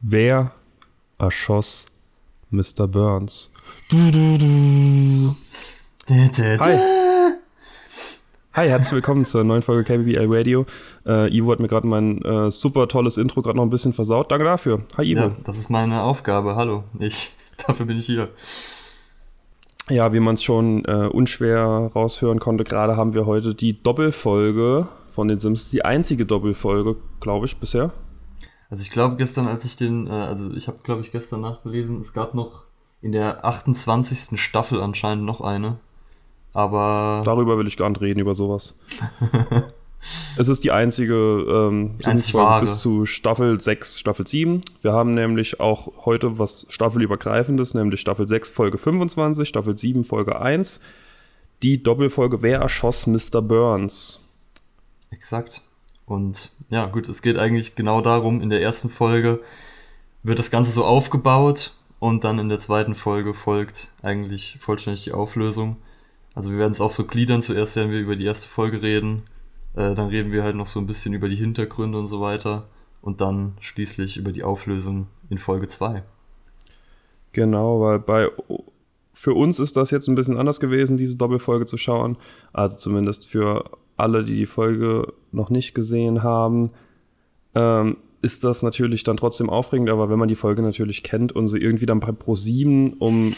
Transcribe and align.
Wer 0.00 0.52
erschoss 1.18 1.86
Mr. 2.50 2.86
Burns? 2.86 3.50
Du, 3.90 4.10
du, 4.10 4.38
du. 4.38 5.36
Hi. 6.10 6.78
Hi, 8.52 8.68
herzlich 8.68 8.92
willkommen 8.92 9.24
zur 9.24 9.42
neuen 9.42 9.62
Folge 9.62 9.84
KBBL 9.84 10.26
Radio. 10.28 10.66
Äh, 11.06 11.34
Ivo 11.34 11.50
hat 11.50 11.60
mir 11.60 11.68
gerade 11.68 11.86
mein 11.86 12.20
äh, 12.22 12.50
super 12.50 12.88
tolles 12.88 13.16
Intro 13.16 13.40
gerade 13.40 13.56
noch 13.56 13.64
ein 13.64 13.70
bisschen 13.70 13.94
versaut. 13.94 14.30
Danke 14.30 14.44
dafür. 14.44 14.82
Hi, 14.98 15.10
Ivo. 15.10 15.20
Ja, 15.20 15.36
das 15.44 15.56
ist 15.56 15.70
meine 15.70 16.02
Aufgabe. 16.02 16.56
Hallo. 16.56 16.84
Ich, 16.98 17.34
dafür 17.66 17.86
bin 17.86 17.96
ich 17.96 18.04
hier. 18.04 18.28
Ja, 19.88 20.12
wie 20.12 20.20
man 20.20 20.34
es 20.34 20.42
schon 20.42 20.84
äh, 20.84 21.08
unschwer 21.10 21.90
raushören 21.94 22.38
konnte, 22.38 22.64
gerade 22.64 22.98
haben 22.98 23.14
wir 23.14 23.24
heute 23.24 23.54
die 23.54 23.82
Doppelfolge 23.82 24.88
von 25.08 25.28
den 25.28 25.40
Sims. 25.40 25.70
Die 25.70 25.86
einzige 25.86 26.26
Doppelfolge, 26.26 26.96
glaube 27.20 27.46
ich, 27.46 27.56
bisher. 27.56 27.92
Also 28.68 28.82
ich 28.82 28.90
glaube 28.90 29.16
gestern, 29.16 29.46
als 29.46 29.64
ich 29.64 29.76
den, 29.76 30.06
äh, 30.06 30.10
also 30.10 30.52
ich 30.52 30.68
habe 30.68 30.78
glaube 30.82 31.00
ich 31.02 31.12
gestern 31.12 31.40
nachgelesen, 31.40 32.00
es 32.00 32.12
gab 32.12 32.34
noch 32.34 32.64
in 33.00 33.12
der 33.12 33.44
28. 33.44 34.40
Staffel 34.40 34.80
anscheinend 34.80 35.24
noch 35.24 35.40
eine. 35.40 35.78
Aber. 36.52 37.22
Darüber 37.24 37.58
will 37.58 37.66
ich 37.66 37.76
gar 37.76 37.90
nicht 37.90 38.00
reden, 38.00 38.18
über 38.18 38.34
sowas. 38.34 38.74
es 40.38 40.48
ist 40.48 40.64
die 40.64 40.70
einzige, 40.70 41.14
ähm, 41.14 41.98
die 41.98 42.06
einzige 42.06 42.58
bis 42.60 42.80
zu 42.80 43.04
Staffel 43.04 43.60
6, 43.60 44.00
Staffel 44.00 44.26
7. 44.26 44.62
Wir 44.80 44.92
haben 44.92 45.14
nämlich 45.14 45.60
auch 45.60 46.06
heute 46.06 46.38
was 46.38 46.66
Staffelübergreifendes, 46.70 47.74
nämlich 47.74 48.00
Staffel 48.00 48.26
6, 48.26 48.50
Folge 48.50 48.78
25, 48.78 49.46
Staffel 49.46 49.76
7, 49.76 50.02
Folge 50.02 50.40
1. 50.40 50.80
Die 51.62 51.82
Doppelfolge 51.82 52.42
Wer 52.42 52.60
erschoss 52.60 53.06
Mr. 53.06 53.42
Burns? 53.42 54.20
Exakt. 55.10 55.62
Und 56.06 56.52
ja, 56.70 56.86
gut, 56.86 57.08
es 57.08 57.20
geht 57.20 57.36
eigentlich 57.36 57.74
genau 57.74 58.00
darum, 58.00 58.40
in 58.40 58.48
der 58.48 58.62
ersten 58.62 58.88
Folge 58.88 59.40
wird 60.22 60.38
das 60.38 60.50
Ganze 60.50 60.70
so 60.70 60.84
aufgebaut 60.84 61.74
und 61.98 62.24
dann 62.24 62.38
in 62.38 62.48
der 62.48 62.58
zweiten 62.58 62.94
Folge 62.94 63.34
folgt 63.34 63.92
eigentlich 64.02 64.58
vollständig 64.60 65.04
die 65.04 65.12
Auflösung. 65.12 65.76
Also 66.34 66.50
wir 66.50 66.58
werden 66.58 66.72
es 66.72 66.80
auch 66.80 66.90
so 66.90 67.06
gliedern. 67.06 67.42
Zuerst 67.42 67.76
werden 67.76 67.90
wir 67.90 68.00
über 68.00 68.16
die 68.16 68.24
erste 68.24 68.48
Folge 68.48 68.82
reden, 68.82 69.22
äh, 69.74 69.94
dann 69.94 70.08
reden 70.08 70.32
wir 70.32 70.42
halt 70.42 70.56
noch 70.56 70.66
so 70.66 70.80
ein 70.80 70.86
bisschen 70.86 71.12
über 71.12 71.28
die 71.28 71.36
Hintergründe 71.36 71.98
und 71.98 72.06
so 72.06 72.20
weiter 72.20 72.68
und 73.02 73.20
dann 73.20 73.54
schließlich 73.60 74.16
über 74.16 74.32
die 74.32 74.44
Auflösung 74.44 75.08
in 75.30 75.38
Folge 75.38 75.66
2. 75.66 76.02
Genau, 77.32 77.80
weil 77.80 77.98
bei 77.98 78.30
für 79.12 79.32
uns 79.32 79.58
ist 79.58 79.76
das 79.76 79.90
jetzt 79.90 80.08
ein 80.08 80.14
bisschen 80.14 80.36
anders 80.36 80.60
gewesen, 80.60 80.98
diese 80.98 81.16
Doppelfolge 81.16 81.64
zu 81.64 81.78
schauen. 81.78 82.18
Also 82.52 82.76
zumindest 82.76 83.28
für 83.28 83.64
alle, 83.96 84.24
die 84.24 84.36
die 84.36 84.46
Folge 84.46 85.14
noch 85.36 85.50
nicht 85.50 85.74
gesehen 85.74 86.22
haben, 86.22 86.70
ähm, 87.54 87.98
ist 88.22 88.42
das 88.42 88.62
natürlich 88.62 89.04
dann 89.04 89.16
trotzdem 89.16 89.48
aufregend, 89.48 89.88
aber 89.90 90.10
wenn 90.10 90.18
man 90.18 90.28
die 90.28 90.34
Folge 90.34 90.62
natürlich 90.62 91.02
kennt 91.02 91.32
und 91.32 91.48
sie 91.48 91.58
irgendwie 91.58 91.86
dann 91.86 92.00
bei 92.00 92.08
Pro7 92.08 92.94
um 92.98 93.34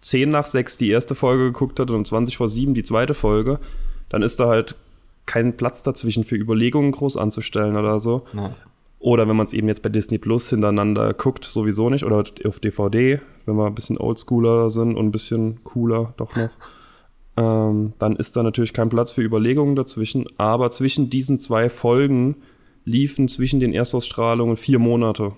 10 0.00 0.30
nach 0.30 0.46
6 0.46 0.78
die 0.78 0.88
erste 0.88 1.14
Folge 1.14 1.44
geguckt 1.44 1.78
hat 1.78 1.90
und 1.90 1.96
um 1.96 2.04
20 2.04 2.36
vor 2.38 2.48
7 2.48 2.72
die 2.72 2.82
zweite 2.82 3.12
Folge, 3.12 3.58
dann 4.08 4.22
ist 4.22 4.40
da 4.40 4.46
halt 4.46 4.76
kein 5.26 5.56
Platz 5.56 5.82
dazwischen 5.82 6.24
für 6.24 6.36
Überlegungen 6.36 6.92
groß 6.92 7.16
anzustellen 7.16 7.76
oder 7.76 8.00
so. 8.00 8.24
Ja. 8.32 8.56
Oder 8.98 9.28
wenn 9.28 9.36
man 9.36 9.44
es 9.44 9.52
eben 9.52 9.68
jetzt 9.68 9.82
bei 9.82 9.88
Disney 9.88 10.18
Plus 10.18 10.50
hintereinander 10.50 11.14
guckt, 11.14 11.44
sowieso 11.44 11.88
nicht. 11.88 12.04
Oder 12.04 12.24
auf 12.44 12.60
DVD, 12.60 13.20
wenn 13.46 13.56
wir 13.56 13.66
ein 13.66 13.74
bisschen 13.74 13.98
oldschooler 13.98 14.70
sind 14.70 14.96
und 14.96 15.06
ein 15.06 15.12
bisschen 15.12 15.62
cooler 15.64 16.14
doch 16.16 16.34
noch 16.36 16.50
ähm, 17.40 17.94
dann 17.98 18.16
ist 18.16 18.36
da 18.36 18.42
natürlich 18.42 18.74
kein 18.74 18.90
Platz 18.90 19.12
für 19.12 19.22
Überlegungen 19.22 19.74
dazwischen. 19.74 20.26
Aber 20.36 20.70
zwischen 20.70 21.08
diesen 21.08 21.38
zwei 21.38 21.70
Folgen 21.70 22.36
liefen 22.84 23.28
zwischen 23.28 23.60
den 23.60 23.72
Erstausstrahlungen 23.72 24.56
vier 24.56 24.78
Monate. 24.78 25.32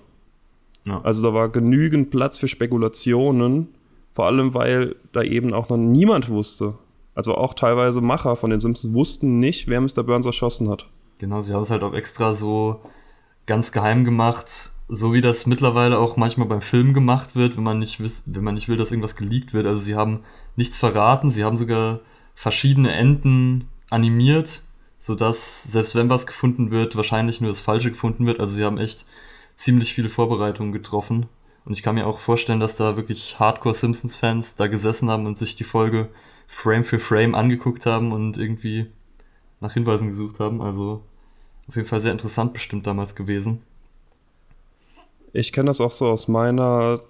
Ja. 0.85 0.99
Also 1.01 1.25
da 1.25 1.33
war 1.33 1.47
genügend 1.47 2.09
Platz 2.09 2.37
für 2.37 2.49
Spekulationen, 2.49 3.69
vor 4.11 4.25
allem 4.25 4.53
weil 4.53 4.95
da 5.13 5.21
eben 5.21 5.53
auch 5.53 5.69
noch 5.69 5.77
niemand 5.77 6.27
wusste. 6.27 6.75
Also 7.15 7.35
auch 7.35 7.53
teilweise 7.53 8.01
Macher 8.01 8.35
von 8.35 8.49
den 8.49 8.59
Simpsons 8.59 8.93
wussten 8.93 9.39
nicht, 9.39 9.69
wer 9.69 9.79
Mr. 9.79 10.03
Burns 10.03 10.25
erschossen 10.25 10.69
hat. 10.69 10.87
Genau, 11.19 11.41
sie 11.41 11.53
haben 11.53 11.61
es 11.61 11.69
halt 11.69 11.83
auch 11.83 11.93
extra 11.93 12.33
so 12.33 12.81
ganz 13.45 13.71
geheim 13.71 14.03
gemacht, 14.03 14.72
so 14.87 15.13
wie 15.13 15.21
das 15.21 15.45
mittlerweile 15.45 15.97
auch 15.97 16.17
manchmal 16.17 16.47
beim 16.47 16.61
Film 16.61 16.93
gemacht 16.93 17.35
wird, 17.35 17.57
wenn 17.57 17.63
man 17.63 17.79
nicht, 17.79 17.99
wiss, 17.99 18.23
wenn 18.25 18.43
man 18.43 18.55
nicht 18.55 18.67
will, 18.67 18.77
dass 18.77 18.91
irgendwas 18.91 19.15
geleakt 19.15 19.53
wird. 19.53 19.65
Also 19.65 19.79
sie 19.79 19.95
haben 19.95 20.21
nichts 20.55 20.77
verraten. 20.77 21.31
Sie 21.31 21.43
haben 21.43 21.57
sogar 21.57 22.01
verschiedene 22.35 22.93
Enden 22.93 23.67
animiert, 23.89 24.63
sodass 24.97 25.63
selbst 25.63 25.95
wenn 25.95 26.09
was 26.09 26.27
gefunden 26.27 26.71
wird, 26.71 26.95
wahrscheinlich 26.95 27.41
nur 27.41 27.51
das 27.51 27.61
Falsche 27.61 27.91
gefunden 27.91 28.25
wird. 28.25 28.39
Also 28.39 28.55
sie 28.55 28.65
haben 28.65 28.77
echt 28.77 29.05
ziemlich 29.55 29.93
viele 29.93 30.09
Vorbereitungen 30.09 30.73
getroffen. 30.73 31.27
Und 31.65 31.73
ich 31.73 31.83
kann 31.83 31.95
mir 31.95 32.07
auch 32.07 32.19
vorstellen, 32.19 32.59
dass 32.59 32.75
da 32.75 32.97
wirklich 32.97 33.39
Hardcore 33.39 33.75
Simpsons-Fans 33.75 34.55
da 34.57 34.67
gesessen 34.67 35.09
haben 35.09 35.25
und 35.25 35.37
sich 35.37 35.55
die 35.55 35.63
Folge 35.63 36.09
Frame 36.47 36.83
für 36.83 36.99
Frame 36.99 37.35
angeguckt 37.35 37.85
haben 37.85 38.11
und 38.11 38.37
irgendwie 38.37 38.87
nach 39.61 39.73
Hinweisen 39.73 40.07
gesucht 40.09 40.39
haben. 40.41 40.61
Also 40.61 41.03
auf 41.67 41.75
jeden 41.75 41.87
Fall 41.87 42.01
sehr 42.01 42.11
interessant 42.11 42.51
bestimmt 42.53 42.85
damals 42.85 43.15
gewesen. 43.15 43.63
Ich 45.33 45.51
kenne 45.51 45.67
das 45.67 45.81
auch 45.81 45.91
so 45.91 46.07
aus 46.07 46.27
meiner 46.27 47.01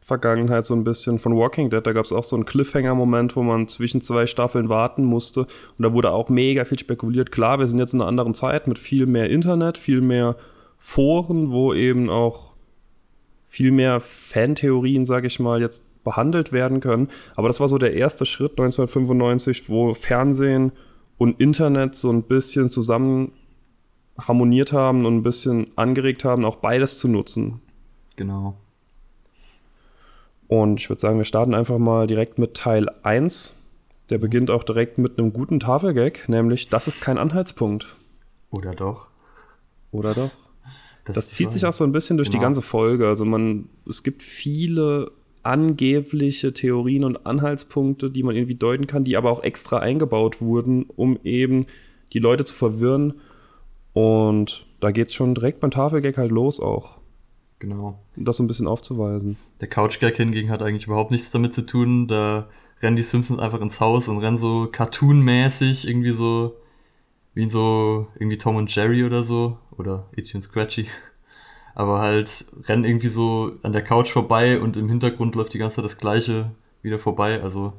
Vergangenheit 0.00 0.64
so 0.64 0.74
ein 0.74 0.84
bisschen 0.84 1.18
von 1.18 1.36
Walking 1.36 1.70
Dead. 1.70 1.84
Da 1.84 1.92
gab 1.92 2.04
es 2.04 2.12
auch 2.12 2.24
so 2.24 2.36
einen 2.36 2.44
Cliffhanger-Moment, 2.44 3.36
wo 3.36 3.42
man 3.42 3.68
zwischen 3.68 4.00
zwei 4.00 4.26
Staffeln 4.26 4.68
warten 4.68 5.04
musste. 5.04 5.40
Und 5.40 5.82
da 5.82 5.92
wurde 5.92 6.12
auch 6.12 6.28
mega 6.28 6.64
viel 6.64 6.78
spekuliert. 6.78 7.30
Klar, 7.30 7.58
wir 7.58 7.66
sind 7.66 7.78
jetzt 7.78 7.94
in 7.94 8.00
einer 8.00 8.08
anderen 8.08 8.34
Zeit 8.34 8.66
mit 8.66 8.78
viel 8.78 9.06
mehr 9.06 9.28
Internet, 9.28 9.78
viel 9.78 10.00
mehr 10.00 10.36
Foren, 10.78 11.52
wo 11.52 11.74
eben 11.74 12.10
auch 12.10 12.54
viel 13.46 13.70
mehr 13.70 14.00
Fantheorien, 14.00 15.04
sage 15.04 15.26
ich 15.26 15.38
mal, 15.38 15.60
jetzt 15.60 15.84
behandelt 16.04 16.52
werden 16.52 16.80
können. 16.80 17.08
Aber 17.36 17.48
das 17.48 17.60
war 17.60 17.68
so 17.68 17.78
der 17.78 17.94
erste 17.94 18.24
Schritt 18.24 18.52
1995, 18.52 19.68
wo 19.68 19.94
Fernsehen 19.94 20.72
und 21.18 21.40
Internet 21.40 21.94
so 21.94 22.10
ein 22.10 22.22
bisschen 22.22 22.68
zusammen 22.68 23.32
harmoniert 24.18 24.72
haben 24.72 25.06
und 25.06 25.16
ein 25.16 25.22
bisschen 25.22 25.66
angeregt 25.76 26.24
haben, 26.24 26.44
auch 26.44 26.56
beides 26.56 26.98
zu 26.98 27.08
nutzen. 27.08 27.60
Genau. 28.16 28.56
Und 30.48 30.80
ich 30.80 30.90
würde 30.90 31.00
sagen, 31.00 31.18
wir 31.18 31.24
starten 31.24 31.54
einfach 31.54 31.78
mal 31.78 32.06
direkt 32.06 32.38
mit 32.38 32.54
Teil 32.54 32.90
1. 33.02 33.54
Der 34.10 34.18
beginnt 34.18 34.50
auch 34.50 34.64
direkt 34.64 34.98
mit 34.98 35.18
einem 35.18 35.32
guten 35.32 35.60
Tafelgag, 35.60 36.28
nämlich 36.28 36.68
das 36.68 36.88
ist 36.88 37.00
kein 37.00 37.16
Anhaltspunkt. 37.16 37.96
Oder 38.50 38.74
doch? 38.74 39.08
Oder 39.90 40.12
doch? 40.12 40.30
Das, 41.04 41.16
das 41.16 41.30
zieht 41.30 41.50
sich 41.50 41.64
auch 41.64 41.72
so 41.72 41.84
ein 41.84 41.92
bisschen 41.92 42.16
durch 42.16 42.28
genau. 42.28 42.38
die 42.38 42.42
ganze 42.42 42.62
Folge. 42.62 43.08
Also 43.08 43.24
man, 43.24 43.68
es 43.88 44.02
gibt 44.02 44.22
viele 44.22 45.10
angebliche 45.42 46.52
Theorien 46.52 47.04
und 47.04 47.26
Anhaltspunkte, 47.26 48.10
die 48.10 48.22
man 48.22 48.36
irgendwie 48.36 48.54
deuten 48.54 48.86
kann, 48.86 49.04
die 49.04 49.16
aber 49.16 49.30
auch 49.30 49.42
extra 49.42 49.78
eingebaut 49.78 50.40
wurden, 50.40 50.84
um 50.96 51.18
eben 51.24 51.66
die 52.12 52.20
Leute 52.20 52.44
zu 52.44 52.54
verwirren. 52.54 53.14
Und 53.92 54.66
da 54.80 54.90
geht 54.90 55.08
es 55.08 55.14
schon 55.14 55.34
direkt 55.34 55.60
beim 55.60 55.70
Tafelgag 55.70 56.16
halt 56.16 56.30
los 56.30 56.60
auch. 56.60 56.98
Genau. 57.58 58.00
Um 58.16 58.24
das 58.24 58.38
so 58.38 58.42
ein 58.42 58.48
bisschen 58.48 58.66
aufzuweisen. 58.66 59.36
Der 59.60 59.68
Couch-Gag 59.68 60.16
hingegen 60.16 60.50
hat 60.50 60.62
eigentlich 60.62 60.86
überhaupt 60.86 61.10
nichts 61.12 61.30
damit 61.30 61.54
zu 61.54 61.62
tun. 61.62 62.08
Da 62.08 62.48
rennen 62.80 62.96
die 62.96 63.02
Simpsons 63.02 63.38
einfach 63.38 63.60
ins 63.60 63.80
Haus 63.80 64.08
und 64.08 64.18
rennen 64.18 64.38
so 64.38 64.68
cartoonmäßig 64.70 65.86
irgendwie 65.88 66.10
so 66.10 66.56
wie 67.34 67.44
in 67.44 67.50
so 67.50 68.08
irgendwie 68.16 68.38
Tom 68.38 68.56
und 68.56 68.74
Jerry 68.74 69.04
oder 69.04 69.24
so 69.24 69.58
oder 69.78 70.08
Itchy 70.16 70.36
und 70.36 70.42
Scratchy. 70.42 70.86
Aber 71.74 72.00
halt 72.00 72.46
rennen 72.64 72.84
irgendwie 72.84 73.08
so 73.08 73.52
an 73.62 73.72
der 73.72 73.82
Couch 73.82 74.10
vorbei 74.10 74.60
und 74.60 74.76
im 74.76 74.88
Hintergrund 74.88 75.34
läuft 75.34 75.54
die 75.54 75.58
ganze 75.58 75.76
Zeit 75.76 75.84
das 75.84 75.98
gleiche 75.98 76.50
wieder 76.82 76.98
vorbei. 76.98 77.42
Also 77.42 77.72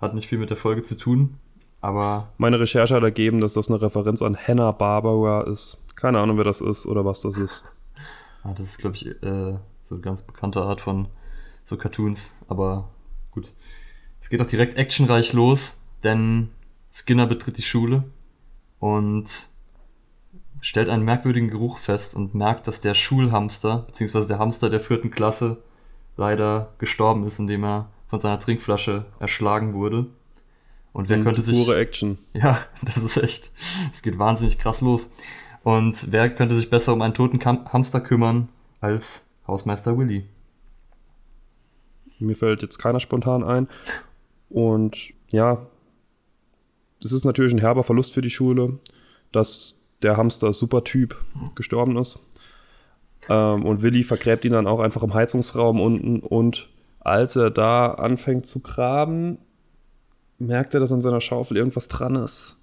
hat 0.00 0.14
nicht 0.14 0.28
viel 0.28 0.38
mit 0.38 0.50
der 0.50 0.56
Folge 0.56 0.82
zu 0.82 0.96
tun. 0.96 1.38
Aber. 1.82 2.32
Meine 2.38 2.58
Recherche 2.58 2.94
hat 2.94 3.02
ergeben, 3.02 3.40
dass 3.40 3.54
das 3.54 3.68
eine 3.68 3.82
Referenz 3.82 4.22
an 4.22 4.36
Hannah 4.36 4.72
Barbara 4.72 5.42
ist. 5.42 5.78
Keine 5.96 6.20
Ahnung, 6.20 6.38
wer 6.38 6.44
das 6.44 6.60
ist 6.60 6.86
oder 6.86 7.04
was 7.04 7.22
das 7.22 7.36
ist. 7.36 7.64
Ah, 8.42 8.54
das 8.54 8.66
ist, 8.66 8.78
glaube 8.78 8.96
ich, 8.96 9.06
äh, 9.06 9.58
so 9.82 9.96
eine 9.96 10.00
ganz 10.00 10.22
bekannte 10.22 10.62
Art 10.62 10.80
von 10.80 11.08
so 11.64 11.76
Cartoons. 11.76 12.38
Aber 12.48 12.88
gut. 13.30 13.52
Es 14.20 14.30
geht 14.30 14.40
auch 14.40 14.46
direkt 14.46 14.78
actionreich 14.78 15.32
los, 15.32 15.82
denn 16.04 16.50
Skinner 16.92 17.26
betritt 17.26 17.58
die 17.58 17.62
Schule 17.62 18.04
und 18.78 19.48
stellt 20.60 20.88
einen 20.88 21.04
merkwürdigen 21.04 21.50
Geruch 21.50 21.78
fest 21.78 22.14
und 22.14 22.34
merkt, 22.34 22.68
dass 22.68 22.80
der 22.80 22.94
Schulhamster, 22.94 23.78
beziehungsweise 23.88 24.28
der 24.28 24.38
Hamster 24.38 24.70
der 24.70 24.80
vierten 24.80 25.10
Klasse, 25.10 25.62
leider 26.16 26.74
gestorben 26.78 27.26
ist, 27.26 27.40
indem 27.40 27.64
er 27.64 27.90
von 28.06 28.20
seiner 28.20 28.38
Trinkflasche 28.38 29.06
erschlagen 29.18 29.74
wurde. 29.74 30.06
Und 30.92 31.08
wer 31.08 31.18
und 31.18 31.24
könnte 31.24 31.42
sich. 31.42 31.64
Pure 31.64 31.78
Action. 31.78 32.18
Ja, 32.34 32.58
das 32.82 33.02
ist 33.02 33.16
echt. 33.16 33.50
Es 33.92 34.02
geht 34.02 34.18
wahnsinnig 34.18 34.58
krass 34.58 34.80
los. 34.80 35.10
Und 35.62 36.12
wer 36.12 36.28
könnte 36.30 36.56
sich 36.56 36.70
besser 36.70 36.92
um 36.92 37.02
einen 37.02 37.14
toten 37.14 37.38
Kam 37.38 37.72
Hamster 37.72 38.00
kümmern 38.00 38.48
als 38.80 39.30
Hausmeister 39.46 39.96
Willy? 39.96 40.24
Mir 42.18 42.36
fällt 42.36 42.62
jetzt 42.62 42.78
keiner 42.78 43.00
spontan 43.00 43.42
ein. 43.42 43.68
Und 44.48 45.12
ja, 45.28 45.66
es 47.04 47.12
ist 47.12 47.24
natürlich 47.24 47.52
ein 47.52 47.58
herber 47.58 47.84
Verlust 47.84 48.12
für 48.12 48.22
die 48.22 48.30
Schule, 48.30 48.78
dass 49.32 49.76
der 50.02 50.16
Hamster 50.16 50.52
Supertyp 50.52 51.16
gestorben 51.54 51.96
ist. 51.96 52.20
ähm, 53.28 53.64
und 53.64 53.82
Willi 53.82 54.04
vergräbt 54.04 54.44
ihn 54.44 54.52
dann 54.52 54.66
auch 54.66 54.80
einfach 54.80 55.02
im 55.02 55.14
Heizungsraum 55.14 55.80
unten. 55.80 56.20
Und 56.20 56.68
als 57.00 57.36
er 57.36 57.50
da 57.50 57.92
anfängt 57.92 58.46
zu 58.46 58.60
graben, 58.60 59.38
merkt 60.46 60.74
er, 60.74 60.80
dass 60.80 60.92
an 60.92 61.00
seiner 61.00 61.20
Schaufel 61.20 61.56
irgendwas 61.56 61.88
dran 61.88 62.16
ist. 62.16 62.58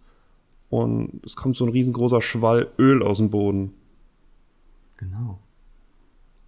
Und 0.69 1.21
es 1.25 1.35
kommt 1.35 1.55
so 1.55 1.65
ein 1.65 1.71
riesengroßer 1.71 2.21
Schwall 2.21 2.71
Öl 2.77 3.01
aus 3.01 3.17
dem 3.17 3.29
Boden. 3.29 3.73
Genau. 4.97 5.39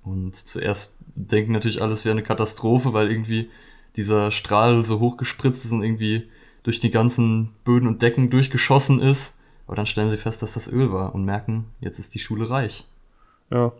Und 0.03 0.35
zuerst 0.35 0.95
denken 1.15 1.51
natürlich 1.51 1.81
alles 1.81 2.05
wäre 2.05 2.13
eine 2.13 2.23
Katastrophe, 2.23 2.93
weil 2.93 3.09
irgendwie 3.09 3.49
dieser 3.95 4.31
Strahl 4.31 4.85
so 4.85 4.99
hochgespritzt 4.99 5.65
ist 5.65 5.71
und 5.71 5.83
irgendwie 5.83 6.29
durch 6.63 6.79
die 6.79 6.91
ganzen 6.91 7.49
Böden 7.63 7.87
und 7.87 8.01
Decken 8.01 8.29
durchgeschossen 8.29 8.99
ist. 8.99 9.39
Aber 9.67 9.75
dann 9.75 9.85
stellen 9.85 10.09
sie 10.09 10.17
fest, 10.17 10.41
dass 10.41 10.53
das 10.53 10.71
Öl 10.71 10.91
war 10.91 11.15
und 11.15 11.25
merken, 11.25 11.65
jetzt 11.79 11.99
ist 11.99 12.13
die 12.13 12.19
Schule 12.19 12.49
reich. 12.49 12.85
Ja. 13.49 13.71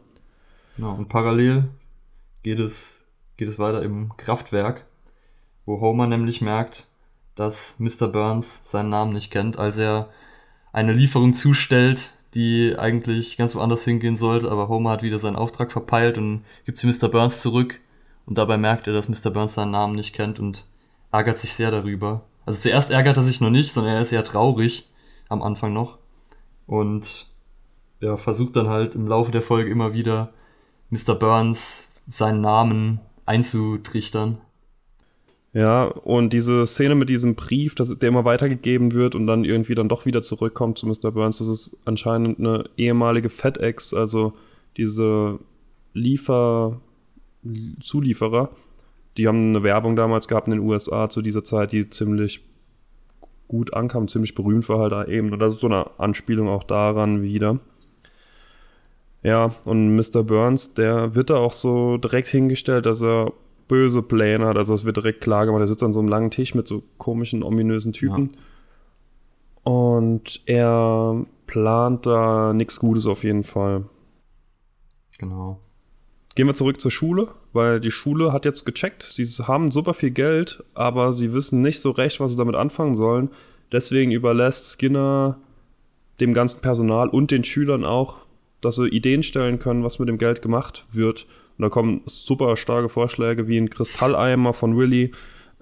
Genau, 0.76 0.96
und 0.96 1.10
parallel 1.10 1.70
geht 2.44 2.60
es, 2.60 3.06
geht 3.38 3.50
es 3.50 3.60
weiter 3.60 3.84
im 3.84 4.16
Kraftwerk, 4.18 4.86
wo 5.66 5.80
Homer 5.80 6.08
nämlich 6.08 6.42
merkt, 6.42 6.91
dass 7.42 7.80
Mr. 7.80 8.08
Burns 8.08 8.70
seinen 8.70 8.90
Namen 8.90 9.14
nicht 9.14 9.32
kennt, 9.32 9.58
als 9.58 9.78
er 9.78 10.10
eine 10.72 10.94
Lieferung 10.94 11.34
zustellt, 11.34 12.14
die 12.36 12.76
eigentlich 12.78 13.36
ganz 13.36 13.56
woanders 13.56 13.84
hingehen 13.84 14.16
sollte, 14.16 14.50
aber 14.50 14.70
Homer 14.70 14.92
hat 14.92 15.04
wieder 15.04 15.20
seinen 15.20 15.36
Auftrag 15.36 15.72
verpeilt 15.72 16.18
und 16.18 16.46
gibt 16.66 16.78
sie 16.78 16.88
Mr. 16.88 17.10
Burns 17.10 17.42
zurück. 17.42 17.80
Und 18.26 18.38
dabei 18.38 18.58
merkt 18.58 18.88
er, 18.88 18.94
dass 18.94 19.10
Mr. 19.10 19.32
Burns 19.32 19.56
seinen 19.56 19.72
Namen 19.72 19.96
nicht 19.96 20.14
kennt 20.14 20.40
und 20.40 20.66
ärgert 21.12 21.40
sich 21.40 21.54
sehr 21.54 21.72
darüber. 21.72 22.22
Also 22.46 22.62
zuerst 22.62 22.92
ärgert 22.92 23.18
er 23.18 23.24
sich 23.24 23.42
noch 23.42 23.50
nicht, 23.50 23.74
sondern 23.74 23.96
er 23.96 24.02
ist 24.02 24.12
eher 24.12 24.24
traurig 24.24 24.88
am 25.28 25.42
Anfang 25.42 25.74
noch. 25.74 25.98
Und 26.68 27.28
ja, 28.00 28.18
versucht 28.18 28.56
dann 28.56 28.70
halt 28.70 28.96
im 28.96 29.08
Laufe 29.08 29.32
der 29.32 29.42
Folge 29.42 29.70
immer 29.70 29.94
wieder 29.94 30.32
Mr. 30.92 31.16
Burns 31.16 31.90
seinen 32.08 32.42
Namen 32.42 33.02
einzutrichtern. 33.26 34.38
Ja, 35.54 35.84
und 35.84 36.32
diese 36.32 36.66
Szene 36.66 36.96
mit 36.96 37.10
diesem 37.10 37.36
Brief, 37.36 37.76
dass 37.76 37.98
der 37.98 38.08
immer 38.10 38.24
weitergegeben 38.24 38.94
wird 38.94 39.16
und 39.16 39.28
dann 39.28 39.44
irgendwie 39.44 39.76
dann 39.76 39.90
doch 39.90 40.06
wieder 40.06 40.22
zurückkommt 40.22 40.78
zu 40.78 40.88
Mr. 40.88 41.12
Burns, 41.12 41.40
das 41.40 41.48
ist 41.48 41.78
anscheinend 41.84 42.40
eine 42.40 42.64
ehemalige 42.78 43.30
FedEx, 43.30 43.94
also 43.94 44.34
diese 44.78 45.40
Liefer, 45.94 46.80
Zulieferer. 47.82 48.52
Die 49.18 49.28
haben 49.28 49.50
eine 49.50 49.64
Werbung 49.64 49.98
damals 49.98 50.30
gehabt 50.30 50.48
in 50.48 50.52
den 50.52 50.62
USA 50.62 51.10
zu 51.10 51.22
dieser 51.22 51.44
Zeit, 51.44 51.74
die 51.74 51.90
ziemlich 51.90 52.42
gut 53.50 53.74
ankam, 53.74 54.08
ziemlich 54.08 54.36
berühmt 54.36 54.70
war 54.70 54.80
halt 54.80 54.94
da 54.94 55.04
eben. 55.04 55.34
Und 55.34 55.40
das 55.40 55.56
ist 55.56 55.60
so 55.60 55.68
eine 55.68 56.00
Anspielung 56.00 56.48
auch 56.48 56.64
daran 56.64 57.22
wieder. 57.22 57.60
Ja, 59.24 59.54
und 59.66 59.98
Mr. 59.98 60.24
Burns, 60.24 60.74
der 60.74 61.14
wird 61.14 61.30
da 61.30 61.36
auch 61.36 61.52
so 61.52 61.98
direkt 61.98 62.28
hingestellt, 62.28 62.86
dass 62.86 63.04
er 63.04 63.34
böse 63.72 64.02
Pläne 64.02 64.48
hat. 64.48 64.58
Also 64.58 64.74
es 64.74 64.84
wird 64.84 64.98
direkt 64.98 65.22
klar 65.22 65.46
gemacht. 65.46 65.62
Er 65.62 65.68
sitzt 65.68 65.82
an 65.82 65.94
so 65.94 66.02
einem 66.02 66.10
langen 66.10 66.30
Tisch 66.30 66.54
mit 66.54 66.68
so 66.68 66.84
komischen, 66.98 67.42
ominösen 67.42 67.94
Typen. 67.94 68.32
Ja. 68.34 69.72
Und 69.72 70.42
er 70.46 71.26
plant 71.48 72.06
da 72.06 72.52
nichts 72.52 72.80
Gutes 72.82 73.08
auf 73.08 73.24
jeden 73.24 73.44
Fall. 73.44 73.86
Genau. 75.18 75.62
Gehen 76.36 76.48
wir 76.48 76.54
zurück 76.54 76.82
zur 76.82 76.92
Schule, 76.92 77.30
weil 77.54 77.80
die 77.80 77.92
Schule 77.92 78.34
hat 78.34 78.44
jetzt 78.44 78.66
gecheckt, 78.66 79.04
sie 79.04 79.26
haben 79.44 79.72
super 79.72 79.94
viel 79.94 80.12
Geld, 80.12 80.64
aber 80.74 81.14
sie 81.14 81.34
wissen 81.34 81.62
nicht 81.62 81.80
so 81.80 81.92
recht, 81.92 82.20
was 82.20 82.32
sie 82.32 82.38
damit 82.38 82.56
anfangen 82.56 82.96
sollen. 82.96 83.30
Deswegen 83.72 84.12
überlässt 84.12 84.78
Skinner 84.78 85.38
dem 86.20 86.34
ganzen 86.34 86.62
Personal 86.62 87.08
und 87.08 87.32
den 87.32 87.46
Schülern 87.46 87.86
auch, 87.86 88.20
dass 88.60 88.76
sie 88.76 88.90
Ideen 88.90 89.24
stellen 89.24 89.60
können, 89.60 89.84
was 89.84 89.98
mit 90.00 90.10
dem 90.10 90.18
Geld 90.18 90.42
gemacht 90.42 90.86
wird. 90.92 91.26
Und 91.58 91.64
da 91.64 91.70
kommen 91.70 92.02
super 92.06 92.58
starke 92.58 92.90
Vorschläge 92.90 93.48
wie 93.48 93.58
ein 93.58 93.70
Kristalleimer 93.70 94.54
von 94.54 94.78
Willy, 94.78 95.12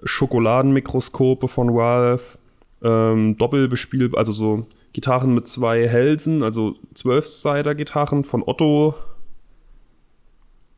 Schokoladenmikroskope 0.04 1.48
von 1.48 1.70
Ralph, 1.70 2.38
ähm, 2.82 3.36
Doppelbespiel, 3.36 4.10
also 4.16 4.32
so 4.32 4.66
Gitarren 4.92 5.34
mit 5.34 5.46
zwei 5.46 5.86
Hälsen, 5.88 6.42
also 6.42 6.76
Zwölfseiter-Gitarren 6.94 8.24
von 8.24 8.42
Otto. 8.44 8.94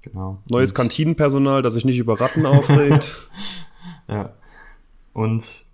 Genau. 0.03 0.43
Neues 0.49 0.73
Und 0.73 0.77
Kantinenpersonal, 0.77 1.63
das 1.63 1.75
sich 1.75 1.85
nicht 1.85 1.99
über 1.99 2.21
Ratten 2.21 2.45
aufregt. 2.45 3.31
ja. 4.09 4.35
Und 5.13 5.65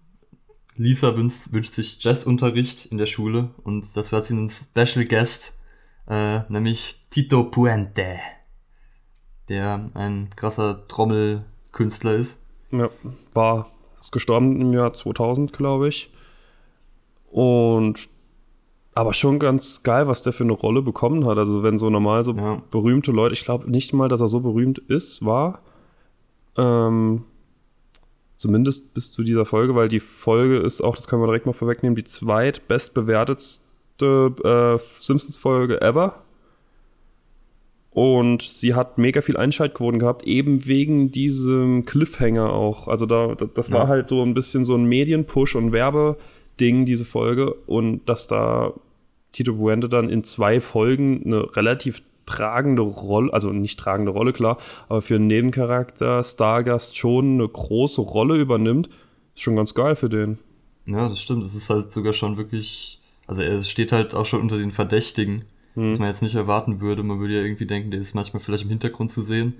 Lisa 0.76 1.16
wünscht, 1.16 1.52
wünscht 1.52 1.74
sich 1.74 2.02
Jazzunterricht 2.02 2.86
in 2.86 2.98
der 2.98 3.06
Schule 3.06 3.50
und 3.64 3.96
das 3.96 4.12
wird 4.12 4.24
sie 4.26 4.34
einen 4.34 4.50
Special 4.50 5.04
Guest, 5.04 5.58
äh, 6.08 6.40
nämlich 6.48 7.06
Tito 7.10 7.44
Puente 7.44 8.18
der 9.48 9.90
ein 9.94 10.30
krasser 10.36 10.86
Trommelkünstler 10.88 12.14
ist. 12.14 12.42
Ja, 12.70 12.88
war, 13.32 13.70
ist 14.00 14.12
gestorben 14.12 14.60
im 14.60 14.72
Jahr 14.72 14.94
2000, 14.94 15.52
glaube 15.52 15.88
ich. 15.88 16.10
Und 17.30 18.08
aber 18.94 19.12
schon 19.14 19.38
ganz 19.38 19.82
geil, 19.84 20.08
was 20.08 20.22
der 20.22 20.32
für 20.32 20.42
eine 20.42 20.54
Rolle 20.54 20.82
bekommen 20.82 21.24
hat. 21.24 21.38
Also 21.38 21.62
wenn 21.62 21.78
so 21.78 21.88
normal 21.88 22.24
so 22.24 22.32
ja. 22.32 22.60
berühmte 22.72 23.12
Leute, 23.12 23.34
ich 23.34 23.44
glaube 23.44 23.70
nicht 23.70 23.92
mal, 23.92 24.08
dass 24.08 24.20
er 24.20 24.26
so 24.26 24.40
berühmt 24.40 24.78
ist, 24.78 25.24
war. 25.24 25.62
Ähm, 26.56 27.22
zumindest 28.36 28.94
bis 28.94 29.12
zu 29.12 29.22
dieser 29.22 29.46
Folge, 29.46 29.76
weil 29.76 29.88
die 29.88 30.00
Folge 30.00 30.58
ist 30.58 30.80
auch, 30.80 30.96
das 30.96 31.06
können 31.06 31.22
wir 31.22 31.26
direkt 31.26 31.46
mal 31.46 31.52
vorwegnehmen, 31.52 31.94
die 31.94 32.02
zweitbestbewertetste 32.02 34.34
äh, 34.42 34.78
Simpsons-Folge 34.78 35.80
ever. 35.80 36.24
Und 37.98 38.42
sie 38.42 38.76
hat 38.76 38.96
mega 38.96 39.22
viel 39.22 39.36
Einschaltquoten 39.36 39.98
gehabt, 39.98 40.24
eben 40.24 40.66
wegen 40.66 41.10
diesem 41.10 41.84
Cliffhanger 41.84 42.52
auch. 42.52 42.86
Also 42.86 43.06
da, 43.06 43.34
das 43.34 43.72
war 43.72 43.82
ja. 43.82 43.88
halt 43.88 44.06
so 44.06 44.22
ein 44.22 44.34
bisschen 44.34 44.64
so 44.64 44.76
ein 44.76 44.84
Medienpush 44.84 45.56
und 45.56 45.72
Werbeding, 45.72 46.86
diese 46.86 47.04
Folge. 47.04 47.54
Und 47.66 48.08
dass 48.08 48.28
da 48.28 48.72
Tito 49.32 49.54
Buende 49.54 49.88
dann 49.88 50.10
in 50.10 50.22
zwei 50.22 50.60
Folgen 50.60 51.24
eine 51.24 51.56
relativ 51.56 52.04
tragende 52.24 52.82
Rolle, 52.82 53.32
also 53.32 53.50
nicht 53.50 53.80
tragende 53.80 54.12
Rolle, 54.12 54.32
klar, 54.32 54.58
aber 54.88 55.02
für 55.02 55.16
einen 55.16 55.26
Nebencharakter, 55.26 56.22
Stargast 56.22 56.96
schon 56.96 57.34
eine 57.34 57.48
große 57.48 58.00
Rolle 58.00 58.36
übernimmt, 58.36 58.88
ist 59.34 59.42
schon 59.42 59.56
ganz 59.56 59.74
geil 59.74 59.96
für 59.96 60.08
den. 60.08 60.38
Ja, 60.86 61.08
das 61.08 61.20
stimmt. 61.20 61.44
Es 61.44 61.56
ist 61.56 61.68
halt 61.68 61.92
sogar 61.92 62.12
schon 62.12 62.36
wirklich, 62.36 63.00
also 63.26 63.42
er 63.42 63.64
steht 63.64 63.90
halt 63.90 64.14
auch 64.14 64.24
schon 64.24 64.40
unter 64.40 64.56
den 64.56 64.70
Verdächtigen 64.70 65.46
hm. 65.74 65.90
was 65.90 65.98
man 65.98 66.08
jetzt 66.08 66.22
nicht 66.22 66.34
erwarten 66.34 66.80
würde. 66.80 67.02
Man 67.02 67.20
würde 67.20 67.34
ja 67.34 67.42
irgendwie 67.42 67.66
denken, 67.66 67.90
der 67.90 68.00
ist 68.00 68.14
manchmal 68.14 68.40
vielleicht 68.40 68.64
im 68.64 68.70
Hintergrund 68.70 69.10
zu 69.10 69.20
sehen. 69.20 69.54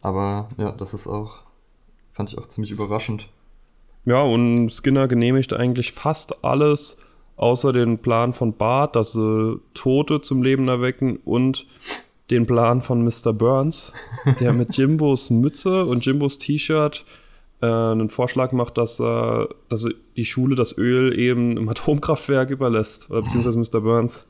Aber 0.00 0.48
ja, 0.58 0.72
das 0.72 0.94
ist 0.94 1.06
auch, 1.06 1.42
fand 2.10 2.32
ich 2.32 2.38
auch 2.38 2.48
ziemlich 2.48 2.72
überraschend. 2.72 3.28
Ja, 4.04 4.22
und 4.22 4.70
Skinner 4.70 5.06
genehmigt 5.06 5.52
eigentlich 5.52 5.92
fast 5.92 6.44
alles, 6.44 6.98
außer 7.36 7.72
den 7.72 7.98
Plan 7.98 8.34
von 8.34 8.56
Bart, 8.56 8.96
dass 8.96 9.12
sie 9.12 9.60
Tote 9.74 10.20
zum 10.20 10.42
Leben 10.42 10.68
erwecken 10.68 11.18
und 11.24 11.66
den 12.30 12.46
Plan 12.46 12.82
von 12.82 13.04
Mr. 13.04 13.32
Burns, 13.32 13.92
der 14.40 14.52
mit 14.52 14.76
Jimbos 14.76 15.30
Mütze 15.30 15.84
und 15.84 16.04
Jimbos 16.04 16.38
T-Shirt 16.38 17.04
äh, 17.60 17.66
einen 17.66 18.10
Vorschlag 18.10 18.52
macht, 18.52 18.78
dass, 18.78 18.98
äh, 18.98 19.46
dass 19.68 19.86
die 20.16 20.24
Schule 20.24 20.56
das 20.56 20.76
Öl 20.76 21.16
eben 21.18 21.56
im 21.56 21.68
Atomkraftwerk 21.68 22.50
überlässt, 22.50 23.08
beziehungsweise 23.08 23.58
Mr. 23.58 23.80
Burns. 23.80 24.24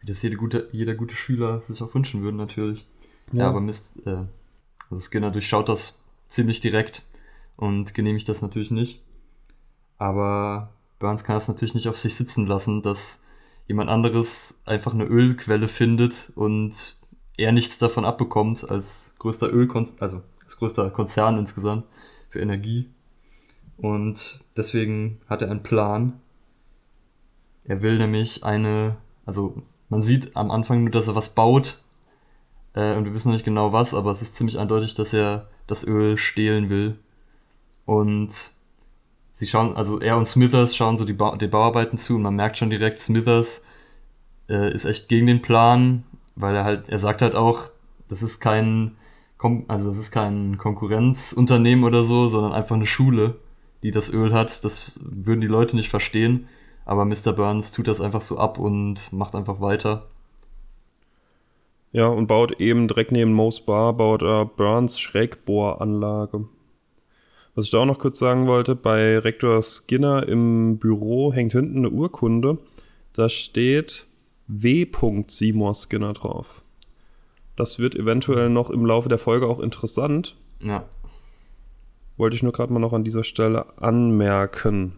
Wie 0.00 0.06
das 0.06 0.22
jede 0.22 0.36
gute, 0.36 0.68
jeder 0.72 0.94
gute 0.94 1.14
Schüler 1.14 1.60
sich 1.60 1.82
auch 1.82 1.94
wünschen 1.94 2.22
würde, 2.22 2.36
natürlich. 2.36 2.86
Ja, 3.32 3.40
ja 3.40 3.48
aber 3.48 3.60
Mist, 3.60 3.96
äh, 4.06 4.24
also 4.90 5.02
Skinner 5.02 5.30
durchschaut 5.30 5.68
das 5.68 6.02
ziemlich 6.26 6.60
direkt 6.60 7.04
und 7.56 7.94
genehmigt 7.94 8.28
das 8.28 8.42
natürlich 8.42 8.70
nicht. 8.70 9.02
Aber 9.98 10.72
Burns 10.98 11.24
kann 11.24 11.36
das 11.36 11.48
natürlich 11.48 11.74
nicht 11.74 11.88
auf 11.88 11.98
sich 11.98 12.14
sitzen 12.14 12.46
lassen, 12.46 12.82
dass 12.82 13.22
jemand 13.68 13.90
anderes 13.90 14.62
einfach 14.64 14.94
eine 14.94 15.04
Ölquelle 15.04 15.68
findet 15.68 16.32
und 16.34 16.96
er 17.36 17.52
nichts 17.52 17.78
davon 17.78 18.04
abbekommt 18.04 18.68
als 18.68 19.14
größter 19.18 19.52
Ölkonzern, 19.52 19.98
also 20.00 20.22
als 20.42 20.56
größter 20.56 20.90
Konzern 20.90 21.38
insgesamt 21.38 21.84
für 22.30 22.40
Energie. 22.40 22.90
Und 23.76 24.40
deswegen 24.56 25.20
hat 25.28 25.42
er 25.42 25.50
einen 25.50 25.62
Plan. 25.62 26.20
Er 27.64 27.82
will 27.82 27.98
nämlich 27.98 28.44
eine, 28.44 28.96
also 29.24 29.62
man 29.90 30.00
sieht 30.00 30.36
am 30.36 30.50
Anfang 30.50 30.84
nur, 30.84 30.90
dass 30.90 31.08
er 31.08 31.14
was 31.14 31.34
baut. 31.34 31.82
Äh, 32.74 32.94
und 32.94 33.04
wir 33.04 33.12
wissen 33.12 33.32
nicht 33.32 33.44
genau 33.44 33.72
was, 33.72 33.92
aber 33.92 34.12
es 34.12 34.22
ist 34.22 34.36
ziemlich 34.36 34.58
eindeutig, 34.58 34.94
dass 34.94 35.12
er 35.12 35.48
das 35.66 35.86
Öl 35.86 36.16
stehlen 36.16 36.70
will. 36.70 36.98
Und 37.84 38.52
sie 39.32 39.46
schauen, 39.46 39.76
also 39.76 40.00
er 40.00 40.16
und 40.16 40.26
Smithers 40.26 40.76
schauen 40.76 40.96
so 40.96 41.04
die, 41.04 41.12
ba 41.12 41.36
die 41.36 41.48
Bauarbeiten 41.48 41.98
zu 41.98 42.14
und 42.14 42.22
man 42.22 42.36
merkt 42.36 42.56
schon 42.56 42.70
direkt, 42.70 43.00
Smithers 43.00 43.64
äh, 44.48 44.72
ist 44.72 44.84
echt 44.84 45.08
gegen 45.08 45.26
den 45.26 45.42
Plan, 45.42 46.04
weil 46.36 46.54
er 46.54 46.64
halt, 46.64 46.88
er 46.88 46.98
sagt 46.98 47.20
halt 47.20 47.34
auch, 47.34 47.70
das 48.08 48.22
ist 48.22 48.40
kein, 48.40 48.96
also 49.68 49.88
das 49.88 49.98
ist 49.98 50.12
kein 50.12 50.58
Konkurrenzunternehmen 50.58 51.84
oder 51.84 52.04
so, 52.04 52.28
sondern 52.28 52.52
einfach 52.52 52.76
eine 52.76 52.86
Schule, 52.86 53.36
die 53.82 53.90
das 53.90 54.12
Öl 54.12 54.32
hat. 54.32 54.64
Das 54.64 55.00
würden 55.02 55.40
die 55.40 55.46
Leute 55.46 55.74
nicht 55.74 55.88
verstehen. 55.88 56.48
Aber 56.90 57.04
Mr. 57.04 57.32
Burns 57.32 57.70
tut 57.70 57.86
das 57.86 58.00
einfach 58.00 58.20
so 58.20 58.36
ab 58.36 58.58
und 58.58 59.12
macht 59.12 59.36
einfach 59.36 59.60
weiter. 59.60 60.08
Ja, 61.92 62.08
und 62.08 62.26
baut 62.26 62.60
eben 62.60 62.88
direkt 62.88 63.12
neben 63.12 63.32
Mo's 63.32 63.64
Bar, 63.64 63.92
baut 63.92 64.22
er 64.22 64.44
Burns 64.44 64.98
Schrägbohranlage. 64.98 66.48
Was 67.54 67.66
ich 67.66 67.70
da 67.70 67.78
auch 67.78 67.86
noch 67.86 68.00
kurz 68.00 68.18
sagen 68.18 68.48
wollte, 68.48 68.74
bei 68.74 69.16
Rektor 69.20 69.62
Skinner 69.62 70.26
im 70.26 70.78
Büro 70.78 71.32
hängt 71.32 71.52
hinten 71.52 71.78
eine 71.78 71.90
Urkunde. 71.90 72.58
Da 73.12 73.28
steht 73.28 74.06
W. 74.48 74.84
Seymour 75.28 75.74
Skinner 75.76 76.12
drauf. 76.12 76.64
Das 77.54 77.78
wird 77.78 77.94
eventuell 77.94 78.50
noch 78.50 78.68
im 78.68 78.84
Laufe 78.84 79.08
der 79.08 79.18
Folge 79.18 79.46
auch 79.46 79.60
interessant. 79.60 80.36
Ja. 80.60 80.88
Wollte 82.16 82.34
ich 82.34 82.42
nur 82.42 82.52
gerade 82.52 82.72
mal 82.72 82.80
noch 82.80 82.92
an 82.92 83.04
dieser 83.04 83.22
Stelle 83.22 83.78
anmerken. 83.78 84.94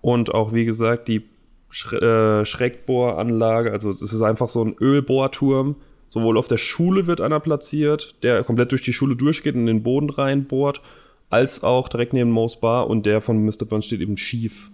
Und 0.00 0.34
auch, 0.34 0.52
wie 0.52 0.64
gesagt, 0.64 1.08
die 1.08 1.22
Sch 1.70 1.92
äh, 1.92 2.44
Schrägbohranlage, 2.44 3.72
also 3.72 3.90
es 3.90 4.00
ist 4.00 4.22
einfach 4.22 4.48
so 4.48 4.64
ein 4.64 4.74
Ölbohrturm. 4.80 5.76
Sowohl 6.10 6.38
auf 6.38 6.48
der 6.48 6.56
Schule 6.56 7.06
wird 7.06 7.20
einer 7.20 7.38
platziert, 7.38 8.14
der 8.22 8.42
komplett 8.42 8.72
durch 8.72 8.80
die 8.80 8.94
Schule 8.94 9.14
durchgeht 9.14 9.54
und 9.54 9.62
in 9.62 9.66
den 9.66 9.82
Boden 9.82 10.08
reinbohrt, 10.08 10.80
als 11.28 11.62
auch 11.62 11.88
direkt 11.88 12.14
neben 12.14 12.30
Mo's 12.30 12.60
Bar 12.60 12.88
und 12.88 13.04
der 13.04 13.20
von 13.20 13.44
Mr. 13.44 13.66
Burns 13.68 13.84
steht 13.84 14.00
eben 14.00 14.16
schief. 14.16 14.70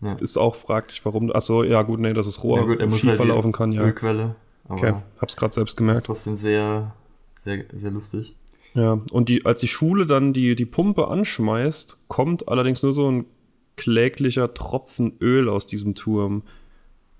Ja. 0.00 0.14
Ist 0.14 0.36
auch 0.36 0.54
fraglich, 0.54 1.04
warum. 1.04 1.32
Achso, 1.32 1.64
ja 1.64 1.82
gut, 1.82 1.98
nee, 1.98 2.12
das 2.12 2.26
ist 2.28 2.44
Rohr, 2.44 2.60
ja, 2.60 2.66
gut, 2.66 2.80
er 2.80 2.90
schief 2.92 3.08
halt 3.08 3.16
verlaufen 3.16 3.50
kann, 3.50 3.72
ja. 3.72 3.82
Ölquelle. 3.82 4.36
okay, 4.68 4.94
hab's 5.20 5.36
gerade 5.36 5.52
selbst 5.52 5.72
ist 5.72 5.76
gemerkt. 5.76 6.06
trotzdem 6.06 6.36
sehr, 6.36 6.94
sehr, 7.44 7.64
sehr 7.76 7.90
lustig. 7.90 8.36
Ja, 8.74 9.00
und 9.10 9.28
die, 9.28 9.44
als 9.44 9.60
die 9.60 9.68
Schule 9.68 10.06
dann 10.06 10.32
die, 10.32 10.54
die 10.54 10.66
Pumpe 10.66 11.08
anschmeißt, 11.08 11.98
kommt 12.08 12.46
allerdings 12.46 12.82
nur 12.82 12.92
so 12.92 13.10
ein 13.10 13.24
kläglicher 13.76 14.54
Tropfen 14.54 15.16
Öl 15.20 15.48
aus 15.48 15.66
diesem 15.66 15.94
Turm. 15.94 16.42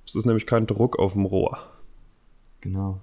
Es 0.06 0.14
ist 0.14 0.26
nämlich 0.26 0.46
kein 0.46 0.66
Druck 0.66 0.98
auf 0.98 1.12
dem 1.12 1.24
Rohr. 1.24 1.58
Genau. 2.60 3.00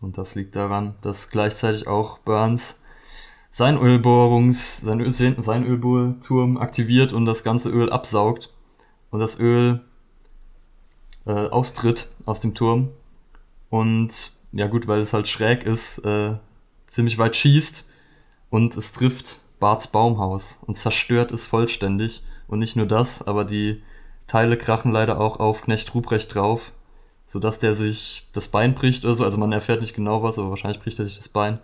Und 0.00 0.18
das 0.18 0.34
liegt 0.34 0.56
daran, 0.56 0.94
dass 1.02 1.30
gleichzeitig 1.30 1.86
auch 1.86 2.18
Burns 2.18 2.82
sein 3.50 3.78
Ölbohrungs, 3.78 4.78
sein, 4.78 5.00
Öl, 5.00 5.10
sein 5.10 5.64
Ölbohrturm 5.64 6.56
aktiviert 6.56 7.12
und 7.12 7.24
das 7.24 7.44
ganze 7.44 7.70
Öl 7.70 7.90
absaugt 7.90 8.52
und 9.10 9.20
das 9.20 9.38
Öl 9.38 9.80
äh, 11.24 11.30
austritt 11.30 12.08
aus 12.26 12.40
dem 12.40 12.54
Turm. 12.54 12.90
Und 13.70 14.32
ja 14.52 14.66
gut, 14.66 14.88
weil 14.88 15.00
es 15.00 15.12
halt 15.12 15.28
schräg 15.28 15.64
ist, 15.64 15.98
äh, 15.98 16.34
ziemlich 16.86 17.18
weit 17.18 17.36
schießt 17.36 17.88
und 18.50 18.76
es 18.76 18.92
trifft 18.92 19.40
Barts 19.60 19.88
Baumhaus 19.88 20.60
und 20.66 20.76
zerstört 20.76 21.32
es 21.32 21.46
vollständig. 21.46 22.22
Und 22.46 22.58
nicht 22.58 22.76
nur 22.76 22.86
das, 22.86 23.26
aber 23.26 23.44
die 23.44 23.82
Teile 24.26 24.56
krachen 24.56 24.92
leider 24.92 25.20
auch 25.20 25.38
auf 25.40 25.62
Knecht 25.62 25.94
Ruprecht 25.94 26.34
drauf, 26.34 26.72
sodass 27.26 27.58
der 27.58 27.74
sich 27.74 28.28
das 28.32 28.48
Bein 28.48 28.74
bricht 28.74 29.04
oder 29.04 29.14
so. 29.14 29.24
Also 29.24 29.38
man 29.38 29.52
erfährt 29.52 29.80
nicht 29.80 29.94
genau 29.94 30.22
was, 30.22 30.38
aber 30.38 30.50
wahrscheinlich 30.50 30.80
bricht 30.80 30.98
er 30.98 31.04
sich 31.04 31.16
das 31.16 31.28
Bein. 31.28 31.58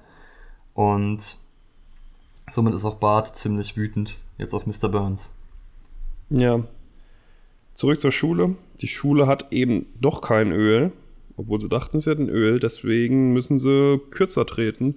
Und 0.75 1.37
somit 2.51 2.75
ist 2.75 2.85
auch 2.85 2.97
Bart 2.97 3.37
ziemlich 3.37 3.77
wütend 3.77 4.19
jetzt 4.39 4.55
auf 4.55 4.67
Mr. 4.67 4.89
Burns. 4.89 5.35
Ja. 6.31 6.63
Zurück 7.75 8.01
zur 8.01 8.13
Schule. 8.13 8.57
Die 8.81 8.89
Schule 8.89 9.27
hat 9.27 9.53
eben 9.53 9.87
doch 10.01 10.21
kein 10.21 10.53
Öl, 10.53 10.93
obwohl 11.37 11.61
sie 11.61 11.69
dachten, 11.69 11.99
sie 11.99 12.11
hätten 12.11 12.29
Öl. 12.29 12.61
Deswegen 12.61 13.33
müssen 13.33 13.59
sie 13.59 14.01
kürzer 14.11 14.47
treten. 14.47 14.97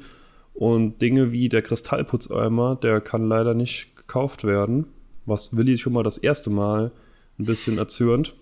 Und 0.53 1.01
Dinge 1.01 1.31
wie 1.31 1.49
der 1.49 1.61
Kristallputzeimer, 1.61 2.75
der 2.75 3.01
kann 3.01 3.27
leider 3.27 3.53
nicht 3.53 3.95
gekauft 3.95 4.43
werden 4.43 4.85
was 5.25 5.55
Willi 5.55 5.77
schon 5.77 5.93
mal 5.93 6.03
das 6.03 6.17
erste 6.17 6.49
Mal 6.49 6.91
ein 7.39 7.45
bisschen 7.45 7.77
erzürnt. 7.77 8.35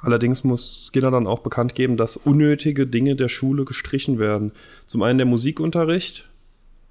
Allerdings 0.00 0.42
muss 0.42 0.88
Skinner 0.88 1.12
dann 1.12 1.26
auch 1.26 1.38
bekannt 1.40 1.74
geben, 1.74 1.96
dass 1.96 2.16
unnötige 2.16 2.86
Dinge 2.86 3.14
der 3.14 3.28
Schule 3.28 3.64
gestrichen 3.64 4.18
werden. 4.18 4.52
Zum 4.84 5.02
einen 5.02 5.18
der 5.18 5.26
Musikunterricht, 5.26 6.28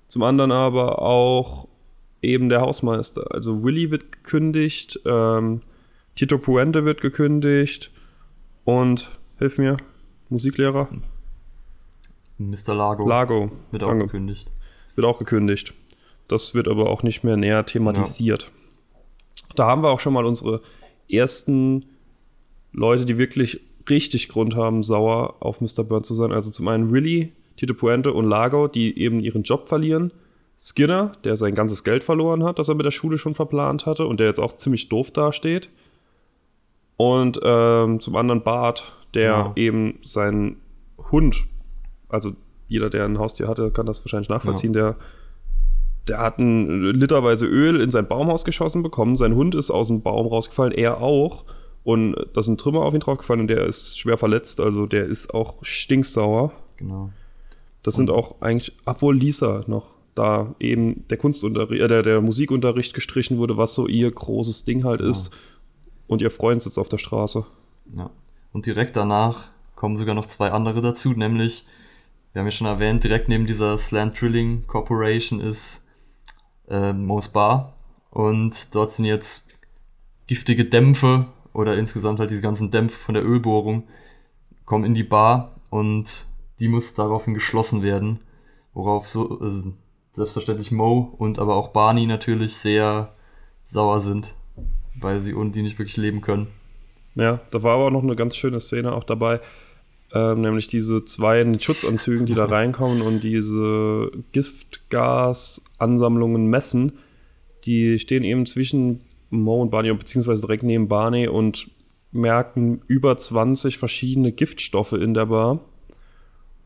zum 0.08 0.24
anderen 0.24 0.52
aber 0.52 1.02
auch 1.02 1.68
eben 2.22 2.48
der 2.50 2.62
Hausmeister. 2.62 3.34
Also 3.34 3.64
Willy 3.64 3.92
wird 3.92 4.12
gekündigt, 4.12 5.00
ähm, 5.06 5.62
Tito 6.16 6.38
Puente 6.38 6.86
wird 6.86 7.02
gekündigt 7.02 7.92
und, 8.64 9.20
hilf 9.40 9.58
mir, 9.58 9.78
Musiklehrer? 10.30 10.88
Mr. 12.38 12.74
Lago. 12.74 13.08
Lago. 13.08 13.52
Wird 13.72 13.84
auch 13.84 13.90
Danke. 13.90 14.06
gekündigt. 14.06 14.50
Wird 14.96 15.06
auch 15.06 15.20
gekündigt. 15.20 15.74
Das 16.28 16.56
wird 16.56 16.68
aber 16.68 16.90
auch 16.90 17.04
nicht 17.04 17.24
mehr 17.24 17.38
näher 17.38 17.66
thematisiert. 17.66 18.52
Da 19.56 19.68
haben 19.68 19.84
wir 19.84 19.90
auch 19.90 20.00
schon 20.00 20.14
mal 20.14 20.26
unsere 20.26 20.62
ersten 21.10 21.86
Leute, 22.72 23.06
die 23.06 23.18
wirklich 23.18 23.60
richtig 23.90 24.30
Grund 24.30 24.56
haben, 24.56 24.84
sauer 24.84 25.36
auf 25.40 25.60
Mr. 25.62 25.84
Burns 25.84 26.08
zu 26.08 26.14
sein. 26.14 26.32
Also 26.32 26.52
zum 26.52 26.68
einen 26.68 26.92
Willy, 26.92 27.34
Tito 27.58 27.74
Puente 27.74 28.14
und 28.14 28.26
Lago, 28.26 28.68
die 28.68 28.98
eben 28.98 29.20
ihren 29.20 29.44
Job 29.44 29.68
verlieren. 29.68 30.12
Skinner, 30.58 31.14
der 31.24 31.38
sein 31.38 31.56
ganzes 31.56 31.84
Geld 31.84 32.04
verloren 32.04 32.44
hat, 32.44 32.60
das 32.60 32.70
er 32.70 32.76
mit 32.76 32.86
der 32.86 32.92
Schule 32.92 33.18
schon 33.18 33.34
verplant 33.34 33.86
hatte 33.86 34.06
und 34.06 34.20
der 34.20 34.28
jetzt 34.28 34.40
auch 34.40 34.54
ziemlich 34.54 34.90
doof 34.90 35.10
dasteht. 35.12 35.70
Und 36.98 37.40
ähm, 37.44 38.00
zum 38.00 38.16
anderen 38.16 38.44
Bart, 38.44 38.84
der 39.16 39.24
Ja. 39.24 39.54
eben 39.56 39.98
seinen 40.04 40.58
Hund, 41.12 41.46
also 42.10 42.34
jeder, 42.68 42.90
der 42.92 43.06
ein 43.06 43.18
Haustier 43.18 43.48
hatte, 43.48 43.72
kann 43.72 43.88
das 43.88 44.06
wahrscheinlich 44.06 44.30
nachvollziehen, 44.30 44.74
der 44.74 44.98
der 46.08 46.20
hat 46.20 46.40
ein 46.40 46.84
literweise 46.84 47.46
Öl 47.46 47.80
in 47.80 47.92
sein 47.92 48.08
Baumhaus 48.08 48.44
geschossen 48.44 48.84
bekommen. 48.84 49.18
Sein 49.18 49.36
Hund 49.36 49.56
ist 49.56 49.72
aus 49.72 49.88
dem 49.88 50.02
Baum 50.02 50.28
rausgefallen, 50.28 50.74
er 50.74 51.02
auch. 51.02 51.46
Und 51.84 52.16
da 52.34 52.42
sind 52.42 52.60
Trümmer 52.60 52.82
auf 52.82 52.94
ihn 52.94 53.00
draufgefallen 53.00 53.42
und 53.42 53.48
der 53.48 53.66
ist 53.66 54.00
schwer 54.00 54.18
verletzt. 54.18 54.60
Also 54.60 54.86
der 54.86 55.06
ist 55.06 55.34
auch 55.34 55.64
stinksauer. 55.64 56.52
Genau. 56.78 57.12
Das 57.84 57.96
sind 57.96 58.10
auch 58.10 58.42
eigentlich, 58.42 58.76
obwohl 58.86 59.18
Lisa 59.18 59.64
noch 59.68 59.96
da 60.16 60.56
eben 60.60 61.08
der 61.10 61.18
Kunstunterricht, 61.18 61.82
äh, 61.82 61.88
der, 61.88 62.04
der 62.04 62.22
Musikunterricht 62.22 62.94
gestrichen 62.94 63.38
wurde, 63.38 63.58
was 63.58 63.74
so 63.74 63.88
ihr 63.88 64.12
großes 64.12 64.64
Ding 64.64 64.84
halt 64.84 65.02
ist. 65.02 65.32
Und 66.08 66.22
ihr 66.22 66.32
Freund 66.32 66.62
sitzt 66.62 66.78
auf 66.78 66.90
der 66.90 66.98
Straße. 66.98 67.46
Ja. 67.96 68.10
Und 68.52 68.66
direkt 68.66 68.96
danach 68.98 69.50
kommen 69.76 69.96
sogar 69.96 70.14
noch 70.14 70.26
zwei 70.26 70.52
andere 70.52 70.82
dazu, 70.82 71.12
nämlich, 71.12 71.66
wir 72.34 72.42
haben 72.42 72.48
ja 72.48 72.52
schon 72.52 72.68
erwähnt, 72.68 73.04
direkt 73.04 73.30
neben 73.30 73.48
dieser 73.48 73.78
Slant 73.78 74.20
Drilling 74.20 74.68
Corporation 74.68 75.40
ist 75.40 75.88
äh, 76.72 76.94
Mo's 76.94 77.30
Bar. 77.30 77.74
Und 78.10 78.74
dort 78.74 78.92
sind 78.92 79.06
jetzt 79.06 79.50
giftige 80.28 80.66
Dämpfe 80.66 81.28
oder 81.54 81.78
insgesamt 81.78 82.20
halt 82.20 82.32
diese 82.32 82.42
ganzen 82.42 82.72
Dämpfe 82.72 82.98
von 82.98 83.14
der 83.14 83.26
Ölbohrung 83.26 83.84
kommen 84.66 84.86
in 84.86 84.96
die 84.96 85.04
Bar 85.04 85.52
und 85.70 86.28
die 86.60 86.68
muss 86.68 86.94
daraufhin 86.94 87.34
geschlossen 87.34 87.84
werden. 87.84 88.20
Worauf 88.74 89.08
so 89.08 89.42
äh, 89.46 89.64
selbstverständlich 90.14 90.72
Mo 90.72 91.14
und 91.18 91.40
aber 91.40 91.56
auch 91.56 91.70
Barney 91.70 92.06
natürlich 92.06 92.56
sehr 92.56 93.14
sauer 93.66 94.00
sind, 94.00 94.36
weil 95.00 95.22
sie 95.22 95.34
ohne 95.34 95.52
die 95.52 95.62
nicht 95.62 95.78
wirklich 95.78 95.98
leben 95.98 96.22
können. 96.22 96.48
Ja, 97.16 97.42
da 97.52 97.64
war 97.64 97.76
aber 97.76 97.92
noch 97.92 98.04
eine 98.04 98.16
ganz 98.16 98.36
schöne 98.36 98.60
Szene 98.60 98.94
auch 98.94 99.04
dabei. 99.04 99.42
Ähm, 100.14 100.42
nämlich 100.42 100.68
diese 100.68 101.06
zwei 101.06 101.40
in 101.40 101.54
den 101.54 101.62
Schutzanzügen, 101.62 102.26
die 102.26 102.34
da 102.34 102.44
reinkommen 102.50 103.02
und 103.02 103.24
diese 103.24 104.12
Giftgasansammlungen 104.34 106.48
messen. 106.48 107.00
Die 107.66 108.00
stehen 108.00 108.24
eben 108.24 108.46
zwischen 108.46 109.02
Mo 109.30 109.62
und 109.62 109.72
Barney, 109.72 109.94
beziehungsweise 109.94 110.42
direkt 110.42 110.64
neben 110.64 110.90
Barney 110.90 111.28
und 111.28 111.70
merken 112.12 112.82
über 112.88 113.16
20 113.16 113.78
verschiedene 113.78 114.34
Giftstoffe 114.34 114.94
in 114.94 115.14
der 115.14 115.28
Bar. 115.28 115.60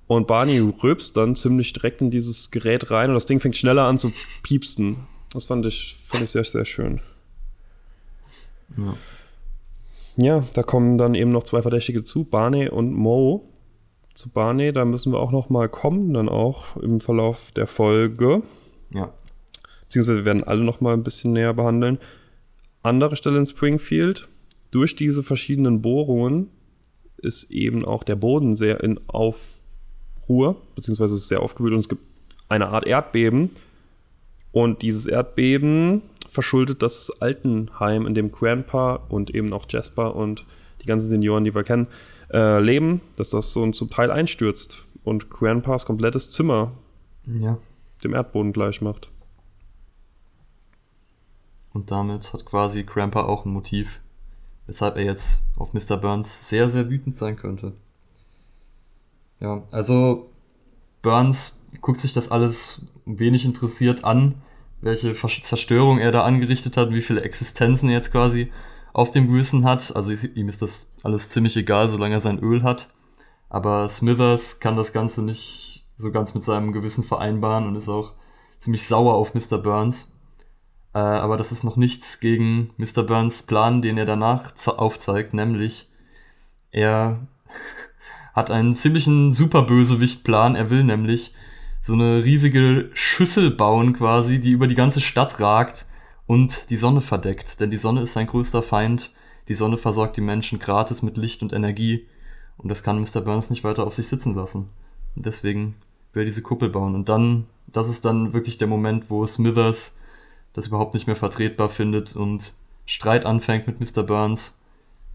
Und 0.08 0.28
Barney 0.28 0.60
rülpst 0.60 1.18
dann 1.18 1.36
ziemlich 1.36 1.74
direkt 1.74 2.02
in 2.02 2.12
dieses 2.12 2.52
Gerät 2.52 2.92
rein 2.92 3.10
und 3.10 3.16
das 3.16 3.26
Ding 3.26 3.40
fängt 3.40 3.58
schneller 3.58 3.84
an 3.84 3.98
zu 3.98 4.12
piepsen. 4.44 4.98
Das 5.34 5.46
fand 5.46 5.66
ich, 5.66 5.98
fand 6.04 6.24
ich 6.24 6.32
sehr, 6.32 6.44
sehr 6.44 6.66
schön. 6.66 7.02
Ja. 8.78 8.96
Ja, 10.18 10.44
da 10.54 10.64
kommen 10.64 10.98
dann 10.98 11.14
eben 11.14 11.32
noch 11.32 11.44
zwei 11.44 11.62
Verdächtige 11.62 12.04
zu, 12.04 12.24
Barney 12.24 12.70
und 12.70 12.94
Mo. 12.94 13.50
Zu 14.14 14.30
Barney, 14.30 14.72
da 14.72 14.86
müssen 14.86 15.12
wir 15.12 15.20
auch 15.20 15.32
noch 15.32 15.50
mal 15.50 15.68
kommen, 15.68 16.14
dann 16.14 16.30
auch 16.30 16.78
im 16.78 17.02
Verlauf 17.02 17.52
der 17.52 17.68
Folge. 17.68 18.44
Ja. 18.94 19.14
Beziehungsweise 19.82 20.20
wir 20.20 20.26
werden 20.26 20.44
alle 20.44 20.64
noch 20.64 20.80
mal 20.80 20.94
ein 20.94 21.04
bisschen 21.04 21.34
näher 21.34 21.54
behandeln. 21.54 22.00
Andere 22.82 23.16
Stelle 23.18 23.40
in 23.40 23.46
Springfield. 23.46 24.30
Durch 24.72 24.96
diese 24.96 25.22
verschiedenen 25.22 25.82
Bohrungen 25.82 26.50
ist 27.18 27.52
eben 27.52 27.84
auch 27.84 28.04
der 28.04 28.16
Boden 28.16 28.56
sehr 28.56 28.84
in 28.84 29.00
Aufruhr, 29.08 30.58
beziehungsweise 30.76 31.16
ist 31.16 31.28
sehr 31.28 31.42
aufgewühlt 31.42 31.74
und 31.74 31.80
es 31.80 31.90
gibt 31.90 32.04
eine 32.48 32.70
Art 32.70 32.86
Erdbeben. 32.86 33.52
Und 34.52 34.82
dieses 34.82 35.08
Erdbeben 35.08 36.04
verschuldet 36.36 36.84
das 36.84 37.10
Altenheim, 37.20 38.06
in 38.06 38.14
dem 38.14 38.32
Grandpa 38.32 39.00
und 39.10 39.34
eben 39.34 39.52
auch 39.54 39.66
Jasper 39.68 40.16
und 40.16 40.46
die 40.82 40.86
ganzen 40.86 41.10
Senioren, 41.10 41.44
die 41.46 41.56
wir 41.56 41.64
kennen, 41.64 41.88
äh, 42.32 42.60
leben, 42.60 43.02
dass 43.16 43.32
das 43.32 43.52
so 43.54 43.70
zum 43.72 43.90
Teil 43.90 44.12
einstürzt 44.12 44.86
und 45.04 45.30
Grandpas 45.32 45.86
komplettes 45.86 46.30
Zimmer 46.30 46.72
Ja. 47.26 47.58
dem 48.04 48.14
Erdboden 48.14 48.54
gleich 48.54 48.82
macht. 48.82 49.10
Und 51.74 51.92
damit 51.92 52.32
hat 52.34 52.46
quasi 52.46 52.84
Grandpa 52.84 53.24
auch 53.24 53.46
ein 53.46 53.52
Motiv, 53.52 54.00
weshalb 54.68 54.96
er 54.98 55.04
jetzt 55.04 55.46
auf 55.58 55.74
Mr. 55.74 55.98
Burns 55.98 56.50
sehr, 56.50 56.70
sehr 56.70 56.90
wütend 56.90 57.16
sein 57.16 57.36
könnte. 57.36 57.74
Ja, 59.40 59.64
also 59.72 60.30
Burns 61.02 61.62
guckt 61.82 62.00
sich 62.00 62.14
das 62.14 62.32
alles 62.32 62.82
wenig 63.06 63.46
interessiert 63.46 64.04
an, 64.04 64.36
welche 64.86 65.16
Zerstörung 65.16 65.98
er 65.98 66.12
da 66.12 66.24
angerichtet 66.24 66.78
hat, 66.78 66.92
wie 66.92 67.02
viele 67.02 67.22
Existenzen 67.22 67.90
er 67.90 67.96
jetzt 67.96 68.12
quasi 68.12 68.52
auf 68.94 69.12
dem 69.12 69.28
Gewissen 69.28 69.66
hat. 69.66 69.96
Also 69.96 70.12
ihm 70.12 70.48
ist 70.48 70.62
das 70.62 70.94
alles 71.04 71.30
ziemlich 71.30 71.58
egal, 71.58 71.90
solange 71.90 72.14
er 72.14 72.20
sein 72.20 72.40
Öl 72.40 72.62
hat. 72.64 72.94
Aber 73.50 73.90
Smithers 73.90 74.60
kann 74.60 74.78
das 74.78 74.94
Ganze 74.94 75.24
nicht 75.24 75.88
so 75.98 76.12
ganz 76.12 76.36
mit 76.36 76.44
seinem 76.44 76.72
Gewissen 76.72 77.04
vereinbaren 77.04 77.68
und 77.68 77.76
ist 77.76 77.90
auch 77.90 78.14
ziemlich 78.60 78.86
sauer 78.86 79.16
auf 79.16 79.34
Mr. 79.34 79.58
Burns. 79.58 80.14
Äh, 80.94 81.00
aber 81.00 81.38
das 81.38 81.52
ist 81.52 81.64
noch 81.64 81.78
nichts 81.78 82.20
gegen 82.20 82.70
Mr. 82.78 83.04
Burns 83.04 83.44
Plan, 83.44 83.82
den 83.82 83.98
er 83.98 84.06
danach 84.06 84.54
aufzeigt, 84.68 85.34
nämlich 85.34 85.90
er 86.72 87.28
hat 88.34 88.52
einen 88.52 88.76
ziemlichen 88.76 89.34
Superbösewicht-Plan. 89.34 90.56
Er 90.56 90.70
will 90.70 90.84
nämlich 90.84 91.34
so 91.86 91.94
eine 91.94 92.24
riesige 92.24 92.90
Schüssel 92.96 93.52
bauen 93.52 93.94
quasi, 93.94 94.42
die 94.42 94.50
über 94.50 94.66
die 94.66 94.74
ganze 94.74 95.02
Stadt 95.02 95.40
ragt 95.40 95.86
und 96.26 96.72
die 96.72 96.78
Sonne 96.78 97.00
verdeckt. 97.00 97.60
Denn 97.60 97.70
die 97.70 97.78
Sonne 97.78 98.02
ist 98.02 98.14
sein 98.14 98.26
größter 98.26 98.64
Feind. 98.64 99.14
Die 99.50 99.54
Sonne 99.54 99.78
versorgt 99.78 100.18
die 100.18 100.22
Menschen 100.22 100.58
gratis 100.58 101.04
mit 101.04 101.16
Licht 101.16 101.44
und 101.44 101.54
Energie. 101.54 102.08
Und 102.58 102.70
das 102.70 102.82
kann 102.82 103.00
Mr. 103.00 103.22
Burns 103.22 103.52
nicht 103.52 103.64
weiter 103.64 103.86
auf 103.86 103.94
sich 103.94 104.08
sitzen 104.08 104.34
lassen. 104.34 104.70
Und 105.16 105.28
deswegen 105.28 105.76
will 106.12 106.24
er 106.24 106.26
diese 106.26 106.42
Kuppel 106.42 106.70
bauen. 106.70 106.96
Und 106.96 107.08
dann, 107.08 107.46
das 107.68 107.88
ist 107.88 108.04
dann 108.04 108.34
wirklich 108.34 108.58
der 108.58 108.68
Moment, 108.68 109.12
wo 109.12 109.24
Smithers 109.24 110.00
das 110.54 110.66
überhaupt 110.66 110.96
nicht 110.96 111.06
mehr 111.06 111.16
vertretbar 111.16 111.70
findet 111.70 112.16
und 112.16 112.56
Streit 112.88 113.28
anfängt 113.28 113.68
mit 113.68 113.80
Mr. 113.80 114.02
Burns, 114.02 114.60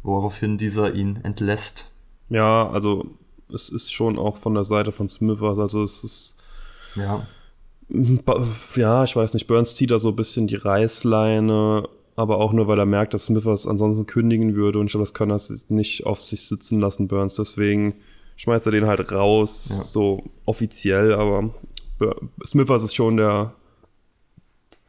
woraufhin 0.04 0.56
dieser 0.56 0.94
ihn 0.94 1.18
entlässt. 1.24 1.90
Ja, 2.28 2.70
also 2.70 3.06
es 3.52 3.70
ist 3.70 3.92
schon 3.92 4.20
auch 4.20 4.36
von 4.36 4.54
der 4.54 4.62
Seite 4.62 4.92
von 4.92 5.08
Smithers, 5.08 5.58
also 5.58 5.82
es 5.82 6.04
ist. 6.04 6.36
Ja. 6.96 7.26
Ja, 8.76 9.04
ich 9.04 9.16
weiß 9.16 9.34
nicht, 9.34 9.46
Burns 9.46 9.74
zieht 9.74 9.90
da 9.90 9.98
so 9.98 10.10
ein 10.10 10.16
bisschen 10.16 10.46
die 10.46 10.56
Reißleine, 10.56 11.88
aber 12.14 12.38
auch 12.38 12.52
nur, 12.52 12.68
weil 12.68 12.78
er 12.78 12.86
merkt, 12.86 13.14
dass 13.14 13.24
Smithers 13.24 13.66
ansonsten 13.66 14.06
kündigen 14.06 14.54
würde 14.54 14.78
und 14.78 14.86
ich 14.86 14.92
glaube, 14.92 15.02
das 15.02 15.14
kann 15.14 15.30
er 15.30 15.40
nicht 15.68 16.06
auf 16.06 16.20
sich 16.20 16.46
sitzen 16.46 16.80
lassen, 16.80 17.08
Burns. 17.08 17.34
Deswegen 17.34 17.94
schmeißt 18.36 18.66
er 18.66 18.72
den 18.72 18.86
halt 18.86 19.12
raus, 19.12 19.68
ja. 19.70 19.76
so 19.76 20.22
offiziell, 20.44 21.14
aber 21.14 21.50
Smithers 22.44 22.84
ist 22.84 22.94
schon 22.94 23.16
der, 23.16 23.54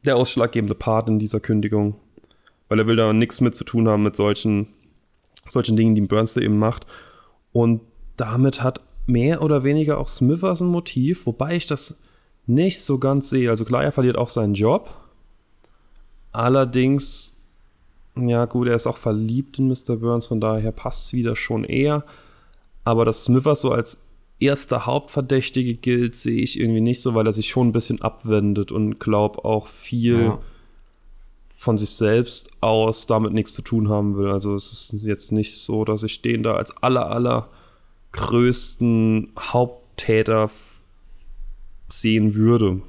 der 0.05 0.17
ausschlaggebende 0.17 0.75
Part 0.75 1.07
in 1.07 1.19
dieser 1.19 1.39
Kündigung, 1.39 1.95
weil 2.69 2.79
er 2.79 2.87
will 2.87 2.95
da 2.95 3.11
nichts 3.13 3.41
mit 3.41 3.55
zu 3.55 3.63
tun 3.63 3.87
haben 3.87 4.03
mit 4.03 4.15
solchen, 4.15 4.67
solchen 5.47 5.75
Dingen, 5.75 5.95
die 5.95 6.01
Burns 6.01 6.33
da 6.33 6.41
eben 6.41 6.59
macht. 6.59 6.85
Und 7.51 7.81
damit 8.15 8.61
hat 8.63 8.81
mehr 9.11 9.41
oder 9.41 9.63
weniger 9.63 9.97
auch 9.97 10.07
Smithers 10.07 10.61
ein 10.61 10.67
Motiv, 10.67 11.25
wobei 11.25 11.55
ich 11.55 11.67
das 11.67 11.99
nicht 12.47 12.81
so 12.81 12.97
ganz 12.97 13.29
sehe. 13.29 13.49
Also 13.49 13.65
klar, 13.65 13.83
er 13.83 13.91
verliert 13.91 14.17
auch 14.17 14.29
seinen 14.29 14.53
Job. 14.53 14.93
Allerdings, 16.31 17.35
ja 18.15 18.45
gut, 18.45 18.67
er 18.67 18.75
ist 18.75 18.87
auch 18.87 18.97
verliebt 18.97 19.59
in 19.59 19.67
Mr. 19.67 19.97
Burns, 19.97 20.27
von 20.27 20.41
daher 20.41 20.71
passt 20.71 21.07
es 21.07 21.13
wieder 21.13 21.35
schon 21.35 21.63
eher. 21.63 22.05
Aber 22.83 23.05
dass 23.05 23.25
Smithers 23.25 23.61
so 23.61 23.71
als 23.71 24.03
erster 24.39 24.85
Hauptverdächtige 24.85 25.75
gilt, 25.75 26.15
sehe 26.15 26.41
ich 26.41 26.59
irgendwie 26.59 26.81
nicht 26.81 27.01
so, 27.01 27.13
weil 27.13 27.27
er 27.27 27.33
sich 27.33 27.49
schon 27.49 27.67
ein 27.67 27.73
bisschen 27.73 28.01
abwendet 28.01 28.71
und 28.71 28.99
glaube 28.99 29.45
auch 29.45 29.67
viel 29.67 30.23
ja. 30.23 30.39
von 31.53 31.77
sich 31.77 31.91
selbst 31.91 32.49
aus 32.59 33.05
damit 33.05 33.33
nichts 33.33 33.53
zu 33.53 33.61
tun 33.61 33.89
haben 33.89 34.17
will. 34.17 34.29
Also 34.29 34.55
es 34.55 34.93
ist 34.93 35.03
jetzt 35.03 35.31
nicht 35.31 35.55
so, 35.57 35.85
dass 35.85 36.01
ich 36.01 36.21
den 36.23 36.41
da 36.41 36.55
als 36.55 36.75
aller, 36.81 37.11
aller 37.11 37.49
größten 38.11 39.33
Haupttäter 39.39 40.49
sehen 41.89 42.35
würde. 42.35 42.81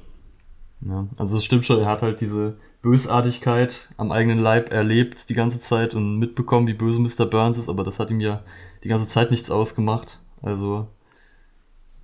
Ja, 0.81 1.07
also 1.17 1.37
es 1.37 1.45
stimmt 1.45 1.65
schon, 1.65 1.79
er 1.79 1.85
hat 1.85 2.01
halt 2.01 2.21
diese 2.21 2.57
Bösartigkeit 2.81 3.89
am 3.95 4.11
eigenen 4.11 4.39
Leib 4.39 4.71
erlebt 4.71 5.29
die 5.29 5.33
ganze 5.33 5.59
Zeit 5.59 5.95
und 5.95 6.19
mitbekommen, 6.19 6.67
wie 6.67 6.73
böse 6.73 6.99
Mr. 6.99 7.25
Burns 7.25 7.57
ist, 7.57 7.69
aber 7.69 7.83
das 7.83 7.99
hat 7.99 8.11
ihm 8.11 8.19
ja 8.19 8.43
die 8.83 8.89
ganze 8.89 9.07
Zeit 9.07 9.31
nichts 9.31 9.49
ausgemacht. 9.49 10.19
Also, 10.41 10.89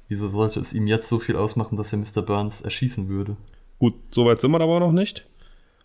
wieso 0.07 0.29
sollte 0.29 0.61
es 0.61 0.71
ihm 0.71 0.87
jetzt 0.87 1.09
so 1.09 1.19
viel 1.19 1.35
ausmachen, 1.35 1.75
dass 1.75 1.91
er 1.91 1.99
Mr. 1.99 2.21
Burns 2.21 2.61
erschießen 2.61 3.09
würde? 3.09 3.35
Gut, 3.77 3.95
soweit 4.11 4.39
sind 4.39 4.51
wir 4.51 4.61
aber 4.61 4.79
noch 4.79 4.93
nicht. 4.93 5.27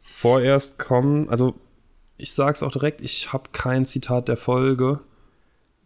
Vorerst 0.01 0.79
kommen, 0.79 1.29
also 1.29 1.55
ich 2.17 2.33
sag's 2.33 2.63
auch 2.63 2.71
direkt, 2.71 3.01
ich 3.01 3.33
habe 3.33 3.51
kein 3.51 3.87
Zitat 3.87 4.29
der 4.29 4.37
Folge, 4.37 5.01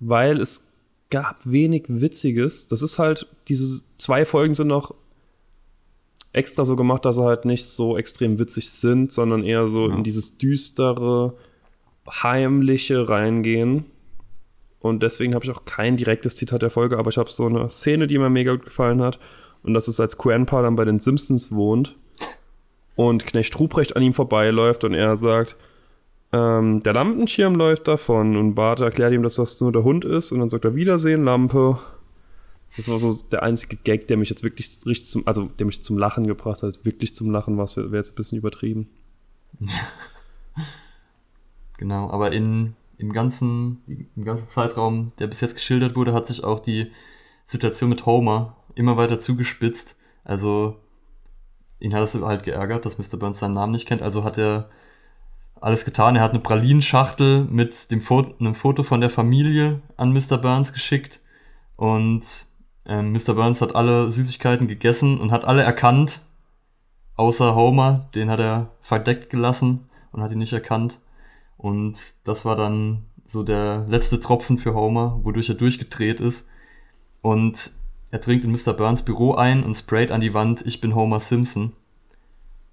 weil 0.01 0.41
es 0.41 0.68
gab 1.11 1.41
wenig 1.45 1.85
Witziges. 1.89 2.67
Das 2.67 2.83
ist 2.83 2.99
halt, 2.99 3.27
diese 3.49 3.83
zwei 3.99 4.25
Folgen 4.25 4.55
sind 4.55 4.69
noch 4.69 4.95
extra 6.33 6.65
so 6.65 6.77
gemacht, 6.77 7.05
dass 7.05 7.17
sie 7.17 7.25
halt 7.25 7.45
nicht 7.45 7.65
so 7.65 7.97
extrem 7.97 8.39
witzig 8.39 8.71
sind, 8.71 9.13
sondern 9.13 9.43
eher 9.43 9.69
so 9.69 9.89
ja. 9.89 9.95
in 9.95 10.05
dieses 10.05 10.39
düstere, 10.39 11.35
heimliche 12.09 13.09
reingehen. 13.09 13.87
Und 14.81 15.03
deswegen 15.03 15.35
habe 15.35 15.45
ich 15.45 15.51
auch 15.51 15.65
kein 15.65 15.97
direktes 15.97 16.37
Zitat 16.37 16.63
der 16.63 16.71
Folge, 16.71 16.99
aber 16.99 17.11
ich 17.11 17.19
habe 17.19 17.31
so 17.31 17.47
eine 17.47 17.69
Szene, 17.71 18.07
die 18.07 18.19
mir 18.19 18.31
mega 18.31 18.53
gut 18.53 18.67
gefallen 18.67 19.03
hat. 19.03 19.19
Und 19.63 19.75
das 19.75 19.89
ist, 19.89 19.99
als 19.99 20.19
Grandpa 20.19 20.63
dann 20.63 20.77
bei 20.77 20.85
den 20.85 21.01
Simpsons 21.01 21.51
wohnt 21.51 21.97
und 22.95 23.27
Knecht 23.27 23.59
Ruprecht 23.59 23.97
an 23.97 24.03
ihm 24.03 24.15
vorbeiläuft 24.15 24.85
und 24.85 24.95
er 24.95 25.17
sagt, 25.17 25.57
ähm, 26.33 26.81
der 26.83 26.93
Lampenschirm 26.93 27.55
läuft 27.55 27.89
davon 27.89 28.37
und 28.37 28.55
Bart 28.55 28.81
erklärt 28.81 29.13
ihm, 29.13 29.23
dass 29.23 29.37
das 29.37 29.61
nur 29.61 29.73
der 29.73 29.85
Hund 29.85 30.05
ist 30.05 30.31
und 30.31 30.41
dann 30.41 30.51
sagt 30.51 30.65
er 30.65 30.75
Wiedersehen, 30.75 31.25
Lampe. 31.25 31.79
Das 32.77 32.89
war 32.91 32.99
so 32.99 33.15
der 33.31 33.43
einzige 33.43 33.77
Gag, 33.77 34.09
der 34.09 34.19
mich 34.19 34.29
jetzt 34.29 34.43
wirklich 34.43 34.69
richtig 34.85 35.09
zum, 35.09 35.27
also 35.27 35.47
der 35.59 35.65
mich 35.65 35.83
zum 35.83 35.97
Lachen 35.97 36.27
gebracht 36.27 36.63
hat. 36.63 36.85
Wirklich 36.85 37.15
zum 37.15 37.31
Lachen 37.31 37.57
war 37.57 37.67
wäre 37.77 37.97
jetzt 37.97 38.13
ein 38.13 38.15
bisschen 38.15 38.37
übertrieben. 38.37 38.91
genau, 41.79 42.11
aber 42.11 42.33
in, 42.33 42.77
im, 42.99 43.15
ganzen, 43.15 43.83
im 44.15 44.25
ganzen 44.25 44.51
Zeitraum, 44.51 45.13
der 45.19 45.29
bis 45.29 45.41
jetzt 45.41 45.55
geschildert 45.55 45.97
wurde, 45.97 46.13
hat 46.13 46.27
sich 46.27 46.45
auch 46.45 46.61
die 46.61 46.93
Situation 47.47 47.89
mit 47.89 48.05
Homer 48.05 48.57
immer 48.75 48.99
weiter 48.99 49.19
zugespitzt. 49.19 49.99
Also 50.25 50.77
ihn 51.81 51.95
hat 51.95 52.03
es 52.03 52.15
halt 52.15 52.43
geärgert, 52.43 52.85
dass 52.85 52.99
Mr. 52.99 53.17
Burns 53.17 53.39
seinen 53.39 53.55
Namen 53.55 53.73
nicht 53.73 53.89
kennt. 53.89 54.03
Also 54.03 54.25
hat 54.25 54.37
er 54.37 54.69
alles 55.61 55.85
getan. 55.85 56.17
Er 56.17 56.23
hat 56.23 56.33
eine 56.33 56.41
Pralinschachtel 56.41 57.45
mit 57.45 57.91
dem 57.91 58.01
Foto, 58.01 58.35
einem 58.39 58.55
Foto 58.55 58.83
von 58.83 59.01
der 59.01 59.11
Familie 59.11 59.81
an 59.97 60.13
Mr. 60.13 60.39
Burns 60.39 60.73
geschickt. 60.73 61.21
Und 61.77 62.47
ähm, 62.87 63.13
Mr. 63.13 63.35
Burns 63.35 63.61
hat 63.61 63.75
alle 63.75 64.11
Süßigkeiten 64.11 64.69
gegessen 64.69 65.19
und 65.19 65.31
hat 65.31 65.45
alle 65.45 65.63
erkannt, 65.63 66.23
außer 67.17 67.55
Homer. 67.55 68.09
Den 68.15 68.31
hat 68.31 68.41
er 68.41 68.71
verdeckt 68.81 69.31
gelassen 69.31 69.89
und 70.13 70.23
hat 70.23 70.33
ihn 70.33 70.39
nicht 70.39 70.53
erkannt. 70.53 71.01
Und 71.57 71.99
das 72.25 72.45
war 72.45 72.57
dann 72.57 73.05
so 73.27 73.43
der 73.43 73.85
letzte 73.89 74.21
Tropfen 74.21 74.59
für 74.59 74.75
Homer, 74.75 75.21
wodurch 75.23 75.49
er 75.49 75.55
durchgedreht 75.55 76.21
ist. 76.21 76.49
Und 77.21 77.73
er 78.11 78.21
dringt 78.21 78.45
in 78.45 78.53
Mr. 78.53 78.73
Burns 78.73 79.05
Büro 79.05 79.35
ein 79.35 79.63
und 79.63 79.77
sprayt 79.77 80.11
an 80.13 80.21
die 80.21 80.33
Wand, 80.33 80.65
ich 80.65 80.81
bin 80.81 80.95
Homer 80.95 81.21
Simpson. 81.21 81.73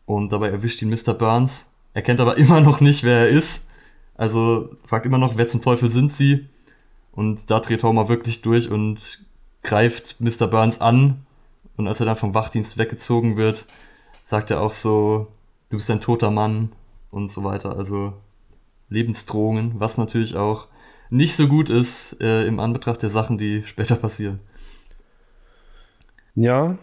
Und 0.06 0.32
dabei 0.32 0.50
erwischt 0.50 0.82
ihn 0.82 0.90
Mr. 0.90 1.14
Burns 1.14 1.75
er 1.96 2.04
kennt 2.04 2.20
aber 2.20 2.38
immer 2.38 2.62
noch 2.62 2.80
nicht, 2.82 3.04
wer 3.04 3.22
er 3.22 3.30
ist. 3.30 3.70
Also 4.14 4.70
fragt 4.86 5.08
immer 5.08 5.18
noch, 5.18 5.38
wer 5.38 5.48
zum 5.48 5.64
Teufel 5.64 5.90
sind 5.90 6.12
sie? 6.12 6.48
Und 7.12 7.50
da 7.50 7.60
dreht 7.60 7.84
Homer 7.84 8.08
wirklich 8.08 8.42
durch 8.44 8.70
und 8.70 9.26
greift 9.64 10.18
Mr. 10.20 10.48
Burns 10.48 10.80
an. 10.80 11.26
Und 11.78 11.88
als 11.88 12.00
er 12.00 12.06
dann 12.06 12.16
vom 12.16 12.34
Wachdienst 12.34 12.78
weggezogen 12.78 13.38
wird, 13.38 13.66
sagt 14.24 14.52
er 14.52 14.62
auch 14.62 14.74
so, 14.74 15.28
du 15.70 15.78
bist 15.78 15.90
ein 15.90 16.02
toter 16.02 16.32
Mann 16.32 16.72
und 17.12 17.32
so 17.32 17.44
weiter. 17.44 17.78
Also 17.78 18.14
Lebensdrohungen, 18.90 19.80
was 19.80 19.98
natürlich 19.98 20.36
auch 20.36 20.68
nicht 21.10 21.36
so 21.36 21.48
gut 21.48 21.70
ist 21.70 22.20
äh, 22.22 22.46
im 22.46 22.60
Anbetracht 22.60 23.02
der 23.02 23.10
Sachen, 23.10 23.38
die 23.38 23.64
später 23.66 23.96
passieren. 23.96 24.40
Ja, 26.36 26.78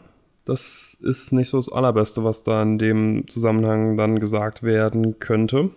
das 0.45 0.97
ist 1.01 1.33
nicht 1.33 1.49
so 1.49 1.59
das 1.59 1.71
Allerbeste, 1.71 2.25
was 2.25 2.43
da 2.43 2.63
in 2.63 2.79
dem 2.79 3.29
Zusammenhang 3.29 3.97
dann 3.97 4.19
gesagt 4.19 4.63
werden 4.63 5.19
könnte. 5.19 5.71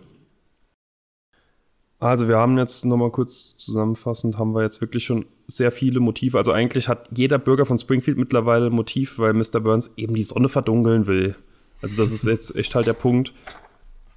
Also 1.98 2.28
wir 2.28 2.36
haben 2.36 2.58
jetzt 2.58 2.84
nochmal 2.84 3.10
kurz 3.10 3.56
zusammenfassend, 3.56 4.38
haben 4.38 4.54
wir 4.54 4.62
jetzt 4.62 4.80
wirklich 4.80 5.04
schon 5.04 5.24
sehr 5.46 5.70
viele 5.70 6.00
Motive. 6.00 6.36
Also 6.36 6.52
eigentlich 6.52 6.88
hat 6.88 7.08
jeder 7.16 7.38
Bürger 7.38 7.64
von 7.64 7.78
Springfield 7.78 8.18
mittlerweile 8.18 8.66
ein 8.66 8.72
Motiv, 8.72 9.18
weil 9.18 9.32
Mr. 9.32 9.60
Burns 9.60 9.92
eben 9.96 10.14
die 10.14 10.22
Sonne 10.22 10.48
verdunkeln 10.48 11.06
will. 11.06 11.36
Also 11.80 12.02
das 12.02 12.12
ist 12.12 12.24
jetzt 12.24 12.54
echt 12.56 12.74
halt 12.74 12.86
der 12.86 12.92
Punkt, 12.92 13.32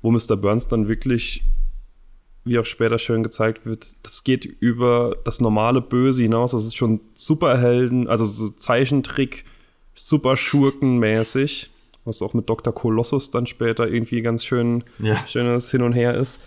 wo 0.02 0.12
Mr. 0.12 0.36
Burns 0.36 0.68
dann 0.68 0.88
wirklich, 0.88 1.46
wie 2.44 2.60
auch 2.60 2.66
später 2.66 2.98
schön 2.98 3.24
gezeigt 3.24 3.66
wird, 3.66 3.96
das 4.04 4.24
geht 4.24 4.46
über 4.46 5.16
das 5.24 5.40
normale 5.40 5.82
Böse 5.82 6.24
hinaus. 6.24 6.52
Das 6.52 6.66
ist 6.66 6.76
schon 6.76 7.00
Superhelden, 7.14 8.08
also 8.08 8.26
so 8.26 8.50
Zeichentrick 8.50 9.46
super 10.00 10.38
schurkenmäßig, 10.38 11.70
was 12.06 12.22
auch 12.22 12.34
mit 12.34 12.50
Dr. 12.50 12.74
Kolossus 12.74 13.32
dann 13.32 13.46
später 13.46 13.88
irgendwie 13.88 14.22
ganz 14.22 14.46
schön 14.46 14.84
ja. 15.00 15.26
schönes 15.28 15.70
Hin 15.72 15.82
und 15.82 15.94
Her 15.94 16.16
ist. 16.16 16.44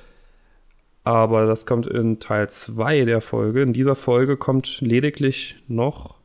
Aber 1.05 1.47
das 1.47 1.67
kommt 1.67 1.87
in 1.87 2.19
Teil 2.19 2.49
2 2.49 3.05
der 3.05 3.21
Folge. 3.21 3.62
In 3.62 3.73
dieser 3.73 3.95
Folge 3.95 4.37
kommt 4.37 4.81
lediglich 4.81 5.57
noch 5.69 6.21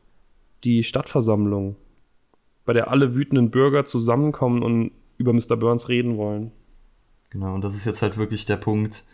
die 0.64 0.84
Stadtversammlung, 0.84 1.76
bei 2.64 2.72
der 2.72 2.90
alle 2.90 3.14
wütenden 3.14 3.50
Bürger 3.50 3.84
zusammenkommen 3.84 4.62
und 4.62 4.92
über 5.18 5.32
Mr. 5.32 5.56
Burns 5.56 5.88
reden 5.88 6.16
wollen. 6.16 6.52
Genau, 7.30 7.54
und 7.54 7.62
das 7.62 7.74
ist 7.74 7.84
jetzt 7.84 8.02
halt 8.02 8.16
wirklich 8.16 8.46
der 8.46 8.56
Punkt, 8.56 9.04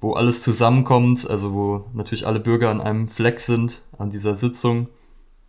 wo 0.00 0.12
alles 0.12 0.42
zusammenkommt, 0.42 1.28
also 1.30 1.54
wo 1.54 1.84
natürlich 1.94 2.26
alle 2.26 2.40
Bürger 2.40 2.70
an 2.70 2.80
einem 2.80 3.08
Fleck 3.08 3.40
sind 3.40 3.82
an 3.96 4.10
dieser 4.10 4.34
Sitzung 4.34 4.88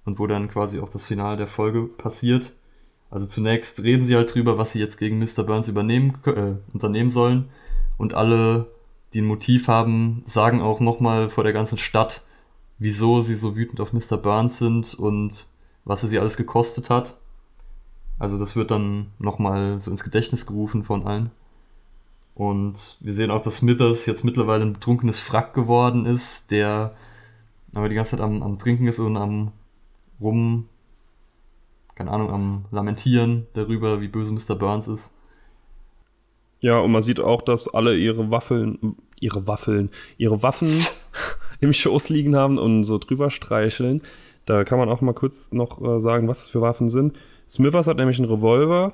und 0.05 0.19
wo 0.19 0.27
dann 0.27 0.49
quasi 0.49 0.79
auch 0.79 0.89
das 0.89 1.05
Finale 1.05 1.37
der 1.37 1.47
Folge 1.47 1.83
passiert. 1.83 2.53
Also 3.09 3.27
zunächst 3.27 3.83
reden 3.83 4.05
sie 4.05 4.15
halt 4.15 4.33
drüber, 4.33 4.57
was 4.57 4.73
sie 4.73 4.79
jetzt 4.79 4.97
gegen 4.97 5.19
Mr. 5.19 5.43
Burns 5.43 5.67
übernehmen, 5.67 6.17
äh, 6.25 6.55
unternehmen 6.73 7.09
sollen 7.09 7.49
und 7.97 8.13
alle, 8.13 8.67
die 9.13 9.21
ein 9.21 9.25
Motiv 9.25 9.67
haben, 9.67 10.23
sagen 10.25 10.61
auch 10.61 10.79
nochmal 10.79 11.29
vor 11.29 11.43
der 11.43 11.53
ganzen 11.53 11.77
Stadt, 11.77 12.23
wieso 12.79 13.21
sie 13.21 13.35
so 13.35 13.55
wütend 13.55 13.79
auf 13.79 13.93
Mr. 13.93 14.17
Burns 14.17 14.57
sind 14.57 14.95
und 14.95 15.45
was 15.85 16.03
er 16.03 16.09
sie 16.09 16.19
alles 16.19 16.37
gekostet 16.37 16.89
hat. 16.89 17.17
Also 18.19 18.39
das 18.39 18.55
wird 18.55 18.71
dann 18.71 19.07
nochmal 19.19 19.79
so 19.79 19.91
ins 19.91 20.03
Gedächtnis 20.03 20.45
gerufen 20.45 20.83
von 20.83 21.05
allen. 21.05 21.31
Und 22.35 22.97
wir 23.01 23.13
sehen 23.13 23.31
auch, 23.31 23.41
dass 23.41 23.57
Smithers 23.57 24.05
jetzt 24.05 24.23
mittlerweile 24.23 24.65
ein 24.65 24.73
betrunkenes 24.73 25.19
Frack 25.19 25.53
geworden 25.53 26.05
ist, 26.05 26.51
der 26.51 26.95
aber 27.73 27.89
die 27.89 27.95
ganze 27.95 28.11
Zeit 28.11 28.21
am, 28.21 28.41
am 28.41 28.59
Trinken 28.59 28.87
ist 28.87 28.99
und 28.99 29.17
am 29.17 29.51
rum, 30.23 30.67
keine 31.95 32.11
Ahnung, 32.11 32.31
am 32.31 32.65
Lamentieren 32.71 33.47
darüber, 33.53 34.01
wie 34.01 34.07
böse 34.07 34.31
Mr. 34.31 34.55
Burns 34.55 34.87
ist. 34.87 35.13
Ja, 36.59 36.79
und 36.79 36.91
man 36.91 37.01
sieht 37.01 37.19
auch, 37.19 37.41
dass 37.41 37.73
alle 37.73 37.95
ihre 37.95 38.31
Waffeln, 38.31 38.95
ihre 39.19 39.47
Waffeln, 39.47 39.91
ihre 40.17 40.41
Waffen 40.41 40.69
im 41.59 41.73
Schoß 41.73 42.09
liegen 42.09 42.35
haben 42.35 42.57
und 42.57 42.83
so 42.85 42.97
drüber 42.97 43.29
streicheln. 43.29 44.01
Da 44.45 44.63
kann 44.63 44.79
man 44.79 44.89
auch 44.89 45.01
mal 45.01 45.13
kurz 45.13 45.51
noch 45.51 45.81
äh, 45.81 45.99
sagen, 45.99 46.27
was 46.27 46.39
das 46.39 46.49
für 46.49 46.61
Waffen 46.61 46.89
sind. 46.89 47.17
Smithers 47.49 47.87
hat 47.87 47.97
nämlich 47.97 48.19
einen 48.19 48.29
Revolver, 48.29 48.93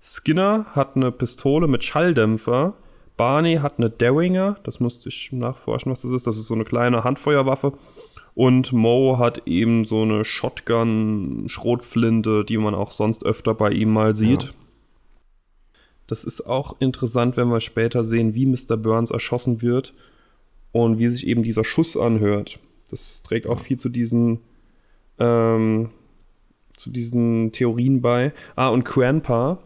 Skinner 0.00 0.66
hat 0.72 0.96
eine 0.96 1.12
Pistole 1.12 1.68
mit 1.68 1.84
Schalldämpfer, 1.84 2.74
Barney 3.16 3.56
hat 3.56 3.74
eine 3.78 3.90
Derringer, 3.90 4.56
das 4.64 4.80
musste 4.80 5.10
ich 5.10 5.30
nachforschen, 5.30 5.92
was 5.92 6.02
das 6.02 6.12
ist. 6.12 6.26
Das 6.26 6.38
ist 6.38 6.46
so 6.46 6.54
eine 6.54 6.64
kleine 6.64 7.04
Handfeuerwaffe. 7.04 7.74
Und 8.34 8.72
Mo 8.72 9.18
hat 9.18 9.46
eben 9.46 9.84
so 9.84 10.02
eine 10.02 10.24
Shotgun-Schrotflinte, 10.24 12.44
die 12.44 12.58
man 12.58 12.74
auch 12.74 12.90
sonst 12.90 13.26
öfter 13.26 13.54
bei 13.54 13.70
ihm 13.70 13.90
mal 13.90 14.14
sieht. 14.14 14.42
Ja. 14.44 14.50
Das 16.06 16.24
ist 16.24 16.42
auch 16.42 16.76
interessant, 16.80 17.36
wenn 17.36 17.48
wir 17.48 17.60
später 17.60 18.02
sehen, 18.02 18.34
wie 18.34 18.46
Mr. 18.46 18.76
Burns 18.76 19.10
erschossen 19.10 19.62
wird 19.62 19.94
und 20.72 20.98
wie 20.98 21.08
sich 21.08 21.26
eben 21.26 21.42
dieser 21.42 21.64
Schuss 21.64 21.96
anhört. 21.96 22.58
Das 22.90 23.22
trägt 23.22 23.46
auch 23.46 23.60
viel 23.60 23.78
zu 23.78 23.88
diesen, 23.88 24.40
ähm, 25.18 25.90
zu 26.76 26.90
diesen 26.90 27.52
Theorien 27.52 28.00
bei. 28.00 28.32
Ah, 28.56 28.68
und 28.68 28.84
Grandpa, 28.84 29.58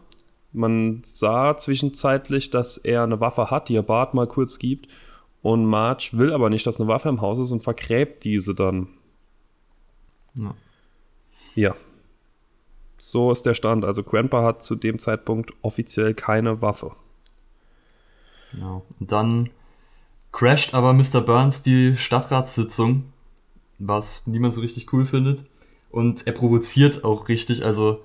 man 0.53 1.01
sah 1.03 1.57
zwischenzeitlich, 1.57 2.51
dass 2.51 2.77
er 2.77 3.03
eine 3.03 3.19
Waffe 3.19 3.49
hat, 3.49 3.69
die 3.69 3.75
er 3.75 3.83
Bart 3.83 4.13
mal 4.13 4.27
kurz 4.27 4.59
gibt. 4.59 4.87
Und 5.45 5.67
Marge 5.67 6.09
will 6.13 6.33
aber 6.33 6.49
nicht, 6.49 6.65
dass 6.65 6.79
eine 6.79 6.87
Waffe 6.87 7.07
im 7.07 7.21
Haus 7.21 7.37
ist 7.37 7.51
und 7.51 7.61
vergräbt 7.61 8.23
diese 8.23 8.55
dann. 8.55 8.87
Ja. 10.33 10.55
ja. 11.53 11.75
So 12.97 13.31
ist 13.31 13.45
der 13.45 13.53
Stand. 13.53 13.85
Also 13.85 14.01
Grandpa 14.01 14.43
hat 14.43 14.63
zu 14.63 14.75
dem 14.75 14.97
Zeitpunkt 14.97 15.53
offiziell 15.61 16.15
keine 16.15 16.63
Waffe. 16.63 16.93
Genau. 18.53 18.87
Und 18.99 19.11
dann 19.11 19.51
crasht 20.31 20.73
aber 20.73 20.93
Mr. 20.93 21.21
Burns 21.21 21.61
die 21.61 21.95
Stadtratssitzung, 21.95 23.03
was 23.77 24.25
niemand 24.25 24.55
so 24.55 24.61
richtig 24.61 24.91
cool 24.93 25.05
findet. 25.05 25.43
Und 25.91 26.25
er 26.25 26.33
provoziert 26.33 27.03
auch 27.03 27.29
richtig. 27.29 27.63
Also 27.63 28.01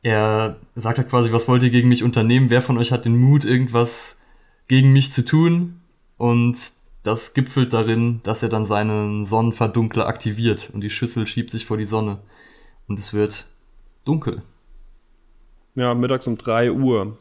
er 0.00 0.56
sagt 0.76 0.96
halt 0.96 1.10
quasi, 1.10 1.30
was 1.30 1.46
wollt 1.46 1.62
ihr 1.62 1.68
gegen 1.68 1.90
mich 1.90 2.02
unternehmen? 2.02 2.48
Wer 2.48 2.62
von 2.62 2.78
euch 2.78 2.90
hat 2.90 3.04
den 3.04 3.18
Mut, 3.18 3.44
irgendwas 3.44 4.18
gegen 4.66 4.94
mich 4.94 5.12
zu 5.12 5.26
tun? 5.26 5.81
Und 6.22 6.56
das 7.02 7.34
gipfelt 7.34 7.72
darin, 7.72 8.20
dass 8.22 8.44
er 8.44 8.48
dann 8.48 8.64
seinen 8.64 9.26
Sonnenverdunkler 9.26 10.06
aktiviert 10.06 10.70
und 10.72 10.80
die 10.80 10.88
Schüssel 10.88 11.26
schiebt 11.26 11.50
sich 11.50 11.66
vor 11.66 11.78
die 11.78 11.84
Sonne. 11.84 12.20
Und 12.86 13.00
es 13.00 13.12
wird 13.12 13.46
dunkel. 14.04 14.42
Ja, 15.74 15.94
mittags 15.94 16.28
um 16.28 16.38
3 16.38 16.70
Uhr. 16.70 17.18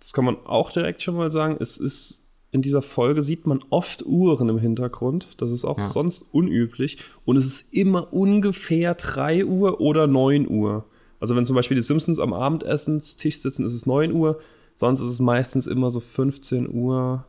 Das 0.00 0.12
kann 0.12 0.26
man 0.26 0.36
auch 0.44 0.70
direkt 0.70 1.00
schon 1.00 1.16
mal 1.16 1.30
sagen. 1.32 1.56
Es 1.58 1.78
ist 1.78 2.26
in 2.50 2.60
dieser 2.60 2.82
Folge 2.82 3.22
sieht 3.22 3.46
man 3.46 3.60
oft 3.70 4.04
Uhren 4.04 4.50
im 4.50 4.58
Hintergrund. 4.58 5.28
Das 5.38 5.50
ist 5.50 5.64
auch 5.64 5.78
ja. 5.78 5.88
sonst 5.88 6.26
unüblich. 6.32 6.98
Und 7.24 7.38
es 7.38 7.46
ist 7.46 7.72
immer 7.72 8.12
ungefähr 8.12 8.94
3 8.94 9.46
Uhr 9.46 9.80
oder 9.80 10.06
9 10.06 10.46
Uhr. 10.46 10.84
Also 11.20 11.34
wenn 11.34 11.46
zum 11.46 11.56
Beispiel 11.56 11.76
die 11.76 11.82
Simpsons 11.82 12.18
am 12.18 12.34
Abendessenstisch 12.34 13.38
sitzen, 13.38 13.64
ist 13.64 13.72
es 13.72 13.86
9 13.86 14.12
Uhr. 14.12 14.40
Sonst 14.74 15.00
ist 15.00 15.08
es 15.08 15.20
meistens 15.20 15.66
immer 15.66 15.88
so 15.88 16.00
15 16.00 16.68
Uhr 16.70 17.24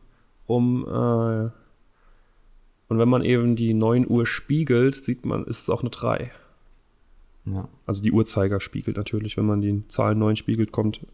rum. 0.48 0.84
Äh 0.86 1.50
und 2.88 2.98
wenn 2.98 3.08
man 3.08 3.22
eben 3.22 3.54
die 3.54 3.74
9 3.74 4.08
Uhr 4.08 4.24
spiegelt, 4.26 4.94
sieht 4.94 5.26
man, 5.26 5.44
ist 5.44 5.62
es 5.62 5.70
auch 5.70 5.82
eine 5.82 5.90
3. 5.90 6.30
Ja. 7.44 7.68
Also 7.86 8.02
die 8.02 8.12
Uhrzeiger 8.12 8.60
spiegelt 8.60 8.96
natürlich, 8.96 9.36
wenn 9.36 9.46
man 9.46 9.60
die 9.60 9.86
Zahl 9.88 10.14
9 10.14 10.36
spiegelt, 10.36 10.72
kommt 10.72 11.06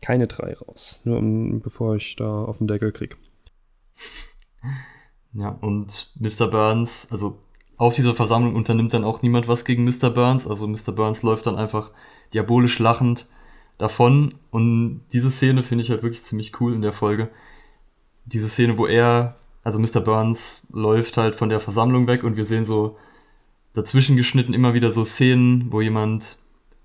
keine 0.00 0.26
3 0.26 0.54
raus. 0.54 1.00
Nur 1.04 1.18
um, 1.18 1.60
bevor 1.60 1.96
ich 1.96 2.16
da 2.16 2.44
auf 2.44 2.58
den 2.58 2.68
Deckel 2.68 2.92
krieg. 2.92 3.16
Ja, 5.38 5.50
und 5.50 6.12
Mr. 6.18 6.46
Burns, 6.48 7.08
also 7.12 7.38
auf 7.76 7.94
dieser 7.94 8.14
Versammlung 8.14 8.54
unternimmt 8.54 8.94
dann 8.94 9.04
auch 9.04 9.20
niemand 9.20 9.48
was 9.48 9.66
gegen 9.66 9.84
Mr. 9.84 10.08
Burns. 10.08 10.46
Also 10.46 10.66
Mr. 10.66 10.92
Burns 10.92 11.22
läuft 11.22 11.46
dann 11.46 11.56
einfach 11.56 11.90
diabolisch 12.32 12.78
lachend 12.78 13.28
davon. 13.76 14.34
Und 14.50 15.02
diese 15.12 15.30
Szene 15.30 15.62
finde 15.62 15.82
ich 15.84 15.90
halt 15.90 16.02
wirklich 16.02 16.22
ziemlich 16.22 16.58
cool 16.60 16.72
in 16.72 16.80
der 16.80 16.92
Folge. 16.92 17.28
Diese 18.26 18.48
Szene, 18.48 18.76
wo 18.78 18.86
er, 18.86 19.36
also 19.64 19.78
Mr. 19.78 20.00
Burns 20.00 20.66
läuft 20.72 21.16
halt 21.16 21.34
von 21.34 21.48
der 21.48 21.60
Versammlung 21.60 22.06
weg 22.06 22.24
und 22.24 22.36
wir 22.36 22.44
sehen 22.44 22.66
so 22.66 22.96
dazwischen 23.74 24.16
geschnitten 24.16 24.54
immer 24.54 24.74
wieder 24.74 24.90
so 24.90 25.04
Szenen, 25.04 25.70
wo 25.70 25.80
jemand 25.80 26.38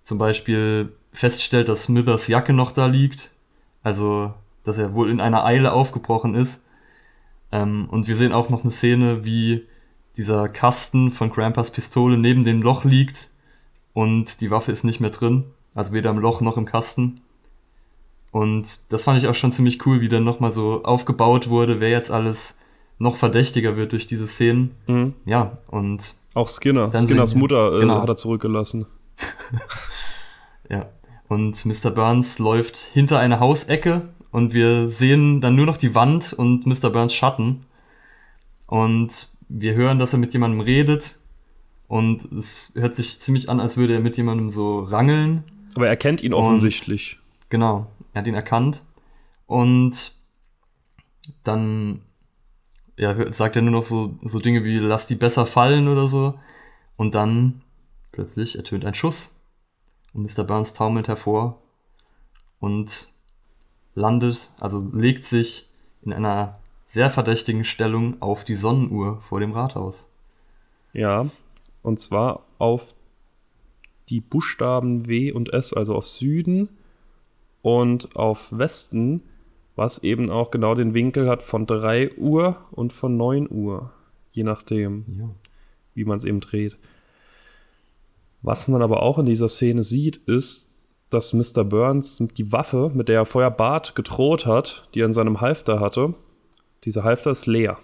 zum 0.03 0.17
Beispiel 0.17 0.91
feststellt, 1.13 1.67
dass 1.67 1.83
Smithers 1.83 2.27
Jacke 2.27 2.53
noch 2.53 2.71
da 2.71 2.85
liegt. 2.85 3.31
Also, 3.83 4.33
dass 4.63 4.77
er 4.77 4.93
wohl 4.93 5.09
in 5.09 5.21
einer 5.21 5.45
Eile 5.45 5.73
aufgebrochen 5.73 6.35
ist. 6.35 6.67
Ähm, 7.51 7.87
und 7.89 8.07
wir 8.07 8.15
sehen 8.15 8.33
auch 8.33 8.49
noch 8.49 8.61
eine 8.61 8.71
Szene, 8.71 9.25
wie 9.25 9.65
dieser 10.17 10.49
Kasten 10.49 11.09
von 11.09 11.29
Grandpas 11.29 11.71
Pistole 11.71 12.17
neben 12.17 12.43
dem 12.43 12.61
Loch 12.61 12.83
liegt 12.83 13.29
und 13.93 14.41
die 14.41 14.51
Waffe 14.51 14.71
ist 14.71 14.83
nicht 14.83 14.99
mehr 14.99 15.09
drin. 15.09 15.45
Also 15.73 15.93
weder 15.93 16.09
im 16.09 16.19
Loch 16.19 16.41
noch 16.41 16.57
im 16.57 16.65
Kasten. 16.65 17.15
Und 18.31 18.91
das 18.91 19.03
fand 19.03 19.19
ich 19.19 19.27
auch 19.27 19.35
schon 19.35 19.51
ziemlich 19.51 19.85
cool, 19.85 20.01
wie 20.01 20.09
dann 20.09 20.23
nochmal 20.23 20.51
so 20.51 20.83
aufgebaut 20.83 21.49
wurde, 21.49 21.79
wer 21.79 21.89
jetzt 21.89 22.11
alles 22.11 22.59
noch 22.97 23.17
verdächtiger 23.17 23.75
wird 23.75 23.91
durch 23.91 24.07
diese 24.07 24.27
Szenen. 24.27 24.71
Mhm. 24.87 25.13
Ja, 25.25 25.57
und. 25.67 26.15
Auch 26.33 26.47
Skinner. 26.47 26.91
Skinners 26.97 27.35
Mutter 27.35 27.75
äh, 27.75 27.79
genau. 27.81 28.01
hat 28.01 28.07
er 28.07 28.15
zurückgelassen. 28.15 28.85
ja. 30.69 30.87
Und 31.27 31.65
Mr. 31.65 31.91
Burns 31.91 32.39
läuft 32.39 32.77
hinter 32.77 33.19
eine 33.19 33.39
Hausecke 33.39 34.09
und 34.31 34.53
wir 34.53 34.89
sehen 34.89 35.41
dann 35.41 35.55
nur 35.55 35.65
noch 35.65 35.77
die 35.77 35.95
Wand 35.95 36.33
und 36.33 36.65
Mr. 36.65 36.89
Burns 36.89 37.13
Schatten. 37.13 37.65
Und 38.67 39.29
wir 39.49 39.75
hören, 39.75 39.99
dass 39.99 40.13
er 40.13 40.19
mit 40.19 40.33
jemandem 40.33 40.61
redet 40.61 41.17
und 41.91 42.23
es 42.31 42.71
hört 42.75 42.95
sich 42.95 43.19
ziemlich 43.19 43.49
an, 43.49 43.59
als 43.59 43.75
würde 43.75 43.95
er 43.95 43.99
mit 43.99 44.15
jemandem 44.15 44.49
so 44.49 44.79
rangeln. 44.79 45.43
Aber 45.75 45.89
er 45.89 45.97
kennt 45.97 46.23
ihn 46.23 46.33
offensichtlich. 46.33 47.17
Und, 47.17 47.49
genau, 47.49 47.87
er 48.13 48.21
hat 48.21 48.27
ihn 48.27 48.35
erkannt. 48.35 48.83
Und 49.45 50.13
dann 51.43 52.01
ja, 52.97 53.31
sagt 53.31 53.55
er 53.55 53.61
nur 53.61 53.71
noch 53.71 53.83
so, 53.83 54.17
so 54.23 54.39
Dinge 54.39 54.63
wie 54.63 54.77
lass 54.77 55.07
die 55.07 55.15
besser 55.15 55.45
fallen 55.45 55.87
oder 55.87 56.07
so. 56.07 56.39
Und 56.97 57.15
dann 57.15 57.61
plötzlich 58.11 58.55
ertönt 58.57 58.85
ein 58.85 58.93
Schuss. 58.93 59.39
Und 60.13 60.23
Mr. 60.23 60.43
Burns 60.43 60.73
taumelt 60.73 61.07
hervor 61.07 61.61
und 62.59 63.09
landet, 63.95 64.51
also 64.59 64.87
legt 64.93 65.25
sich 65.25 65.69
in 66.01 66.13
einer 66.13 66.59
sehr 66.85 67.09
verdächtigen 67.09 67.63
Stellung 67.63 68.21
auf 68.21 68.43
die 68.43 68.53
Sonnenuhr 68.53 69.21
vor 69.21 69.39
dem 69.39 69.53
Rathaus. 69.53 70.13
Ja, 70.93 71.25
und 71.83 71.99
zwar 71.99 72.45
auf 72.57 72.93
die 74.09 74.19
Buchstaben 74.19 75.07
W 75.07 75.31
und 75.31 75.53
S, 75.53 75.73
also 75.73 75.95
auf 75.95 76.05
Süden 76.05 76.69
und 77.61 78.15
auf 78.15 78.47
Westen, 78.51 79.23
was 79.75 80.03
eben 80.03 80.29
auch 80.29 80.51
genau 80.51 80.75
den 80.75 80.93
Winkel 80.93 81.29
hat 81.29 81.43
von 81.43 81.65
3 81.65 82.17
Uhr 82.17 82.57
und 82.71 82.93
von 82.93 83.17
9 83.17 83.49
Uhr, 83.49 83.91
je 84.31 84.43
nachdem, 84.43 85.05
ja. 85.19 85.29
wie 85.93 86.05
man 86.05 86.17
es 86.17 86.25
eben 86.25 86.39
dreht. 86.39 86.77
Was 88.41 88.67
man 88.67 88.81
aber 88.81 89.03
auch 89.03 89.19
in 89.19 89.25
dieser 89.25 89.47
Szene 89.47 89.83
sieht, 89.83 90.17
ist, 90.17 90.71
dass 91.09 91.33
Mr. 91.33 91.63
Burns 91.63 92.23
die 92.37 92.51
Waffe, 92.51 92.91
mit 92.93 93.09
der 93.09 93.17
er 93.17 93.25
vorher 93.25 93.51
Bart 93.51 93.95
gedroht 93.95 94.45
hat, 94.45 94.87
die 94.93 95.01
er 95.01 95.05
in 95.05 95.13
seinem 95.13 95.41
Halfter 95.41 95.79
hatte, 95.79 96.15
dieser 96.83 97.03
Halfter 97.03 97.31
ist 97.31 97.45
leer. 97.45 97.77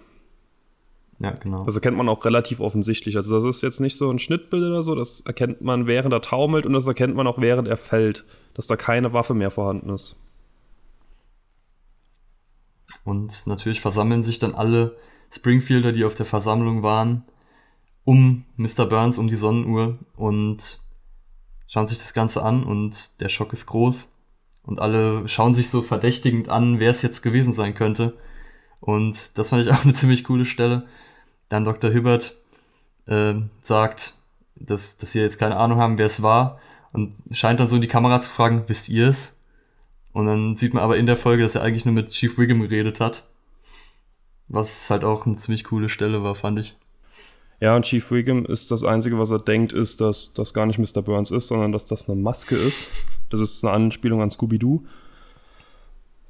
Ja, 1.20 1.32
genau. 1.32 1.64
Das 1.64 1.74
erkennt 1.74 1.96
man 1.96 2.08
auch 2.08 2.24
relativ 2.24 2.60
offensichtlich. 2.60 3.16
Also 3.16 3.34
das 3.34 3.44
ist 3.44 3.62
jetzt 3.62 3.80
nicht 3.80 3.96
so 3.96 4.10
ein 4.10 4.18
Schnittbild 4.18 4.62
oder 4.62 4.82
so, 4.82 4.94
das 4.94 5.20
erkennt 5.22 5.60
man, 5.60 5.86
während 5.86 6.12
er 6.12 6.22
taumelt 6.22 6.64
und 6.64 6.72
das 6.72 6.86
erkennt 6.86 7.16
man 7.16 7.26
auch, 7.26 7.38
während 7.38 7.66
er 7.66 7.76
fällt, 7.76 8.24
dass 8.54 8.68
da 8.68 8.76
keine 8.76 9.12
Waffe 9.12 9.34
mehr 9.34 9.50
vorhanden 9.50 9.90
ist. 9.90 10.16
Und 13.04 13.46
natürlich 13.46 13.80
versammeln 13.80 14.22
sich 14.22 14.38
dann 14.38 14.54
alle 14.54 14.96
Springfielder, 15.30 15.92
die 15.92 16.04
auf 16.04 16.14
der 16.14 16.26
Versammlung 16.26 16.82
waren, 16.82 17.24
um 18.04 18.44
Mr. 18.56 18.86
Burns, 18.86 19.18
um 19.18 19.28
die 19.28 19.36
Sonnenuhr 19.36 19.98
und 20.16 20.78
schauen 21.66 21.86
sich 21.86 21.98
das 21.98 22.14
Ganze 22.14 22.42
an 22.42 22.64
und 22.64 23.20
der 23.20 23.28
Schock 23.28 23.52
ist 23.52 23.66
groß. 23.66 24.14
Und 24.62 24.80
alle 24.80 25.26
schauen 25.28 25.54
sich 25.54 25.70
so 25.70 25.82
verdächtigend 25.82 26.48
an, 26.48 26.78
wer 26.78 26.90
es 26.90 27.02
jetzt 27.02 27.22
gewesen 27.22 27.52
sein 27.52 27.74
könnte. 27.74 28.16
Und 28.80 29.36
das 29.38 29.50
fand 29.50 29.62
ich 29.64 29.70
auch 29.72 29.84
eine 29.84 29.94
ziemlich 29.94 30.24
coole 30.24 30.44
Stelle. 30.44 30.86
Dann 31.48 31.64
Dr. 31.64 31.90
Hibbert 31.90 32.36
äh, 33.06 33.34
sagt, 33.62 34.14
dass, 34.56 34.96
dass 34.98 35.12
sie 35.12 35.20
jetzt 35.20 35.38
keine 35.38 35.56
Ahnung 35.56 35.78
haben, 35.78 35.98
wer 35.98 36.06
es 36.06 36.22
war. 36.22 36.60
Und 36.92 37.14
scheint 37.32 37.60
dann 37.60 37.68
so 37.68 37.76
in 37.76 37.82
die 37.82 37.88
Kamera 37.88 38.20
zu 38.20 38.30
fragen, 38.30 38.64
wisst 38.66 38.88
ihr 38.88 39.08
es? 39.08 39.40
Und 40.12 40.26
dann 40.26 40.56
sieht 40.56 40.74
man 40.74 40.82
aber 40.82 40.96
in 40.96 41.06
der 41.06 41.16
Folge, 41.16 41.42
dass 41.42 41.54
er 41.54 41.62
eigentlich 41.62 41.84
nur 41.84 41.94
mit 41.94 42.10
Chief 42.10 42.38
Wiggum 42.38 42.60
geredet 42.60 43.00
hat. 43.00 43.26
Was 44.48 44.88
halt 44.90 45.04
auch 45.04 45.26
eine 45.26 45.36
ziemlich 45.36 45.64
coole 45.64 45.88
Stelle 45.88 46.22
war, 46.22 46.34
fand 46.34 46.58
ich. 46.58 46.76
Ja, 47.60 47.74
und 47.74 47.84
Chief 47.84 48.10
Wiggum 48.10 48.46
ist 48.46 48.70
das 48.70 48.84
Einzige, 48.84 49.18
was 49.18 49.30
er 49.30 49.40
denkt, 49.40 49.72
ist, 49.72 50.00
dass 50.00 50.32
das 50.32 50.54
gar 50.54 50.64
nicht 50.66 50.78
Mr. 50.78 51.02
Burns 51.02 51.30
ist, 51.30 51.48
sondern 51.48 51.72
dass 51.72 51.86
das 51.86 52.08
eine 52.08 52.20
Maske 52.20 52.56
ist. 52.56 52.90
Das 53.30 53.40
ist 53.40 53.64
eine 53.64 53.74
Anspielung 53.74 54.22
an 54.22 54.30
Scooby-Doo. 54.30 54.84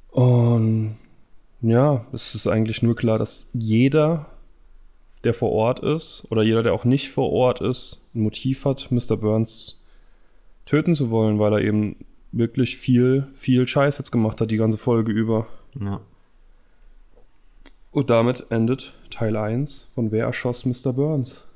Und 0.09 0.97
ja, 1.61 2.05
es 2.11 2.35
ist 2.35 2.47
eigentlich 2.47 2.81
nur 2.81 2.95
klar, 2.95 3.19
dass 3.19 3.47
jeder, 3.53 4.25
der 5.23 5.33
vor 5.33 5.51
Ort 5.51 5.79
ist, 5.79 6.25
oder 6.29 6.43
jeder, 6.43 6.63
der 6.63 6.73
auch 6.73 6.85
nicht 6.85 7.09
vor 7.09 7.31
Ort 7.31 7.61
ist, 7.61 8.01
ein 8.15 8.21
Motiv 8.21 8.65
hat, 8.65 8.91
Mr. 8.91 9.17
Burns 9.17 9.83
töten 10.65 10.93
zu 10.93 11.09
wollen, 11.09 11.39
weil 11.39 11.53
er 11.53 11.61
eben 11.61 11.97
wirklich 12.31 12.77
viel, 12.77 13.27
viel 13.33 13.67
Scheiß 13.67 13.97
jetzt 13.97 14.11
gemacht 14.11 14.39
hat, 14.39 14.51
die 14.51 14.57
ganze 14.57 14.77
Folge 14.77 15.11
über. 15.11 15.47
Ja. 15.79 16.01
Und 17.91 18.09
damit 18.09 18.45
endet 18.49 18.93
Teil 19.09 19.35
1 19.35 19.89
von 19.93 20.11
Wer 20.11 20.25
erschoss 20.25 20.65
Mr. 20.65 20.93
Burns. 20.93 21.47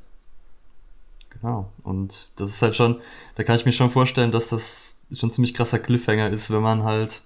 Genau. 1.29 1.71
Und 1.83 2.29
das 2.37 2.49
ist 2.49 2.61
halt 2.61 2.75
schon, 2.75 3.01
da 3.35 3.43
kann 3.43 3.55
ich 3.55 3.65
mir 3.65 3.73
schon 3.73 3.91
vorstellen, 3.91 4.31
dass 4.31 4.49
das 4.49 5.01
schon 5.13 5.29
ein 5.29 5.31
ziemlich 5.31 5.53
krasser 5.53 5.79
Cliffhanger 5.79 6.31
ist, 6.31 6.51
wenn 6.51 6.61
man 6.61 6.83
halt 6.83 7.23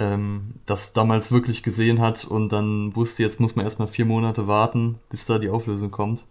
ähm, 0.00 0.54
das 0.64 0.94
damals 0.94 1.30
wirklich 1.30 1.62
gesehen 1.62 2.00
hat 2.00 2.24
und 2.24 2.48
dann 2.48 2.96
wusste, 2.96 3.22
jetzt 3.22 3.38
muss 3.38 3.54
man 3.54 3.66
erstmal 3.66 3.86
vier 3.86 4.06
Monate 4.06 4.46
warten, 4.48 4.98
bis 5.10 5.26
da 5.26 5.38
die 5.38 5.50
Auflösung 5.50 5.90
kommt. 5.90 6.26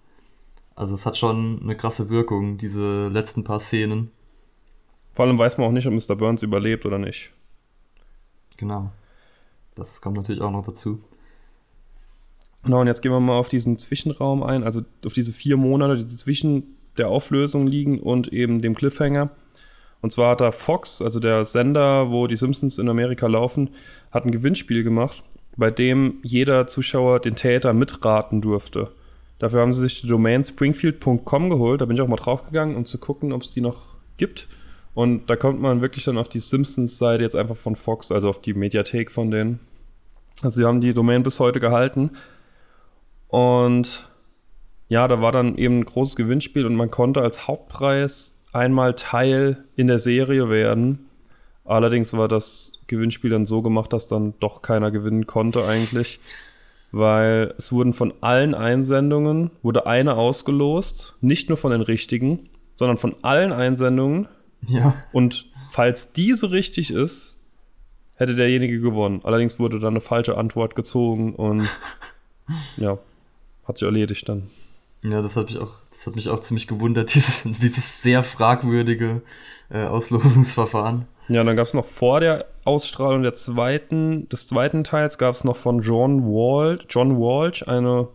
Also 0.76 0.96
es 0.96 1.06
hat 1.06 1.18
schon 1.18 1.60
eine 1.62 1.78
krasse 1.78 2.10
Wirkung, 2.10 2.58
diese 2.58 3.10
letzten 3.10 3.44
paar 3.44 3.60
Szenen. 3.60 4.12
Vor 5.14 5.26
allem 5.26 5.38
weiß 5.38 5.58
man 5.58 5.68
auch 5.68 5.72
nicht, 5.72 5.86
ob 5.86 5.94
Mr. 5.94 6.16
Burns 6.16 6.42
überlebt 6.42 6.86
oder 6.86 6.98
nicht. 6.98 7.32
Genau. 8.58 8.92
Das 9.76 10.02
kommt 10.02 10.18
natürlich 10.18 10.42
auch 10.42 10.52
noch 10.52 10.66
dazu. 10.66 11.04
Genau, 12.64 12.82
und 12.82 12.88
jetzt 12.88 13.02
gehen 13.02 13.12
wir 13.12 13.20
mal 13.20 13.38
auf 13.38 13.50
diesen 13.50 13.78
Zwischenraum 13.78 14.42
ein, 14.42 14.64
also 14.64 14.82
auf 15.06 15.14
diese 15.14 15.32
vier 15.32 15.58
Monate, 15.58 15.98
die 15.98 16.08
zwischen 16.08 16.76
der 16.98 17.08
Auflösung 17.08 17.68
liegen 17.68 18.00
und 18.00 18.30
eben 18.34 18.60
dem 18.60 18.74
Cliffhanger. 18.74 19.30
Und 20.02 20.12
zwar 20.12 20.32
hat 20.32 20.42
da 20.42 20.52
Fox, 20.52 21.02
also 21.02 21.20
der 21.20 21.46
Sender, 21.46 22.10
wo 22.10 22.28
die 22.28 22.36
Simpsons 22.36 22.78
in 22.78 22.90
Amerika 22.90 23.28
laufen, 23.28 23.70
hat 24.12 24.26
ein 24.26 24.32
Gewinnspiel 24.32 24.84
gemacht, 24.84 25.24
bei 25.58 25.72
dem 25.72 26.20
jeder 26.24 26.68
Zuschauer 26.68 27.20
den 27.20 27.36
Täter 27.36 27.74
mitraten 27.74 28.42
durfte. 28.42 28.92
Dafür 29.40 29.62
haben 29.62 29.74
sie 29.74 29.82
sich 29.82 30.02
die 30.02 30.08
Domain 30.08 30.44
springfield.com 30.44 31.50
geholt. 31.50 31.82
Da 31.82 31.86
bin 31.86 31.96
ich 31.96 32.02
auch 32.02 32.08
mal 32.08 32.18
draufgegangen, 32.18 32.76
um 32.76 32.86
zu 32.86 32.98
gucken, 32.98 33.32
ob 33.32 33.44
es 33.44 33.54
die 33.54 33.62
noch 33.62 33.96
gibt. 34.18 34.48
Und 34.94 35.30
da 35.30 35.38
kommt 35.38 35.62
man 35.62 35.82
wirklich 35.82 36.04
dann 36.04 36.18
auf 36.18 36.28
die 36.28 36.40
Simpsons-Seite 36.40 37.24
jetzt 37.24 37.36
einfach 37.36 37.56
von 37.56 37.76
Fox, 37.76 38.12
also 38.12 38.30
auf 38.30 38.42
die 38.42 38.54
Mediathek 38.54 39.12
von 39.12 39.32
denen. 39.32 39.60
Also 40.42 40.62
sie 40.62 40.66
haben 40.66 40.82
die 40.82 40.94
Domain 40.94 41.24
bis 41.24 41.40
heute 41.40 41.60
gehalten. 41.60 42.12
Und 43.30 44.10
ja, 44.90 45.08
da 45.08 45.22
war 45.22 45.32
dann 45.32 45.56
eben 45.56 45.80
ein 45.80 45.86
großes 45.86 46.16
Gewinnspiel 46.16 46.66
und 46.66 46.76
man 46.76 46.92
konnte 46.92 47.22
als 47.22 47.48
Hauptpreis 47.48 48.39
einmal 48.54 48.96
Teil 48.96 49.64
in 49.76 49.88
der 49.88 50.00
Serie 50.00 50.50
werden. 50.50 51.10
Allerdings 51.66 52.14
war 52.14 52.28
das 52.28 52.74
Gewinnspiel 52.88 53.30
dann 53.30 53.46
so 53.46 53.62
gemacht, 53.62 53.94
dass 53.94 54.08
dann 54.08 54.34
doch 54.40 54.62
keiner 54.62 54.92
gewinnen 54.92 55.28
konnte 55.28 55.66
eigentlich, 55.66 56.20
weil 56.92 57.54
es 57.58 57.72
wurden 57.72 57.94
von 57.94 58.14
allen 58.22 58.56
Einsendungen, 58.56 59.52
wurde 59.62 59.86
eine 59.86 60.16
ausgelost, 60.16 61.16
nicht 61.22 61.50
nur 61.50 61.58
von 61.58 61.72
den 61.72 61.82
richtigen, 61.82 62.50
sondern 62.76 62.98
von 62.98 63.16
allen 63.22 63.52
Einsendungen. 63.52 64.28
Ja. 64.68 64.96
Und 65.12 65.48
falls 65.70 66.12
diese 66.14 66.52
richtig 66.52 66.92
ist, 66.92 67.38
hätte 68.16 68.36
derjenige 68.36 68.80
gewonnen. 68.82 69.22
Allerdings 69.24 69.60
wurde 69.60 69.80
dann 69.80 69.94
eine 69.94 70.02
falsche 70.02 70.38
Antwort 70.38 70.76
gezogen 70.76 71.36
und 71.36 71.64
ja, 72.78 72.98
hat 73.66 73.78
sich 73.78 73.86
erledigt 73.86 74.28
dann. 74.28 74.50
Ja, 75.02 75.22
das 75.22 75.36
hat 75.36 75.48
mich 75.48 75.60
auch, 75.60 75.72
das 75.92 76.08
hat 76.08 76.16
mich 76.16 76.30
auch 76.30 76.42
ziemlich 76.42 76.68
gewundert, 76.68 77.14
dieses, 77.16 77.44
dieses 77.44 78.02
sehr 78.02 78.24
fragwürdige 78.24 79.22
äh, 79.70 79.86
Auslosungsverfahren. 79.86 81.06
Ja, 81.30 81.44
dann 81.44 81.56
gab 81.56 81.68
es 81.68 81.74
noch 81.74 81.86
vor 81.86 82.20
der 82.20 82.48
Ausstrahlung 82.66 83.22
der 83.22 83.36
zweiten, 83.36 84.28
des 84.30 84.48
zweiten 84.48 84.84
Teils 84.84 85.18
gab 85.18 85.36
es 85.36 85.44
noch 85.44 85.56
von 85.56 85.80
John 85.82 86.26
Walsh, 86.26 86.86
John 86.90 87.20
Walsh 87.20 87.68
eine 87.68 88.08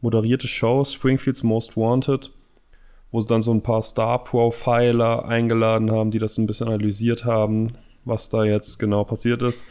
moderierte 0.00 0.46
Show, 0.46 0.84
Springfields 0.84 1.42
Most 1.42 1.76
Wanted, 1.76 2.30
wo 3.10 3.20
sie 3.20 3.26
dann 3.26 3.42
so 3.42 3.52
ein 3.52 3.62
paar 3.62 3.82
Star-Profiler 3.82 5.24
eingeladen 5.24 5.90
haben, 5.90 6.12
die 6.12 6.20
das 6.20 6.38
ein 6.38 6.46
bisschen 6.46 6.68
analysiert 6.68 7.24
haben, 7.24 7.72
was 8.04 8.28
da 8.28 8.44
jetzt 8.44 8.78
genau 8.78 9.04
passiert 9.04 9.42
ist. 9.42 9.66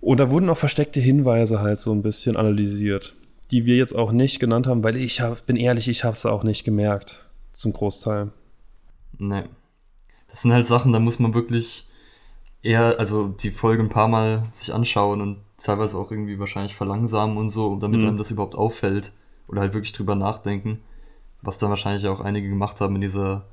Und 0.00 0.18
da 0.18 0.30
wurden 0.30 0.48
auch 0.48 0.56
versteckte 0.56 0.98
Hinweise 0.98 1.60
halt 1.60 1.78
so 1.78 1.92
ein 1.92 2.02
bisschen 2.02 2.36
analysiert 2.36 3.14
die 3.52 3.66
wir 3.66 3.76
jetzt 3.76 3.94
auch 3.94 4.12
nicht 4.12 4.40
genannt 4.40 4.66
haben, 4.66 4.82
weil 4.82 4.96
ich 4.96 5.20
hab, 5.20 5.46
bin 5.46 5.56
ehrlich, 5.56 5.86
ich 5.86 6.04
habe 6.04 6.14
es 6.14 6.26
auch 6.26 6.42
nicht 6.42 6.64
gemerkt, 6.64 7.24
zum 7.52 7.72
Großteil. 7.72 8.32
Nee. 9.18 9.44
Das 10.28 10.42
sind 10.42 10.52
halt 10.52 10.66
Sachen, 10.66 10.92
da 10.92 10.98
muss 10.98 11.18
man 11.18 11.34
wirklich 11.34 11.86
eher, 12.62 12.98
also 12.98 13.28
die 13.28 13.50
Folge 13.50 13.82
ein 13.82 13.90
paar 13.90 14.08
Mal 14.08 14.44
sich 14.54 14.72
anschauen 14.72 15.20
und 15.20 15.38
teilweise 15.58 15.98
auch 15.98 16.10
irgendwie 16.10 16.38
wahrscheinlich 16.38 16.74
verlangsamen 16.74 17.36
und 17.36 17.50
so, 17.50 17.76
damit 17.76 18.00
mhm. 18.00 18.08
einem 18.08 18.18
das 18.18 18.30
überhaupt 18.30 18.54
auffällt. 18.54 19.12
Oder 19.48 19.60
halt 19.60 19.74
wirklich 19.74 19.92
drüber 19.92 20.14
nachdenken, 20.14 20.80
was 21.42 21.58
dann 21.58 21.68
wahrscheinlich 21.68 22.06
auch 22.06 22.20
einige 22.20 22.48
gemacht 22.48 22.80
haben 22.80 22.94
in 22.94 23.02
dieser 23.02 23.44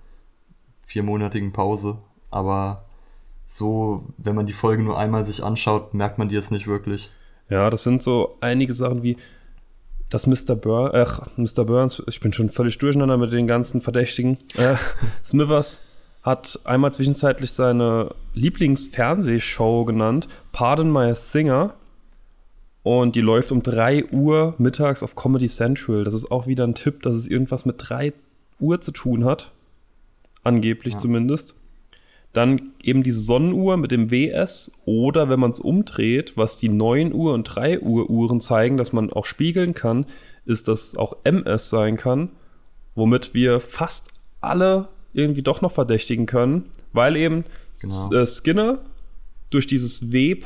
viermonatigen 0.86 1.52
Pause. 1.52 1.98
Aber 2.32 2.86
so, 3.48 4.06
wenn 4.18 4.36
man 4.36 4.46
die 4.46 4.54
Folge 4.54 4.84
nur 4.84 4.98
einmal 4.98 5.26
sich 5.26 5.44
anschaut, 5.44 5.94
merkt 5.94 6.18
man 6.18 6.30
die 6.30 6.36
jetzt 6.36 6.52
nicht 6.52 6.68
wirklich. 6.68 7.10
Ja, 7.50 7.70
das 7.70 7.84
sind 7.84 8.02
so 8.02 8.38
einige 8.40 8.74
Sachen 8.74 9.04
wie, 9.04 9.18
dass 10.10 10.28
Mr. 10.28 10.56
Burns, 10.56 10.94
ach, 10.96 11.28
Mr. 11.38 11.66
Burns, 11.66 12.02
ich 12.08 12.20
bin 12.20 12.34
schon 12.34 12.50
völlig 12.50 12.78
durcheinander 12.78 13.18
mit 13.18 13.32
den 13.32 13.48
ganzen 13.48 13.82
Verdächtigen. 13.82 14.38
Äh, 14.58 14.76
Smithers 15.26 15.82
hat 16.22 16.60
einmal 16.64 16.92
zwischenzeitlich 16.92 17.52
seine 17.52 18.14
Lieblingsfernsehshow 18.34 19.86
genannt, 19.86 20.28
Pardon 20.52 20.92
My 20.92 21.16
Singer. 21.16 21.74
Und 22.82 23.16
die 23.16 23.22
läuft 23.22 23.52
um 23.52 23.62
3 23.62 24.06
Uhr 24.06 24.56
mittags 24.58 25.04
auf 25.04 25.16
Comedy 25.16 25.48
Central. 25.48 26.04
Das 26.04 26.14
ist 26.14 26.32
auch 26.32 26.48
wieder 26.48 26.66
ein 26.66 26.76
Tipp, 26.76 27.04
dass 27.04 27.16
es 27.16 27.28
irgendwas 27.28 27.66
mit 27.66 27.76
3 27.78 28.14
Uhr 28.60 28.82
zu 28.82 28.92
tun 28.92 29.26
hat. 29.26 29.52
Angeblich 30.44 30.96
ja. 30.96 31.00
zumindest. 31.00 31.56
Dann 32.34 32.74
eben 32.84 33.02
die 33.02 33.12
Sonnenuhr 33.12 33.78
mit 33.78 33.92
dem 33.92 34.12
WS 34.12 34.72
oder 34.86 35.30
wenn 35.30 35.40
man 35.40 35.52
es 35.52 35.60
umdreht, 35.60 36.38
was 36.38 36.58
die 36.58 36.70
9 36.70 37.14
Uhr 37.14 37.34
und 37.34 37.44
3 37.44 37.80
Uhr 37.82 38.10
Uhren 38.10 38.40
zeigen, 38.40 38.78
dass 38.78 38.94
man 38.94 39.12
auch 39.12 39.26
spiegeln 39.26 39.74
kann, 39.74 40.06
ist, 40.46 40.68
dass 40.68 40.90
es 40.90 40.98
auch 40.98 41.14
MS 41.24 41.70
sein 41.70 41.98
kann, 41.98 42.30
womit 42.96 43.34
wir 43.34 43.60
fast 43.60 44.10
alle 44.42 44.90
irgendwie 45.14 45.42
doch 45.42 45.62
noch 45.62 45.72
verdächtigen 45.72 46.26
können, 46.26 46.66
weil 46.94 47.16
eben 47.16 47.46
genau. 47.82 48.14
Äh, 48.14 48.28
Skinner 48.28 48.80
durch 49.50 49.68
dieses 49.68 50.12
W. 50.12 50.40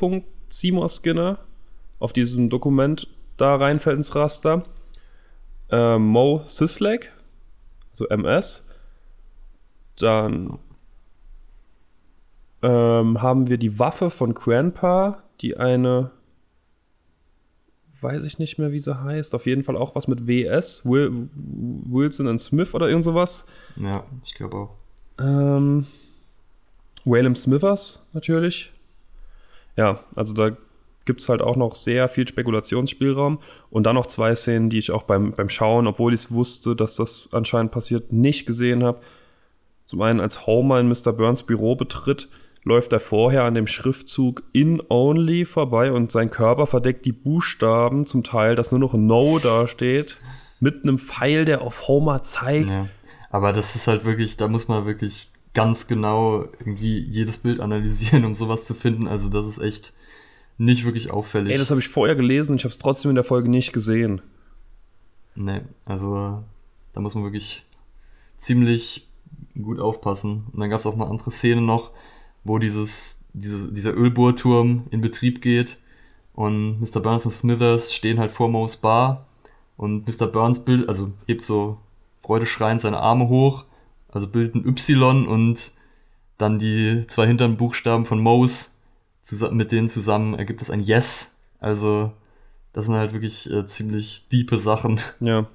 Seymour 0.47 0.89
Skinner 0.89 1.39
auf 1.99 2.13
diesem 2.13 2.49
Dokument 2.49 3.07
da 3.37 3.55
reinfällt 3.55 3.97
ins 3.97 4.15
Raster. 4.15 4.63
Äh, 5.69 5.97
Mo 5.97 6.43
Sislek, 6.45 7.11
also 7.91 8.07
MS. 8.07 8.65
Dann 9.97 10.59
ähm, 12.63 13.21
haben 13.21 13.49
wir 13.49 13.57
die 13.57 13.77
Waffe 13.77 14.09
von 14.09 14.33
Grandpa, 14.33 15.21
die 15.41 15.57
eine, 15.57 16.11
weiß 18.01 18.25
ich 18.25 18.39
nicht 18.39 18.57
mehr, 18.57 18.71
wie 18.71 18.79
sie 18.79 19.03
heißt, 19.03 19.35
auf 19.35 19.45
jeden 19.45 19.63
Fall 19.63 19.77
auch 19.77 19.95
was 19.95 20.07
mit 20.07 20.27
WS, 20.27 20.85
Will, 20.85 21.29
Wilson 21.35 22.27
and 22.27 22.41
Smith 22.41 22.73
oder 22.73 22.87
irgend 22.87 23.03
sowas. 23.03 23.45
Ja, 23.75 24.05
ich 24.23 24.33
glaube 24.33 24.57
auch. 24.57 24.75
Ähm, 25.19 25.85
Whalem 27.05 27.35
Smithers 27.35 28.05
natürlich. 28.13 28.71
Ja, 29.77 29.99
also 30.15 30.33
da 30.33 30.55
gibt 31.05 31.21
es 31.21 31.29
halt 31.29 31.41
auch 31.41 31.57
noch 31.57 31.75
sehr 31.75 32.07
viel 32.07 32.27
Spekulationsspielraum. 32.27 33.39
Und 33.69 33.83
dann 33.83 33.95
noch 33.95 34.05
zwei 34.05 34.35
Szenen, 34.35 34.69
die 34.69 34.77
ich 34.77 34.91
auch 34.91 35.03
beim, 35.03 35.33
beim 35.33 35.49
Schauen, 35.49 35.87
obwohl 35.87 36.13
ich 36.13 36.21
es 36.21 36.31
wusste, 36.31 36.75
dass 36.75 36.95
das 36.95 37.27
anscheinend 37.31 37.71
passiert, 37.71 38.13
nicht 38.13 38.45
gesehen 38.45 38.83
habe. 38.83 39.01
Zum 39.85 40.01
einen, 40.01 40.21
als 40.21 40.47
Homer 40.47 40.79
in 40.79 40.87
Mr. 40.87 41.11
Burns 41.11 41.43
Büro 41.43 41.75
betritt, 41.75 42.29
läuft 42.63 42.93
er 42.93 42.99
vorher 42.99 43.43
an 43.43 43.55
dem 43.55 43.67
Schriftzug 43.67 44.43
In 44.53 44.81
Only 44.89 45.45
vorbei 45.45 45.91
und 45.91 46.11
sein 46.11 46.29
Körper 46.29 46.67
verdeckt 46.67 47.05
die 47.05 47.11
Buchstaben, 47.11 48.05
zum 48.05 48.23
Teil, 48.23 48.55
dass 48.55 48.71
nur 48.71 48.79
noch 48.79 48.93
No 48.93 49.39
da 49.39 49.67
steht, 49.67 50.17
mit 50.59 50.83
einem 50.83 50.97
Pfeil, 50.97 51.45
der 51.45 51.61
auf 51.61 51.87
Homer 51.87 52.23
zeigt. 52.23 52.69
Ja, 52.69 52.87
aber 53.29 53.51
das 53.53 53.75
ist 53.75 53.87
halt 53.87 54.05
wirklich, 54.05 54.37
da 54.37 54.47
muss 54.47 54.67
man 54.67 54.85
wirklich 54.85 55.29
ganz 55.53 55.87
genau 55.87 56.45
irgendwie 56.59 56.99
jedes 56.99 57.37
Bild 57.37 57.59
analysieren, 57.59 58.25
um 58.25 58.35
sowas 58.35 58.65
zu 58.65 58.73
finden. 58.73 59.07
Also 59.07 59.29
das 59.29 59.47
ist 59.47 59.59
echt 59.59 59.93
nicht 60.57 60.85
wirklich 60.85 61.11
auffällig. 61.11 61.51
Ey, 61.51 61.57
das 61.57 61.69
habe 61.69 61.81
ich 61.81 61.87
vorher 61.87 62.15
gelesen 62.15 62.53
und 62.53 62.61
ich 62.61 62.63
habe 62.63 62.71
es 62.71 62.77
trotzdem 62.77 63.09
in 63.09 63.15
der 63.15 63.23
Folge 63.23 63.49
nicht 63.49 63.73
gesehen. 63.73 64.21
Nee, 65.35 65.61
also 65.85 66.43
da 66.93 67.01
muss 67.01 67.15
man 67.15 67.23
wirklich 67.23 67.65
ziemlich 68.37 69.09
gut 69.61 69.79
aufpassen. 69.79 70.45
Und 70.51 70.59
dann 70.59 70.69
gab 70.69 70.79
es 70.79 70.85
auch 70.85 70.93
eine 70.93 71.07
andere 71.07 71.31
Szene 71.31 71.61
noch, 71.61 71.91
wo 72.43 72.57
dieses, 72.57 73.23
diese, 73.33 73.71
dieser 73.71 73.93
Ölbohrturm 73.93 74.87
in 74.91 75.01
Betrieb 75.01 75.41
geht 75.41 75.77
und 76.33 76.79
Mr. 76.79 76.99
Burns 76.99 77.25
und 77.25 77.31
Smithers 77.31 77.93
stehen 77.93 78.19
halt 78.19 78.31
vor 78.31 78.49
Mo's 78.49 78.77
Bar 78.77 79.27
und 79.77 80.07
Mr. 80.07 80.27
Burns 80.27 80.63
bildet, 80.63 80.89
also 80.89 81.11
hebt 81.27 81.43
so 81.43 81.77
freudeschreiend 82.23 82.81
seine 82.81 82.99
Arme 82.99 83.27
hoch, 83.27 83.65
also 84.11 84.27
bildet 84.27 84.55
ein 84.55 84.67
Y 84.67 85.27
und 85.27 85.71
dann 86.37 86.59
die 86.59 87.05
zwei 87.07 87.27
hinteren 87.27 87.57
Buchstaben 87.57 88.05
von 88.05 88.19
Mo's 88.19 88.73
mit 89.51 89.71
denen 89.71 89.89
zusammen 89.89 90.33
ergibt 90.33 90.61
es 90.61 90.69
ein 90.69 90.81
Yes. 90.81 91.37
Also 91.59 92.11
das 92.73 92.85
sind 92.85 92.95
halt 92.95 93.13
wirklich 93.13 93.49
äh, 93.49 93.65
ziemlich 93.65 94.27
diepe 94.29 94.57
Sachen. 94.57 94.99
Ja. 95.19 95.47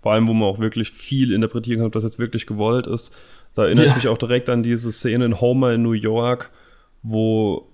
Vor 0.00 0.12
allem, 0.12 0.28
wo 0.28 0.32
man 0.32 0.48
auch 0.48 0.58
wirklich 0.58 0.90
viel 0.90 1.32
interpretieren 1.32 1.78
kann, 1.78 1.86
ob 1.86 1.92
das 1.92 2.02
jetzt 2.04 2.18
wirklich 2.18 2.46
gewollt 2.46 2.86
ist. 2.86 3.14
Da 3.54 3.64
erinnere 3.64 3.86
ja. 3.86 3.90
ich 3.90 3.96
mich 3.96 4.08
auch 4.08 4.18
direkt 4.18 4.48
an 4.48 4.62
diese 4.62 4.90
Szene 4.92 5.26
in 5.26 5.40
Homer 5.40 5.72
in 5.72 5.82
New 5.82 5.92
York, 5.92 6.50
wo 7.02 7.68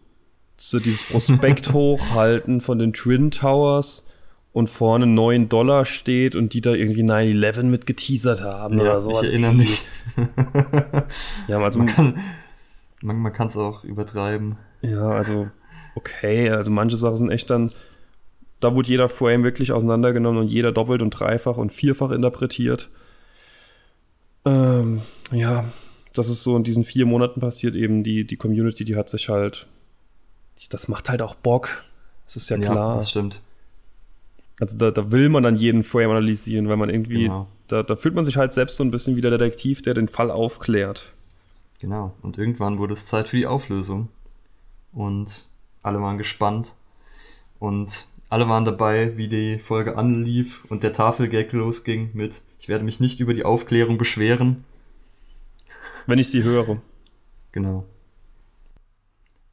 sie 0.57 0.81
dieses 0.81 1.09
Prospekt 1.09 1.73
hochhalten 1.73 2.61
von 2.61 2.79
den 2.79 2.93
Twin 2.93 3.31
Towers 3.31 4.07
und 4.53 4.69
vorne 4.69 5.07
9 5.07 5.49
Dollar 5.49 5.85
steht 5.85 6.35
und 6.35 6.53
die 6.53 6.61
da 6.61 6.73
irgendwie 6.73 7.05
9-11 7.05 7.63
mit 7.65 7.87
geteasert 7.87 8.43
haben 8.43 8.79
ja, 8.79 8.85
oder 8.85 9.01
sowas. 9.01 9.23
Ich 9.23 9.29
erinnere 9.29 9.55
mich. 9.55 9.87
ja, 11.47 11.59
also 11.63 11.79
man 13.03 13.33
kann 13.33 13.47
es 13.47 13.57
auch 13.57 13.85
übertreiben. 13.85 14.57
Ja, 14.83 15.11
also 15.11 15.49
okay, 15.95 16.51
also 16.51 16.71
manche 16.71 16.97
Sachen 16.97 17.17
sind 17.17 17.31
echt 17.31 17.51
dann, 17.51 17.71
da 18.59 18.75
wurde 18.75 18.89
jeder 18.89 19.09
Frame 19.09 19.45
wirklich 19.45 19.71
auseinandergenommen 19.71 20.41
und 20.41 20.49
jeder 20.49 20.73
doppelt 20.73 21.03
und 21.03 21.11
dreifach 21.11 21.57
und 21.57 21.73
vierfach 21.73 22.11
interpretiert. 22.11 22.91
Ähm, 24.45 25.03
ja, 25.31 25.65
das 26.15 26.29
ist 26.29 26.43
so 26.43 26.57
in 26.57 26.65
diesen 26.65 26.85
vier 26.85 27.07
Monaten 27.07 27.41
passiert 27.41 27.75
eben, 27.75 28.03
die, 28.03 28.25
die 28.25 28.37
Community, 28.37 28.85
die 28.85 28.97
hat 28.97 29.09
sich 29.09 29.29
halt, 29.29 29.67
das 30.71 30.89
macht 30.89 31.09
halt 31.09 31.23
auch 31.23 31.35
Bock. 31.35 31.85
Das 32.25 32.37
ist 32.37 32.51
ja 32.51 32.59
klar. 32.59 32.93
Ja, 32.93 32.97
das 32.97 33.11
stimmt. 33.11 33.41
Also 34.61 34.77
da, 34.77 34.91
da 34.91 35.11
will 35.11 35.29
man 35.29 35.43
dann 35.43 35.57
jeden 35.57 35.85
Frame 35.85 36.11
analysieren, 36.11 36.69
weil 36.69 36.77
man 36.77 36.91
irgendwie, 36.91 37.25
genau. 37.25 37.47
da, 37.69 37.83
da 37.83 37.95
fühlt 37.95 38.15
man 38.15 38.25
sich 38.25 38.37
halt 38.37 38.53
selbst 38.53 38.77
so 38.77 38.85
ein 38.85 38.91
bisschen 38.91 39.17
wie 39.17 39.21
der 39.21 39.31
Detektiv, 39.31 39.83
der 39.83 39.95
den 39.95 40.09
Fall 40.09 40.31
aufklärt. 40.31 41.13
Genau, 41.79 42.13
und 42.23 42.39
irgendwann 42.39 42.79
wurde 42.79 42.95
es 42.95 43.07
Zeit 43.07 43.29
für 43.29 43.37
die 43.37 43.47
Auflösung. 43.47 44.09
Und 44.93 45.47
alle 45.83 46.01
waren 46.01 46.19
gespannt. 46.19 46.75
Und 47.61 48.07
alle 48.29 48.49
waren 48.49 48.65
dabei, 48.65 49.17
wie 49.17 49.29
die 49.29 49.59
Folge 49.59 49.97
anlief 49.97 50.65
und 50.69 50.83
der 50.83 50.93
Tafelgag 50.93 51.53
losging 51.53 52.11
mit 52.15 52.43
Ich 52.59 52.69
werde 52.69 52.85
mich 52.85 53.01
nicht 53.01 53.21
über 53.21 53.33
die 53.33 53.45
Aufklärung 53.45 53.97
beschweren. 53.97 54.65
Wenn 56.09 56.19
ich 56.19 56.31
sie 56.31 56.43
höre. 56.43 56.81
Genau. 57.53 57.85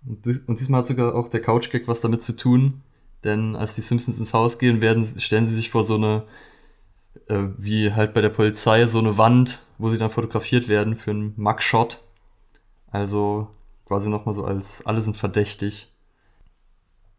Und, 0.07 0.25
und 0.47 0.57
diesmal 0.57 0.79
hat 0.79 0.87
sogar 0.87 1.13
auch 1.13 1.27
der 1.27 1.41
Couchgag 1.41 1.89
was 1.89 1.99
damit 1.99 2.23
zu 2.23 2.33
tun, 2.33 2.81
denn 3.25 3.57
als 3.57 3.75
die 3.75 3.81
Simpsons 3.81 4.19
ins 4.19 4.33
Haus 4.33 4.57
gehen, 4.57 4.79
werden, 4.79 5.19
stellen 5.19 5.47
sie 5.47 5.53
sich 5.53 5.69
vor 5.69 5.83
so 5.83 5.95
eine, 5.95 6.23
äh, 7.27 7.49
wie 7.57 7.91
halt 7.91 8.13
bei 8.13 8.21
der 8.21 8.29
Polizei, 8.29 8.87
so 8.87 8.99
eine 8.99 9.17
Wand, 9.17 9.63
wo 9.77 9.89
sie 9.89 9.97
dann 9.97 10.09
fotografiert 10.09 10.69
werden 10.69 10.95
für 10.95 11.11
einen 11.11 11.33
Mugshot. 11.35 11.99
Also 12.89 13.49
quasi 13.85 14.09
nochmal 14.09 14.33
so 14.33 14.45
als 14.45 14.85
alle 14.85 15.01
sind 15.01 15.17
verdächtig. 15.17 15.91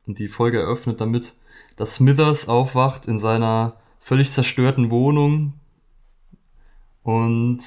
Und 0.07 0.18
die 0.18 0.29
Folge 0.29 0.61
eröffnet 0.61 1.03
damit, 1.03 1.35
dass 1.77 1.96
Smithers 1.96 2.49
aufwacht 2.49 3.05
in 3.05 3.18
seiner 3.18 3.77
völlig 4.01 4.33
zerstörten 4.33 4.90
Wohnung. 4.90 5.53
Und 7.03 7.61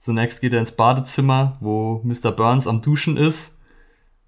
zunächst 0.00 0.40
geht 0.40 0.52
er 0.52 0.58
ins 0.58 0.72
Badezimmer, 0.72 1.56
wo 1.60 2.00
Mr. 2.02 2.32
Burns 2.32 2.66
am 2.66 2.82
Duschen 2.82 3.16
ist. 3.16 3.60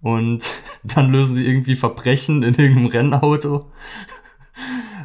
Und 0.01 0.45
dann 0.85 1.11
lösen 1.11 1.35
sie 1.35 1.47
irgendwie 1.47 1.75
Verbrechen 1.75 2.45
in 2.45 2.55
irgendeinem 2.55 2.87
Rennauto. 2.87 3.73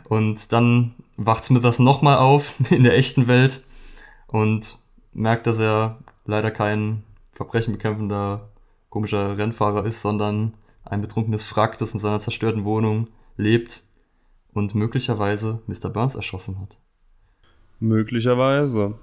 Und 0.10 0.52
dann 0.52 0.94
wacht 1.16 1.46
Smithers 1.46 1.80
nochmal 1.80 2.18
auf 2.18 2.54
in 2.70 2.84
der 2.84 2.96
echten 2.96 3.28
Welt 3.28 3.64
und 4.28 4.78
merkt, 5.14 5.48
dass 5.48 5.60
er 5.60 6.00
leider 6.26 6.52
kein 6.52 7.04
Verbrechen 7.32 7.74
bekämpfender 7.74 8.50
komischer 8.90 9.38
Rennfahrer 9.38 9.86
ist, 9.86 10.02
sondern 10.02 10.54
ein 10.84 11.02
betrunkenes 11.02 11.56
Wrack, 11.56 11.78
das 11.78 11.94
in 11.94 12.00
seiner 12.00 12.20
zerstörten 12.20 12.64
Wohnung 12.64 13.08
lebt 13.36 13.84
und 14.54 14.76
möglicherweise 14.76 15.62
Mr. 15.68 15.90
Burns 15.90 16.16
erschossen 16.16 16.60
hat. 16.60 16.78
Möglicherweise. 17.80 18.96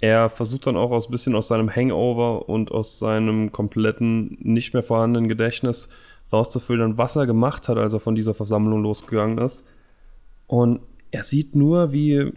Er 0.00 0.28
versucht 0.30 0.66
dann 0.66 0.76
auch 0.76 0.92
aus 0.92 1.08
bisschen 1.08 1.34
aus 1.34 1.48
seinem 1.48 1.74
Hangover 1.74 2.48
und 2.48 2.70
aus 2.70 2.98
seinem 2.98 3.50
kompletten 3.50 4.38
nicht 4.40 4.72
mehr 4.72 4.82
vorhandenen 4.82 5.28
Gedächtnis 5.28 5.88
rauszufiltern, 6.32 6.98
was 6.98 7.16
er 7.16 7.26
gemacht 7.26 7.68
hat, 7.68 7.78
als 7.78 7.94
er 7.94 8.00
von 8.00 8.14
dieser 8.14 8.34
Versammlung 8.34 8.82
losgegangen 8.82 9.38
ist. 9.38 9.66
Und 10.46 10.80
er 11.10 11.24
sieht 11.24 11.54
nur, 11.56 11.92
wie 11.92 12.32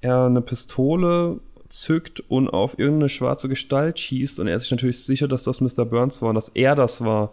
er 0.00 0.26
eine 0.26 0.40
Pistole 0.40 1.40
zückt 1.68 2.20
und 2.28 2.48
auf 2.48 2.78
irgendeine 2.78 3.08
schwarze 3.08 3.48
Gestalt 3.48 3.98
schießt 3.98 4.38
und 4.38 4.46
er 4.46 4.56
ist 4.56 4.62
sich 4.62 4.70
natürlich 4.70 5.04
sicher, 5.04 5.28
dass 5.28 5.44
das 5.44 5.60
Mr. 5.60 5.84
Burns 5.84 6.22
war 6.22 6.30
und 6.30 6.36
dass 6.36 6.50
er 6.50 6.74
das 6.74 7.04
war, 7.04 7.32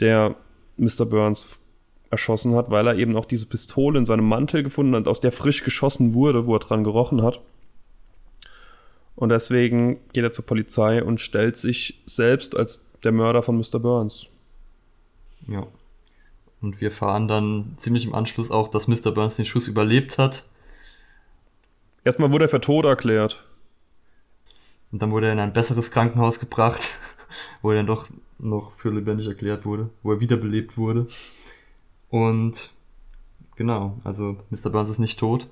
der 0.00 0.34
Mr. 0.76 1.04
Burns 1.04 1.58
erschossen 2.10 2.54
hat, 2.54 2.70
weil 2.70 2.86
er 2.86 2.96
eben 2.96 3.16
auch 3.16 3.24
diese 3.24 3.46
Pistole 3.46 3.98
in 3.98 4.04
seinem 4.04 4.26
Mantel 4.26 4.62
gefunden 4.62 4.94
hat, 4.96 5.08
aus 5.08 5.20
der 5.20 5.32
frisch 5.32 5.62
geschossen 5.62 6.14
wurde, 6.14 6.46
wo 6.46 6.54
er 6.54 6.60
dran 6.60 6.84
gerochen 6.84 7.22
hat. 7.22 7.40
Und 9.16 9.28
deswegen 9.28 10.00
geht 10.12 10.24
er 10.24 10.32
zur 10.32 10.46
Polizei 10.46 11.02
und 11.02 11.20
stellt 11.20 11.56
sich 11.56 12.02
selbst 12.06 12.56
als 12.56 12.86
der 13.04 13.12
Mörder 13.12 13.42
von 13.42 13.56
Mr. 13.56 13.78
Burns. 13.78 14.28
Ja. 15.46 15.66
Und 16.60 16.80
wir 16.80 16.88
erfahren 16.88 17.28
dann 17.28 17.74
ziemlich 17.78 18.06
im 18.06 18.14
Anschluss 18.14 18.50
auch, 18.50 18.68
dass 18.68 18.88
Mr. 18.88 19.12
Burns 19.12 19.36
den 19.36 19.46
Schuss 19.46 19.66
überlebt 19.66 20.18
hat. 20.18 20.44
Erstmal 22.04 22.30
wurde 22.32 22.46
er 22.46 22.48
für 22.48 22.60
tot 22.60 22.84
erklärt. 22.84 23.44
Und 24.92 25.00
dann 25.00 25.10
wurde 25.10 25.26
er 25.26 25.32
in 25.32 25.38
ein 25.38 25.52
besseres 25.52 25.90
Krankenhaus 25.90 26.40
gebracht, 26.40 26.98
wo 27.62 27.70
er 27.70 27.76
dann 27.76 27.86
doch 27.86 28.08
noch 28.38 28.72
für 28.76 28.90
lebendig 28.90 29.26
erklärt 29.26 29.64
wurde, 29.64 29.90
wo 30.02 30.12
er 30.12 30.20
wiederbelebt 30.20 30.76
wurde. 30.76 31.06
Und 32.08 32.70
genau, 33.56 34.00
also 34.04 34.36
Mr. 34.50 34.70
Burns 34.70 34.90
ist 34.90 34.98
nicht 34.98 35.18
tot. 35.18 35.48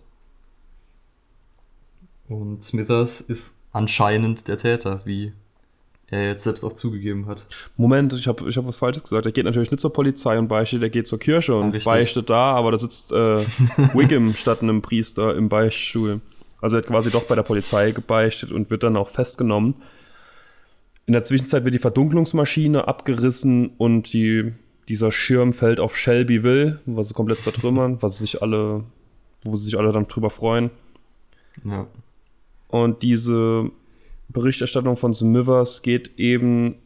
Und 2.28 2.62
Smithers 2.62 3.20
ist 3.20 3.56
anscheinend 3.72 4.48
der 4.48 4.58
Täter, 4.58 5.02
wie 5.04 5.32
er 6.10 6.28
jetzt 6.28 6.44
selbst 6.44 6.64
auch 6.64 6.72
zugegeben 6.72 7.26
hat. 7.26 7.46
Moment, 7.76 8.12
ich 8.14 8.26
habe 8.28 8.48
ich 8.48 8.56
hab 8.56 8.66
was 8.66 8.76
Falsches 8.76 9.02
gesagt. 9.02 9.26
Er 9.26 9.32
geht 9.32 9.44
natürlich 9.44 9.70
nicht 9.70 9.80
zur 9.80 9.92
Polizei 9.92 10.38
und 10.38 10.48
beichtet, 10.48 10.82
er 10.82 10.90
geht 10.90 11.06
zur 11.06 11.18
Kirche 11.18 11.54
und 11.54 11.74
ja, 11.74 11.80
beichtet 11.84 12.30
da, 12.30 12.54
aber 12.54 12.72
da 12.72 12.78
sitzt 12.78 13.12
äh, 13.12 13.38
Wiggum 13.94 14.34
statt 14.34 14.62
einem 14.62 14.80
Priester 14.80 15.34
im 15.36 15.48
Beichtstuhl. 15.48 16.20
Also 16.60 16.76
er 16.76 16.82
hat 16.82 16.88
quasi 16.88 17.10
doch 17.10 17.24
bei 17.24 17.34
der 17.34 17.42
Polizei 17.42 17.92
gebeichtet 17.92 18.52
und 18.52 18.70
wird 18.70 18.82
dann 18.82 18.96
auch 18.96 19.08
festgenommen. 19.08 19.74
In 21.06 21.12
der 21.12 21.24
Zwischenzeit 21.24 21.64
wird 21.64 21.74
die 21.74 21.78
Verdunklungsmaschine 21.78 22.88
abgerissen 22.88 23.70
und 23.78 24.12
die, 24.12 24.52
dieser 24.88 25.12
Schirm 25.12 25.52
fällt 25.52 25.78
auf 25.78 25.96
Shelbyville, 25.96 26.80
was 26.86 27.08
sie 27.08 27.14
komplett 27.14 27.42
zertrümmern, 27.42 28.02
was 28.02 28.18
sich 28.18 28.42
alle, 28.42 28.84
wo 29.42 29.56
sich 29.56 29.78
alle 29.78 29.92
dann 29.92 30.08
drüber 30.08 30.30
freuen. 30.30 30.70
Ja. 31.64 31.86
Und 32.68 33.02
diese 33.02 33.70
Berichterstattung 34.28 34.96
von 34.96 35.14
Smithers 35.14 35.82
geht 35.82 36.18
eben 36.18 36.76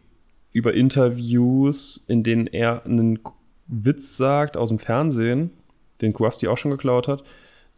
über 0.53 0.75
Interviews, 0.75 2.05
in 2.09 2.23
denen 2.23 2.47
er 2.47 2.85
einen 2.85 3.19
Witz 3.67 4.17
sagt 4.17 4.57
aus 4.57 4.69
dem 4.69 4.79
Fernsehen, 4.79 5.51
den 6.01 6.13
Krusty 6.13 6.49
auch 6.49 6.59
schon 6.59 6.71
geklaut 6.71 7.09
hat, 7.09 7.25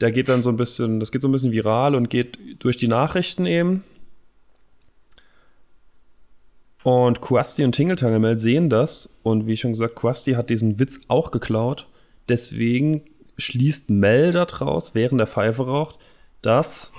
der 0.01 0.13
geht 0.13 0.29
dann 0.29 0.43
so 0.43 0.51
ein 0.51 0.57
bisschen, 0.57 1.01
das 1.01 1.13
geht 1.13 1.23
so 1.23 1.29
ein 1.29 1.33
bisschen 1.33 1.53
viral 1.53 1.95
und 1.95 2.11
geht 2.11 2.39
durch 2.59 2.77
die 2.77 2.89
Nachrichten 2.89 3.47
eben. 3.47 3.85
Und 6.83 7.23
Krusty 7.23 7.65
und 7.65 7.73
Tingle 7.73 8.37
sehen 8.37 8.69
das 8.69 9.19
und 9.23 9.47
wie 9.47 9.57
schon 9.57 9.73
gesagt, 9.73 9.97
Krusty 9.97 10.33
hat 10.33 10.51
diesen 10.51 10.79
Witz 10.79 11.01
auch 11.09 11.31
geklaut. 11.31 11.89
Deswegen 12.29 13.03
schließt 13.39 13.89
Mel 13.89 14.33
daraus, 14.33 14.95
während 14.95 15.21
der 15.21 15.27
Pfeife 15.27 15.67
raucht, 15.67 15.99
dass 16.43 16.93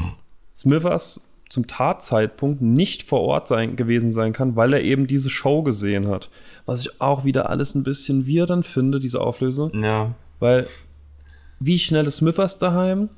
Smithers 0.55 1.21
zum 1.49 1.67
Tatzeitpunkt 1.67 2.61
nicht 2.61 3.03
vor 3.03 3.21
Ort 3.21 3.47
sein, 3.47 3.75
gewesen 3.75 4.11
sein 4.11 4.33
kann, 4.33 4.55
weil 4.55 4.73
er 4.73 4.81
eben 4.81 5.05
diese 5.05 5.29
Show 5.29 5.61
gesehen 5.63 6.07
hat. 6.07 6.29
Was 6.65 6.81
ich 6.81 7.01
auch 7.01 7.25
wieder 7.25 7.49
alles 7.49 7.75
ein 7.75 7.83
bisschen 7.83 8.25
wir 8.25 8.45
dann 8.45 8.63
finde, 8.63 8.99
diese 8.99 9.21
Auflösung. 9.21 9.71
Ja. 9.83 10.15
Weil, 10.39 10.65
wie 11.59 11.77
schnell 11.77 12.07
ist 12.07 12.17
Smithers 12.17 12.57
daheim? 12.57 13.09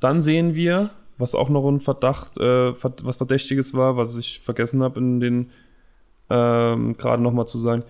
Dann 0.00 0.20
sehen 0.20 0.54
wir, 0.54 0.90
was 1.18 1.34
auch 1.34 1.48
noch 1.48 1.66
ein 1.66 1.80
Verdacht, 1.80 2.38
äh, 2.38 2.72
was 2.82 3.16
Verdächtiges 3.16 3.74
war, 3.74 3.96
was 3.96 4.16
ich 4.18 4.38
vergessen 4.40 4.82
habe 4.82 5.00
in 5.00 5.20
den 5.20 5.50
ähm, 6.30 6.96
gerade 6.96 7.22
nochmal 7.22 7.46
zu 7.46 7.58
sagen. 7.58 7.84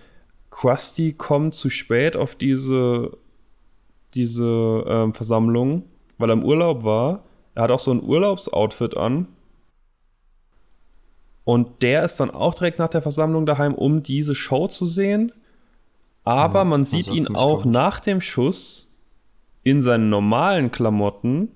Krusty 0.49 1.13
kommt 1.13 1.55
zu 1.55 1.69
spät 1.69 2.15
auf 2.15 2.35
diese, 2.35 3.17
diese 4.13 4.83
ähm, 4.87 5.13
Versammlung, 5.13 5.83
weil 6.17 6.29
er 6.29 6.33
im 6.33 6.43
Urlaub 6.43 6.83
war. 6.83 7.23
Er 7.55 7.63
hat 7.63 7.71
auch 7.71 7.79
so 7.79 7.91
ein 7.91 8.03
Urlaubsoutfit 8.03 8.95
an. 8.97 9.27
Und 11.45 11.81
der 11.81 12.03
ist 12.03 12.19
dann 12.19 12.31
auch 12.31 12.53
direkt 12.53 12.79
nach 12.79 12.89
der 12.89 13.01
Versammlung 13.01 13.45
daheim, 13.45 13.73
um 13.73 14.03
diese 14.03 14.35
Show 14.35 14.67
zu 14.67 14.85
sehen. 14.85 15.31
Aber 16.23 16.59
ja, 16.59 16.65
man 16.65 16.83
sieht 16.83 17.09
ihn 17.09 17.35
auch 17.35 17.61
kommt. 17.61 17.73
nach 17.73 17.99
dem 17.99 18.19
Schuss 18.19 18.91
in 19.63 19.81
seinen 19.81 20.09
normalen 20.09 20.71
Klamotten 20.71 21.49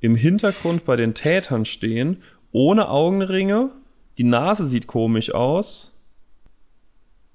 im 0.00 0.14
Hintergrund 0.14 0.84
bei 0.84 0.96
den 0.96 1.14
Tätern 1.14 1.64
stehen, 1.64 2.22
ohne 2.50 2.88
Augenringe. 2.88 3.70
Die 4.18 4.24
Nase 4.24 4.66
sieht 4.66 4.86
komisch 4.86 5.34
aus. 5.34 5.92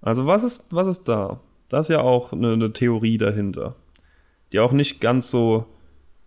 Also 0.01 0.27
was 0.27 0.43
ist, 0.43 0.67
was 0.71 0.87
ist 0.87 1.07
da? 1.07 1.39
Das 1.69 1.85
ist 1.85 1.89
ja 1.89 2.01
auch 2.01 2.31
eine, 2.31 2.53
eine 2.53 2.71
Theorie 2.71 3.17
dahinter, 3.17 3.75
die 4.51 4.59
auch 4.59 4.71
nicht 4.71 5.01
ganz 5.01 5.31
so 5.31 5.65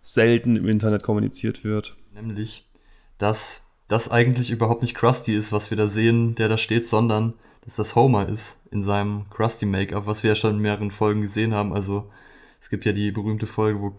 selten 0.01 0.55
im 0.55 0.67
Internet 0.67 1.03
kommuniziert 1.03 1.63
wird. 1.63 1.95
Nämlich, 2.13 2.67
dass 3.17 3.67
das 3.87 4.09
eigentlich 4.09 4.51
überhaupt 4.51 4.81
nicht 4.81 4.95
Krusty 4.95 5.35
ist, 5.35 5.51
was 5.51 5.69
wir 5.69 5.77
da 5.77 5.87
sehen, 5.87 6.35
der 6.35 6.49
da 6.49 6.57
steht, 6.57 6.87
sondern 6.87 7.33
dass 7.63 7.75
das 7.75 7.95
Homer 7.95 8.27
ist 8.27 8.65
in 8.71 8.81
seinem 8.81 9.29
Krusty-Make-up, 9.29 10.07
was 10.07 10.23
wir 10.23 10.29
ja 10.29 10.35
schon 10.35 10.55
in 10.55 10.61
mehreren 10.61 10.91
Folgen 10.91 11.21
gesehen 11.21 11.53
haben. 11.53 11.73
Also 11.73 12.09
es 12.59 12.69
gibt 12.69 12.85
ja 12.85 12.91
die 12.91 13.11
berühmte 13.11 13.47
Folge, 13.47 13.81
wo 13.81 13.93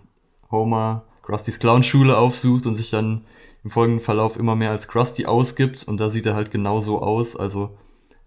Homer 0.50 1.04
Krustys 1.22 1.60
Clownschule 1.60 2.18
aufsucht 2.18 2.66
und 2.66 2.74
sich 2.74 2.90
dann 2.90 3.24
im 3.64 3.70
folgenden 3.70 4.04
Verlauf 4.04 4.36
immer 4.36 4.56
mehr 4.56 4.70
als 4.70 4.88
Krusty 4.88 5.26
ausgibt 5.26 5.84
und 5.84 5.98
da 5.98 6.08
sieht 6.08 6.26
er 6.26 6.34
halt 6.34 6.50
genau 6.50 6.80
so 6.80 7.00
aus. 7.00 7.36
Also 7.36 7.78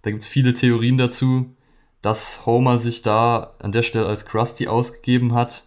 da 0.02 0.12
gibt 0.12 0.24
es 0.24 0.30
viele 0.30 0.54
Theorien 0.54 0.98
dazu, 0.98 1.54
dass 2.02 2.46
Homer 2.46 2.80
sich 2.80 3.02
da 3.02 3.56
an 3.60 3.72
der 3.72 3.82
Stelle 3.82 4.06
als 4.06 4.26
Krusty 4.26 4.68
ausgegeben 4.68 5.34
hat. 5.34 5.66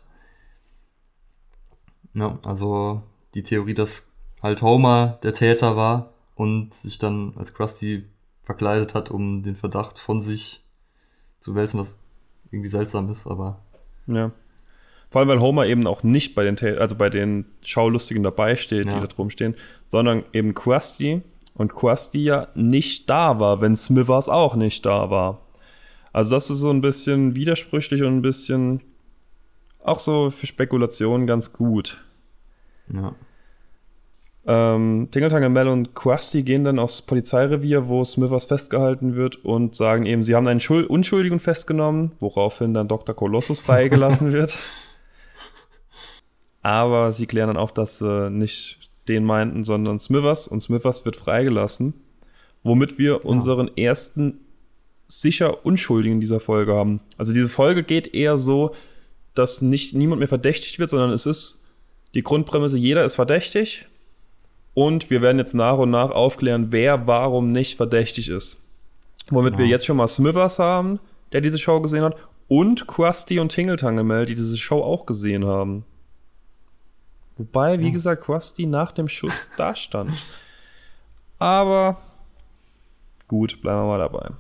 Ja, 2.19 2.39
also 2.43 3.03
die 3.35 3.43
Theorie, 3.43 3.75
dass 3.75 4.13
halt 4.43 4.63
Homer 4.63 5.19
der 5.23 5.35
Täter 5.35 5.77
war 5.77 6.15
und 6.35 6.75
sich 6.75 6.99
dann 6.99 7.35
als 7.37 7.55
Krusty 7.55 8.05
verkleidet 8.43 8.95
hat, 8.95 9.11
um 9.11 9.43
den 9.43 9.57
Verdacht 9.57 9.99
von 9.99 10.21
sich 10.21 10.65
zu 11.41 11.55
wälzen, 11.55 11.79
was 11.79 11.99
irgendwie 12.51 12.69
seltsam 12.69 13.11
ist, 13.11 13.27
aber. 13.27 13.61
Ja. 14.07 14.33
Vor 15.11 15.21
allem, 15.21 15.29
weil 15.29 15.41
Homer 15.41 15.67
eben 15.67 15.87
auch 15.87 16.03
nicht 16.03 16.35
bei 16.35 16.45
den, 16.45 16.59
also 16.79 16.97
bei 16.97 17.09
den 17.09 17.47
Schaulustigen 17.63 18.23
dabei 18.23 18.57
steht, 18.57 18.87
ja. 18.87 18.95
die 18.95 19.01
da 19.01 19.07
drum 19.07 19.31
stehen, 19.31 19.55
sondern 19.87 20.25
eben 20.33 20.55
Krusty 20.55 21.23
und 21.55 21.75
Krusty 21.75 22.25
ja 22.25 22.49
nicht 22.55 23.09
da 23.09 23.41
war, 23.41 23.61
wenn 23.61 23.75
Smithers 23.75 24.29
auch 24.29 24.55
nicht 24.55 24.85
da 24.85 25.11
war. 25.11 25.41
Also 26.13 26.35
das 26.35 26.51
ist 26.51 26.59
so 26.59 26.71
ein 26.71 26.81
bisschen 26.81 27.37
widersprüchlich 27.37 28.03
und 28.03 28.17
ein 28.19 28.23
bisschen 28.23 28.83
auch 29.83 29.99
so 29.99 30.31
für 30.31 30.47
Spekulationen 30.47 31.27
ganz 31.27 31.53
gut. 31.53 32.03
Ja. 32.93 33.15
Ähm, 34.47 35.09
Tingle 35.11 35.49
Mel 35.51 35.69
und 35.69 35.95
Krusty 35.95 36.43
gehen 36.43 36.65
dann 36.65 36.79
aufs 36.79 37.03
Polizeirevier, 37.03 37.89
wo 37.89 38.03
Smithers 38.03 38.47
festgehalten 38.47 39.15
wird 39.15 39.45
und 39.45 39.77
sagen 39.77 40.07
eben, 40.07 40.25
sie 40.25 40.35
haben 40.35 40.47
einen 40.47 40.61
Schul 40.61 40.85
Unschuldigen 40.85 41.39
festgenommen, 41.39 42.13
woraufhin 42.19 42.73
dann 42.73 42.89
Dr. 42.89 43.15
Colossus 43.15 43.61
freigelassen 43.61 44.33
wird. 44.33 44.59
Aber 46.63 47.13
sie 47.13 47.27
klären 47.27 47.49
dann 47.49 47.57
auf, 47.59 47.73
dass 47.73 47.99
sie 47.99 48.31
nicht 48.31 48.91
den 49.07 49.25
meinten, 49.25 49.65
sondern 49.65 49.99
Smithers 49.99 50.49
und 50.49 50.61
Smithers 50.61 51.05
wird 51.05 51.17
freigelassen, 51.17 51.95
womit 52.63 52.99
wir 52.99 53.13
ja. 53.13 53.17
unseren 53.17 53.77
ersten 53.77 54.41
sicher 55.09 55.67
Unschuldigen 55.67 56.21
dieser 56.21 56.41
Folge 56.41 56.75
haben. 56.75 57.01
Also 57.19 57.35
diese 57.35 57.49
Folge 57.51 57.83
geht 57.83 58.15
eher 58.15 58.39
so, 58.39 58.75
dass 59.35 59.63
nicht 59.63 59.95
niemand 59.95 60.21
mehr 60.21 60.29
verdächtigt 60.29 60.79
wird, 60.79 60.91
sondern 60.91 61.13
es 61.13 61.27
ist 61.27 61.58
die 62.19 62.25
Grundprämisse, 62.25 62.77
jeder 62.77 63.05
ist 63.05 63.15
verdächtig 63.15 63.87
und 64.75 65.09
wir 65.09 65.23
werden 65.23 65.39
jetzt 65.39 65.55
nach 65.55 65.79
und 65.79 65.91
nach 65.91 66.11
aufklären, 66.11 66.73
wer 66.73 67.07
warum 67.07 67.53
nicht 67.53 67.77
verdächtig 67.77 68.29
ist. 68.29 68.57
Womit 69.31 69.53
ja. 69.53 69.61
wir 69.61 69.67
jetzt 69.67 69.87
schon 69.87 69.99
mal 69.99 70.09
Smithers 70.09 70.59
haben, 70.59 70.99
der 71.31 71.43
diese 71.43 71.61
Show 71.61 71.81
gesehen 71.81 72.03
hat, 72.03 72.17
und 72.49 72.89
Krusty 72.89 73.39
und 73.39 73.51
Tingeltangel, 73.51 74.27
die 74.27 74.35
diese 74.35 74.57
Show 74.57 74.83
auch 74.83 75.07
gesehen 75.07 75.47
haben. 75.47 75.85
Wobei, 77.37 77.79
wie 77.79 77.87
ja. 77.87 77.93
gesagt, 77.93 78.25
Krusty 78.25 78.67
nach 78.67 78.91
dem 78.91 79.07
Schuss 79.07 79.53
da 79.57 79.77
stand. 79.77 80.11
Aber 81.39 81.99
gut, 83.29 83.61
bleiben 83.61 83.83
wir 83.83 83.87
mal 83.87 83.99
dabei. 83.99 84.31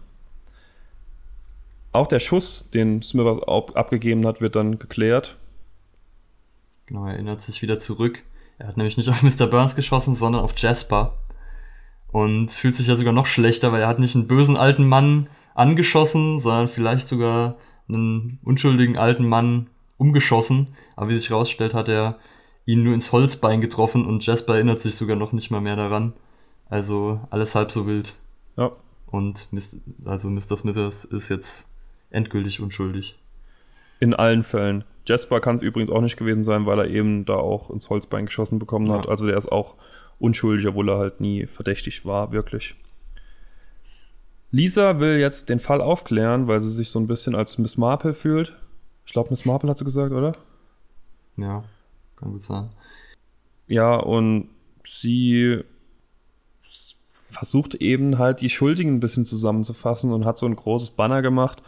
Auch 1.92 2.08
der 2.08 2.18
Schuss, 2.18 2.70
den 2.70 3.02
Smithers 3.02 3.38
abgegeben 3.76 4.26
hat, 4.26 4.40
wird 4.40 4.56
dann 4.56 4.80
geklärt. 4.80 5.36
Genau, 6.88 7.04
er 7.04 7.12
erinnert 7.12 7.42
sich 7.42 7.60
wieder 7.60 7.78
zurück. 7.78 8.22
Er 8.56 8.66
hat 8.66 8.78
nämlich 8.78 8.96
nicht 8.96 9.10
auf 9.10 9.22
Mr. 9.22 9.46
Burns 9.46 9.76
geschossen, 9.76 10.14
sondern 10.14 10.42
auf 10.42 10.56
Jasper. 10.56 11.18
Und 12.10 12.50
fühlt 12.50 12.74
sich 12.74 12.86
ja 12.86 12.96
sogar 12.96 13.12
noch 13.12 13.26
schlechter, 13.26 13.72
weil 13.72 13.82
er 13.82 13.88
hat 13.88 13.98
nicht 13.98 14.14
einen 14.14 14.26
bösen 14.26 14.56
alten 14.56 14.88
Mann 14.88 15.28
angeschossen, 15.54 16.40
sondern 16.40 16.66
vielleicht 16.66 17.06
sogar 17.06 17.56
einen 17.88 18.38
unschuldigen 18.42 18.96
alten 18.96 19.28
Mann 19.28 19.66
umgeschossen. 19.98 20.68
Aber 20.96 21.10
wie 21.10 21.14
sich 21.14 21.28
herausstellt, 21.28 21.74
hat 21.74 21.90
er 21.90 22.18
ihn 22.64 22.82
nur 22.82 22.94
ins 22.94 23.12
Holzbein 23.12 23.60
getroffen 23.60 24.06
und 24.06 24.24
Jasper 24.24 24.54
erinnert 24.54 24.80
sich 24.80 24.94
sogar 24.94 25.16
noch 25.16 25.32
nicht 25.32 25.50
mal 25.50 25.60
mehr 25.60 25.76
daran. 25.76 26.14
Also 26.70 27.20
alles 27.28 27.54
halb 27.54 27.70
so 27.70 27.86
wild. 27.86 28.14
Ja. 28.56 28.72
Und 29.06 29.48
also 30.06 30.30
Mr. 30.30 30.56
Smithers 30.56 31.04
ist 31.04 31.28
jetzt 31.28 31.74
endgültig 32.08 32.60
unschuldig. 32.60 33.18
In 34.00 34.14
allen 34.14 34.42
Fällen. 34.42 34.84
Jasper 35.08 35.40
kann 35.40 35.56
es 35.56 35.62
übrigens 35.62 35.90
auch 35.90 36.00
nicht 36.00 36.16
gewesen 36.16 36.44
sein, 36.44 36.66
weil 36.66 36.78
er 36.78 36.88
eben 36.88 37.24
da 37.24 37.34
auch 37.34 37.70
ins 37.70 37.88
Holzbein 37.90 38.26
geschossen 38.26 38.58
bekommen 38.58 38.86
ja. 38.86 38.98
hat. 38.98 39.08
Also 39.08 39.26
der 39.26 39.36
ist 39.36 39.50
auch 39.50 39.76
unschuldig, 40.18 40.66
obwohl 40.66 40.88
er 40.90 40.98
halt 40.98 41.20
nie 41.20 41.46
verdächtig 41.46 42.04
war, 42.04 42.32
wirklich. 42.32 42.74
Lisa 44.50 45.00
will 45.00 45.18
jetzt 45.18 45.48
den 45.48 45.58
Fall 45.58 45.80
aufklären, 45.80 46.46
weil 46.46 46.60
sie 46.60 46.70
sich 46.70 46.90
so 46.90 46.98
ein 46.98 47.06
bisschen 47.06 47.34
als 47.34 47.58
Miss 47.58 47.76
Marple 47.76 48.14
fühlt. 48.14 48.56
Ich 49.06 49.12
glaube, 49.12 49.30
Miss 49.30 49.44
Marple 49.44 49.68
hat 49.68 49.78
sie 49.78 49.84
gesagt, 49.84 50.12
oder? 50.12 50.32
Ja, 51.36 51.64
kann 52.16 52.32
gut 52.32 52.42
sein. 52.42 52.70
Ja, 53.66 53.96
und 53.96 54.48
sie 54.86 55.62
versucht 57.28 57.74
eben 57.76 58.18
halt 58.18 58.40
die 58.40 58.48
Schuldigen 58.48 58.94
ein 58.94 59.00
bisschen 59.00 59.26
zusammenzufassen 59.26 60.12
und 60.12 60.24
hat 60.24 60.38
so 60.38 60.46
ein 60.46 60.56
großes 60.56 60.90
Banner 60.90 61.20
gemacht, 61.20 61.62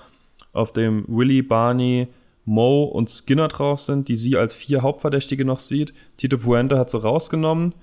auf 0.52 0.72
dem 0.72 1.04
Willy, 1.06 1.42
Barney, 1.42 2.08
Mo 2.50 2.82
und 2.82 3.08
Skinner 3.08 3.46
drauf 3.46 3.78
sind, 3.78 4.08
die 4.08 4.16
sie 4.16 4.36
als 4.36 4.54
vier 4.54 4.82
Hauptverdächtige 4.82 5.44
noch 5.44 5.60
sieht. 5.60 5.94
Tito 6.16 6.36
Puente 6.36 6.76
hat 6.78 6.90
sie 6.90 7.00
rausgenommen, 7.00 7.76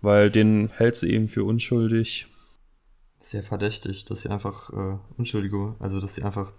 weil 0.00 0.28
den 0.28 0.70
hält 0.74 0.96
sie 0.96 1.12
eben 1.12 1.28
für 1.28 1.44
unschuldig. 1.44 2.26
Sehr 3.20 3.44
verdächtig, 3.44 4.06
dass 4.06 4.22
sie 4.22 4.30
einfach 4.30 4.70
äh, 4.70 4.98
Unschuldige, 5.16 5.76
also 5.78 6.00
dass 6.00 6.16
sie 6.16 6.24
einfach 6.24 6.52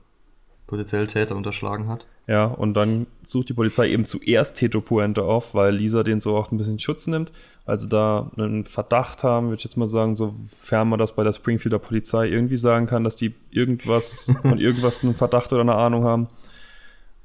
potenziell 0.68 1.08
Täter 1.08 1.36
unterschlagen 1.36 1.90
hat. 1.90 2.06
Ja, 2.28 2.46
und 2.46 2.76
dann 2.76 3.08
sucht 3.24 3.50
die 3.50 3.54
Polizei 3.54 3.90
eben 3.90 4.06
zuerst 4.06 4.56
Tito 4.56 4.80
Puente 4.80 5.24
auf, 5.24 5.54
weil 5.54 5.76
Lisa 5.76 6.04
den 6.04 6.22
so 6.22 6.38
auch 6.38 6.52
ein 6.52 6.58
bisschen 6.58 6.80
Schutz 6.80 7.08
nimmt. 7.08 7.32
Also 7.66 7.88
da 7.88 8.32
einen 8.38 8.66
Verdacht 8.68 9.24
haben, 9.24 9.48
würde 9.48 9.58
ich 9.58 9.64
jetzt 9.66 9.76
mal 9.76 9.88
sagen, 9.90 10.16
sofern 10.16 10.88
man 10.88 11.00
das 11.00 11.14
bei 11.14 11.26
der 11.26 11.34
Springfielder 11.34 11.80
Polizei 11.80 12.30
irgendwie 12.30 12.58
sagen 12.58 12.86
kann, 12.86 13.04
dass 13.04 13.18
die 13.18 13.34
irgendwas 13.52 14.32
von 14.44 14.60
irgendwas 14.60 15.04
einen 15.04 15.14
Verdacht 15.14 15.52
oder 15.52 15.62
eine 15.64 15.76
Ahnung 15.76 16.06
haben. 16.06 16.30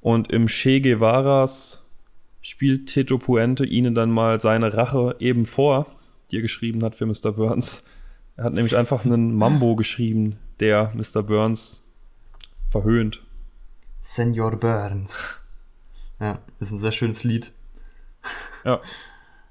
Und 0.05 0.30
im 0.30 0.48
Che 0.48 0.82
Guevaras 0.82 1.82
spielt 2.42 2.90
Tito 2.90 3.16
Puente 3.16 3.64
ihnen 3.64 3.94
dann 3.94 4.11
mal 4.11 4.38
seine 4.38 4.76
Rache 4.76 5.16
eben 5.18 5.46
vor, 5.46 5.86
die 6.30 6.36
er 6.36 6.42
geschrieben 6.42 6.84
hat 6.84 6.94
für 6.94 7.07
Mr. 7.07 7.32
Burns. 7.32 7.82
Er 8.36 8.44
hat 8.44 8.52
nämlich 8.52 8.76
einfach 8.76 9.07
einen 9.07 9.34
Mambo 9.34 9.76
geschrieben, 9.76 10.36
der 10.61 10.92
Mr. 10.94 11.22
Burns 11.22 11.82
verhöhnt. 12.66 13.22
Senor 14.02 14.57
Burns. 14.57 15.40
Ja, 16.20 16.38
ist 16.61 16.70
ein 16.70 16.78
sehr 16.78 16.92
schönes 16.92 17.24
Lied. 17.24 17.52
Ja. 18.62 18.82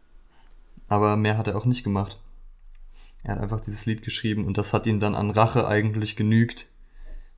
Aber 0.88 1.18
mehr 1.18 1.40
hat 1.40 1.48
er 1.48 1.56
auch 1.56 1.66
nicht 1.66 1.84
gemacht. 1.84 2.20
Er 3.24 3.38
hat 3.38 3.42
einfach 3.42 3.62
dieses 3.62 3.88
Lied 3.88 4.04
geschrieben 4.04 4.46
und 4.46 4.60
das 4.60 4.72
hat 4.72 4.86
ihn 4.86 5.00
dann 5.00 5.16
an 5.16 5.32
Rache 5.32 5.68
eigentlich 5.68 6.16
genügt, 6.16 6.70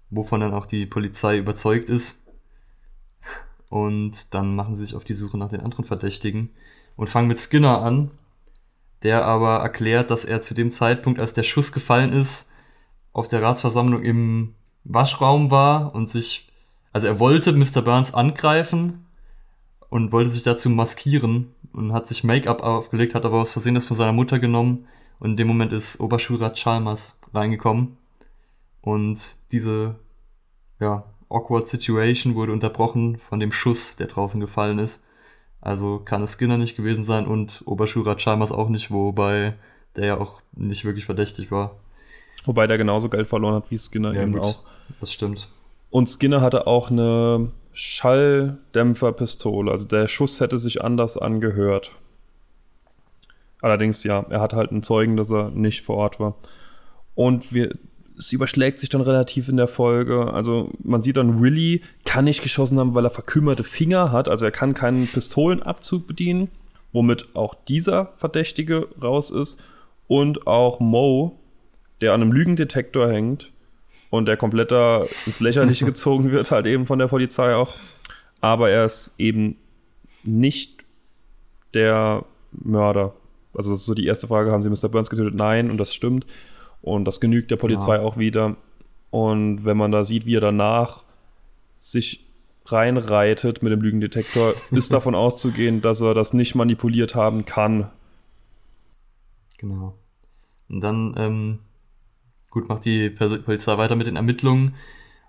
wovon 0.09 0.41
dann 0.41 0.53
auch 0.53 0.65
die 0.65 0.85
Polizei 0.85 1.37
überzeugt 1.37 1.87
ist. 1.87 2.24
Und 3.69 4.33
dann 4.33 4.55
machen 4.55 4.75
sie 4.75 4.85
sich 4.85 4.95
auf 4.95 5.03
die 5.03 5.13
Suche 5.13 5.37
nach 5.37 5.49
den 5.49 5.61
anderen 5.61 5.85
Verdächtigen 5.85 6.49
und 6.95 7.09
fangen 7.09 7.27
mit 7.27 7.39
Skinner 7.39 7.81
an, 7.81 8.11
der 9.03 9.25
aber 9.25 9.57
erklärt, 9.57 10.11
dass 10.11 10.25
er 10.25 10.41
zu 10.41 10.53
dem 10.53 10.71
Zeitpunkt, 10.71 11.19
als 11.19 11.33
der 11.33 11.43
Schuss 11.43 11.71
gefallen 11.71 12.13
ist, 12.13 12.51
auf 13.13 13.27
der 13.27 13.41
Ratsversammlung 13.41 14.03
im 14.03 14.55
Waschraum 14.83 15.51
war 15.51 15.93
und 15.95 16.09
sich, 16.09 16.51
also 16.93 17.07
er 17.07 17.19
wollte 17.19 17.51
Mr. 17.53 17.81
Burns 17.81 18.13
angreifen 18.13 19.05
und 19.89 20.11
wollte 20.11 20.29
sich 20.29 20.43
dazu 20.43 20.69
maskieren 20.69 21.51
und 21.73 21.93
hat 21.93 22.07
sich 22.07 22.23
Make-up 22.23 22.61
aufgelegt, 22.61 23.15
hat 23.15 23.25
aber 23.25 23.41
aus 23.41 23.53
Versehen 23.53 23.75
das 23.75 23.85
von 23.85 23.97
seiner 23.97 24.11
Mutter 24.11 24.39
genommen 24.39 24.87
und 25.19 25.31
in 25.31 25.37
dem 25.37 25.47
Moment 25.47 25.73
ist 25.73 25.99
Oberschura 25.99 26.51
Chalmers 26.51 27.19
reingekommen 27.33 27.97
und 28.81 29.37
diese, 29.51 29.95
ja, 30.79 31.05
awkward 31.35 31.67
Situation 31.67 32.35
wurde 32.35 32.51
unterbrochen 32.51 33.17
von 33.17 33.39
dem 33.39 33.51
Schuss, 33.51 33.95
der 33.95 34.07
draußen 34.07 34.39
gefallen 34.39 34.79
ist. 34.79 35.05
Also 35.61 35.99
kann 35.99 36.23
es 36.23 36.33
Skinner 36.33 36.57
nicht 36.57 36.77
gewesen 36.77 37.03
sein 37.03 37.25
und 37.25 37.63
Oberschura 37.65 38.15
Chalmers 38.15 38.51
auch 38.51 38.69
nicht, 38.69 38.91
wobei 38.91 39.55
der 39.95 40.05
ja 40.05 40.19
auch 40.19 40.41
nicht 40.53 40.85
wirklich 40.85 41.05
verdächtig 41.05 41.51
war. 41.51 41.75
Wobei 42.45 42.67
der 42.67 42.77
genauso 42.77 43.09
Geld 43.09 43.27
verloren 43.27 43.55
hat 43.55 43.71
wie 43.71 43.77
Skinner 43.77 44.13
ja, 44.13 44.21
eben 44.21 44.33
gut, 44.33 44.41
auch. 44.41 44.59
Das 44.99 45.11
stimmt. 45.11 45.47
Und 45.89 46.07
Skinner 46.07 46.41
hatte 46.41 46.67
auch 46.67 46.91
eine 46.91 47.51
Schalldämpferpistole. 47.73 49.71
Also 49.71 49.85
der 49.85 50.07
Schuss 50.07 50.39
hätte 50.39 50.57
sich 50.57 50.83
anders 50.83 51.17
angehört. 51.17 51.91
Allerdings, 53.61 54.03
ja, 54.03 54.25
er 54.29 54.41
hat 54.41 54.53
halt 54.53 54.71
einen 54.71 54.83
Zeugen, 54.83 55.17
dass 55.17 55.31
er 55.31 55.49
nicht 55.49 55.81
vor 55.81 55.97
Ort 55.97 56.19
war. 56.19 56.35
Und 57.15 57.53
wir, 57.53 57.75
es 58.17 58.31
überschlägt 58.31 58.79
sich 58.79 58.89
dann 58.89 59.01
relativ 59.01 59.49
in 59.49 59.57
der 59.57 59.67
Folge. 59.67 60.33
Also 60.33 60.71
man 60.83 61.01
sieht 61.01 61.17
dann, 61.17 61.41
Willy 61.41 61.81
kann 62.05 62.25
nicht 62.25 62.43
geschossen 62.43 62.79
haben, 62.79 62.95
weil 62.95 63.05
er 63.05 63.09
verkümmerte 63.09 63.63
Finger 63.63 64.11
hat. 64.11 64.27
Also 64.27 64.45
er 64.45 64.51
kann 64.51 64.73
keinen 64.73 65.07
Pistolenabzug 65.07 66.07
bedienen, 66.07 66.49
womit 66.93 67.35
auch 67.35 67.53
dieser 67.53 68.13
Verdächtige 68.17 68.87
raus 69.01 69.31
ist. 69.31 69.61
Und 70.07 70.47
auch 70.47 70.79
Mo, 70.79 71.39
der 72.01 72.13
an 72.13 72.21
einem 72.21 72.31
Lügendetektor 72.31 73.11
hängt 73.11 73.51
und 74.11 74.27
der 74.27 74.37
komplett 74.37 74.71
da 74.71 75.03
ins 75.25 75.39
Lächerliche 75.39 75.85
gezogen 75.85 76.31
wird, 76.31 76.51
halt 76.51 76.65
eben 76.65 76.85
von 76.85 76.99
der 76.99 77.07
Polizei 77.07 77.55
auch. 77.55 77.73
Aber 78.41 78.69
er 78.69 78.85
ist 78.85 79.11
eben 79.17 79.57
nicht 80.23 80.83
der 81.73 82.23
Mörder. 82.51 83.13
Also 83.53 83.71
das 83.71 83.81
ist 83.81 83.85
so 83.85 83.93
die 83.93 84.05
erste 84.05 84.27
Frage, 84.27 84.51
haben 84.51 84.63
sie 84.63 84.69
Mr. 84.69 84.89
Burns 84.89 85.09
getötet? 85.09 85.35
Nein, 85.35 85.71
und 85.71 85.77
das 85.77 85.93
stimmt. 85.93 86.25
Und 86.85 87.05
das 87.05 87.19
genügt 87.19 87.49
der 87.49 87.55
Polizei 87.55 87.95
ja. 87.95 88.01
auch 88.01 88.15
wieder. 88.15 88.57
Und 89.09 89.65
wenn 89.65 89.75
man 89.75 89.91
da 89.91 90.05
sieht, 90.05 90.27
wie 90.27 90.35
er 90.35 90.41
danach 90.41 91.03
sich 91.77 92.27
reinreitet 92.67 93.63
mit 93.63 93.71
dem 93.71 93.81
Lügendetektor, 93.81 94.53
ist 94.71 94.93
davon 94.93 95.15
auszugehen, 95.15 95.81
dass 95.81 96.01
er 96.01 96.13
das 96.13 96.33
nicht 96.33 96.53
manipuliert 96.53 97.15
haben 97.15 97.43
kann. 97.45 97.89
Genau. 99.57 99.97
Und 100.69 100.81
dann, 100.81 101.15
ähm, 101.17 101.59
gut, 102.51 102.69
macht 102.69 102.85
die 102.85 103.09
Polizei 103.09 103.75
weiter 103.79 103.95
mit 103.95 104.05
den 104.05 104.15
Ermittlungen. 104.15 104.75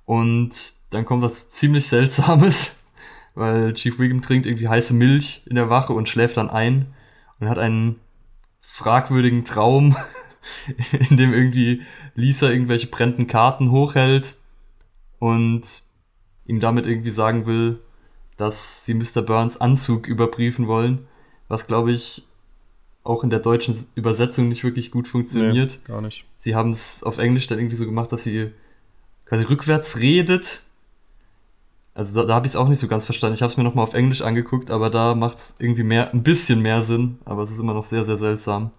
Und 0.05 0.75
dann 0.91 1.07
kommt 1.07 1.23
was 1.23 1.49
ziemlich 1.49 1.87
Seltsames, 1.87 2.77
weil 3.35 3.73
Chief 3.73 3.99
Wiggum 3.99 4.21
trinkt 4.21 4.45
irgendwie 4.45 4.69
heiße 4.69 4.93
Milch 4.93 5.43
in 5.47 5.57
der 5.57 5.71
Wache 5.71 5.95
und 5.95 6.11
schläft 6.11 6.37
dann 6.37 6.51
ein 6.51 6.93
und 7.41 7.49
hat 7.49 7.57
einen 7.57 7.99
fragwürdigen 8.61 9.47
Traum, 9.47 9.97
in 11.11 11.17
dem 11.17 11.33
irgendwie 11.33 11.83
Lisa 12.15 12.51
irgendwelche 12.51 12.89
brennenden 12.89 13.27
Karten 13.27 13.71
hochhält 13.71 14.37
und 15.19 15.83
ihm 16.47 16.61
damit 16.61 16.87
irgendwie 16.87 17.11
sagen 17.11 17.47
will, 17.47 17.81
dass 18.37 18.85
sie 18.85 18.95
Mr. 18.95 19.23
Burns 19.23 19.61
Anzug 19.61 20.07
überprüfen 20.07 20.67
wollen, 20.67 21.07
was 21.49 21.67
glaube 21.67 21.93
ich 21.93 22.27
auch 23.03 23.23
in 23.23 23.31
der 23.31 23.39
deutschen 23.39 23.87
Übersetzung 23.95 24.49
nicht 24.49 24.65
wirklich 24.65 24.91
gut 24.91 25.09
funktioniert. 25.09 25.79
Nee, 25.83 25.89
gar 25.93 26.01
nicht. 26.01 26.25
Sie 26.39 26.55
haben 26.55 26.71
es 26.71 27.03
auf 27.03 27.19
Englisch 27.19 27.47
dann 27.47 27.59
irgendwie 27.59 27.77
so 27.77 27.87
gemacht, 27.87 28.13
dass 28.13 28.25
sie 28.25 28.51
quasi 29.27 29.45
rückwärts 29.45 30.01
redet. 30.01 30.63
Also 31.95 32.21
da, 32.21 32.27
da 32.27 32.35
habe 32.35 32.47
ich 32.47 32.53
es 32.53 32.57
auch 32.57 32.69
nicht 32.69 32.81
so 32.81 32.89
ganz 32.89 33.05
verstanden. 33.05 33.35
Ich 33.35 33.43
habe 33.43 33.51
es 33.51 33.57
mir 33.57 33.65
nochmal 33.65 33.85
auf 33.85 33.95
Englisch 33.95 34.23
angeguckt, 34.23 34.71
aber 34.71 34.91
da 34.91 35.15
macht 35.15 35.39
es 35.39 35.55
irgendwie 35.59 35.85
mehr, 35.85 36.13
ein 36.13 36.23
bisschen 36.23 36.61
mehr 36.61 36.83
Sinn, 36.83 37.19
aber 37.25 37.43
es 37.43 37.53
ist 37.53 37.61
immer 37.61 37.75
noch 37.75 37.85
sehr, 37.85 38.05
sehr 38.05 38.19
seltsam. 38.19 38.71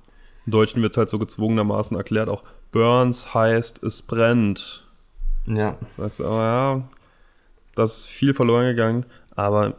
Im 0.47 0.51
Deutschen 0.51 0.81
wird 0.81 0.93
es 0.93 0.97
halt 0.97 1.09
so 1.09 1.19
gezwungenermaßen 1.19 1.97
erklärt, 1.97 2.29
auch 2.29 2.41
Burns 2.71 3.33
heißt, 3.33 3.83
es 3.83 4.01
brennt. 4.01 4.87
Ja. 5.45 5.77
Das 5.97 6.05
heißt, 6.05 6.19
ja, 6.21 6.87
das 7.75 7.97
ist 7.97 8.05
viel 8.05 8.33
verloren 8.33 8.63
gegangen, 8.67 9.05
aber 9.35 9.75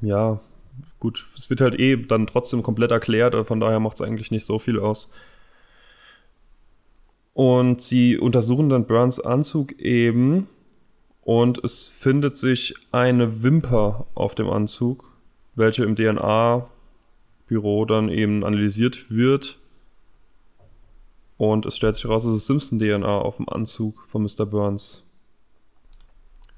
ja, 0.00 0.40
gut, 0.98 1.24
es 1.38 1.48
wird 1.50 1.60
halt 1.60 1.78
eh 1.78 1.96
dann 1.96 2.26
trotzdem 2.26 2.64
komplett 2.64 2.90
erklärt, 2.90 3.46
von 3.46 3.60
daher 3.60 3.78
macht 3.78 3.94
es 3.94 4.00
eigentlich 4.00 4.32
nicht 4.32 4.44
so 4.44 4.58
viel 4.58 4.80
aus. 4.80 5.08
Und 7.32 7.80
sie 7.80 8.18
untersuchen 8.18 8.68
dann 8.68 8.86
Burns 8.86 9.20
Anzug 9.20 9.70
eben 9.78 10.48
und 11.22 11.62
es 11.62 11.86
findet 11.86 12.34
sich 12.34 12.74
eine 12.90 13.44
Wimper 13.44 14.06
auf 14.14 14.34
dem 14.34 14.50
Anzug, 14.50 15.12
welche 15.54 15.84
im 15.84 15.94
DNA-Büro 15.94 17.84
dann 17.84 18.08
eben 18.08 18.44
analysiert 18.44 19.08
wird 19.12 19.61
und 21.42 21.66
es 21.66 21.76
stellt 21.76 21.96
sich 21.96 22.04
heraus, 22.04 22.24
es 22.24 22.36
ist 22.36 22.46
Simpson-DNA 22.46 23.18
auf 23.18 23.38
dem 23.38 23.48
Anzug 23.48 24.04
von 24.06 24.22
Mr. 24.22 24.46
Burns. 24.46 25.04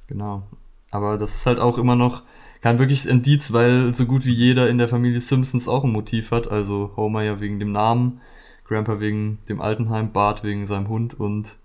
Genau. 0.09 0.43
Aber 0.91 1.17
das 1.17 1.37
ist 1.37 1.47
halt 1.47 1.59
auch 1.59 1.79
immer 1.79 1.97
noch 1.97 2.23
kein 2.61 2.79
wirkliches 2.79 3.07
Indiz, 3.07 3.55
weil 3.55 3.95
so 3.95 4.05
gut 4.05 4.27
wie 4.27 4.35
jeder 4.35 4.69
in 4.69 4.77
der 4.77 4.89
Familie 4.89 5.23
Simpsons 5.23 5.69
auch 5.69 5.85
ein 5.85 5.91
Motiv 5.91 6.33
hat. 6.33 6.51
Also 6.51 6.91
Homer 6.97 7.23
ja 7.23 7.41
wegen 7.41 7.59
dem 7.59 7.73
Namen, 7.73 8.21
Grandpa 8.67 9.01
wegen 9.01 9.39
dem 9.49 9.63
Altenheim, 9.63 10.13
Bart 10.13 10.45
wegen 10.45 10.67
seinem 10.67 10.89
Hund 10.89 11.19
und 11.19 11.57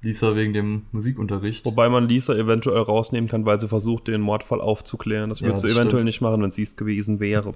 Lisa 0.00 0.34
wegen 0.34 0.54
dem 0.54 0.86
Musikunterricht. 0.90 1.66
Wobei 1.66 1.90
man 1.90 2.08
Lisa 2.08 2.34
eventuell 2.34 2.80
rausnehmen 2.80 3.28
kann, 3.28 3.44
weil 3.44 3.60
sie 3.60 3.68
versucht, 3.68 4.08
den 4.08 4.22
Mordfall 4.22 4.62
aufzuklären. 4.62 5.28
Das 5.28 5.40
ja, 5.40 5.48
würde 5.48 5.58
sie 5.58 5.66
eventuell 5.66 5.90
stimmt. 5.90 6.04
nicht 6.04 6.20
machen, 6.22 6.40
wenn 6.40 6.50
sie 6.50 6.62
es 6.62 6.76
gewesen 6.76 7.20
wäre. 7.20 7.52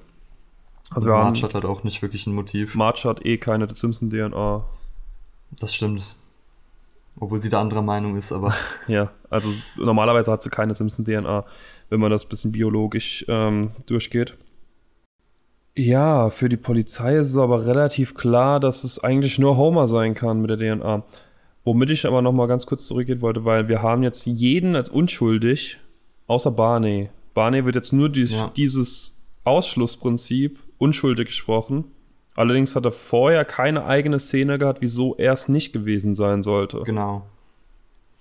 Also 0.90 1.08
Marge 1.08 1.40
hat 1.40 1.54
halt 1.54 1.64
auch 1.64 1.82
nicht 1.82 2.02
wirklich 2.02 2.26
ein 2.26 2.34
Motiv. 2.34 2.74
Marge 2.74 3.04
hat 3.04 3.24
eh 3.24 3.38
keine 3.38 3.74
Simpson-DNA. 3.74 4.64
Das 5.52 5.74
stimmt. 5.74 6.14
Obwohl 7.20 7.40
sie 7.40 7.50
da 7.50 7.60
anderer 7.60 7.82
Meinung 7.82 8.16
ist, 8.16 8.32
aber. 8.32 8.54
ja, 8.88 9.10
also 9.28 9.48
normalerweise 9.76 10.30
hat 10.30 10.42
sie 10.42 10.50
keine 10.50 10.74
Simpson-DNA, 10.74 11.44
wenn 11.88 12.00
man 12.00 12.10
das 12.10 12.24
ein 12.24 12.28
bisschen 12.28 12.52
biologisch 12.52 13.24
ähm, 13.28 13.72
durchgeht. 13.86 14.36
Ja, 15.74 16.30
für 16.30 16.48
die 16.48 16.56
Polizei 16.56 17.16
ist 17.16 17.28
es 17.28 17.36
aber 17.36 17.66
relativ 17.66 18.14
klar, 18.14 18.58
dass 18.58 18.82
es 18.82 19.02
eigentlich 19.02 19.38
nur 19.38 19.56
Homer 19.56 19.86
sein 19.86 20.14
kann 20.14 20.40
mit 20.40 20.50
der 20.50 20.56
DNA. 20.58 21.04
Womit 21.64 21.90
ich 21.90 22.06
aber 22.06 22.22
nochmal 22.22 22.48
ganz 22.48 22.66
kurz 22.66 22.86
zurückgehen 22.86 23.22
wollte, 23.22 23.44
weil 23.44 23.68
wir 23.68 23.82
haben 23.82 24.02
jetzt 24.02 24.26
jeden 24.26 24.74
als 24.74 24.88
unschuldig, 24.88 25.78
außer 26.26 26.50
Barney. 26.50 27.10
Barney 27.34 27.64
wird 27.64 27.76
jetzt 27.76 27.92
nur 27.92 28.08
dies, 28.08 28.32
ja. 28.32 28.50
dieses 28.56 29.18
Ausschlussprinzip 29.44 30.58
unschuldig 30.78 31.26
gesprochen. 31.26 31.84
Allerdings 32.38 32.76
hat 32.76 32.84
er 32.84 32.92
vorher 32.92 33.44
keine 33.44 33.84
eigene 33.84 34.20
Szene 34.20 34.58
gehabt, 34.58 34.80
wieso 34.80 35.16
er 35.16 35.32
es 35.32 35.48
nicht 35.48 35.72
gewesen 35.72 36.14
sein 36.14 36.44
sollte. 36.44 36.82
Genau. 36.84 37.26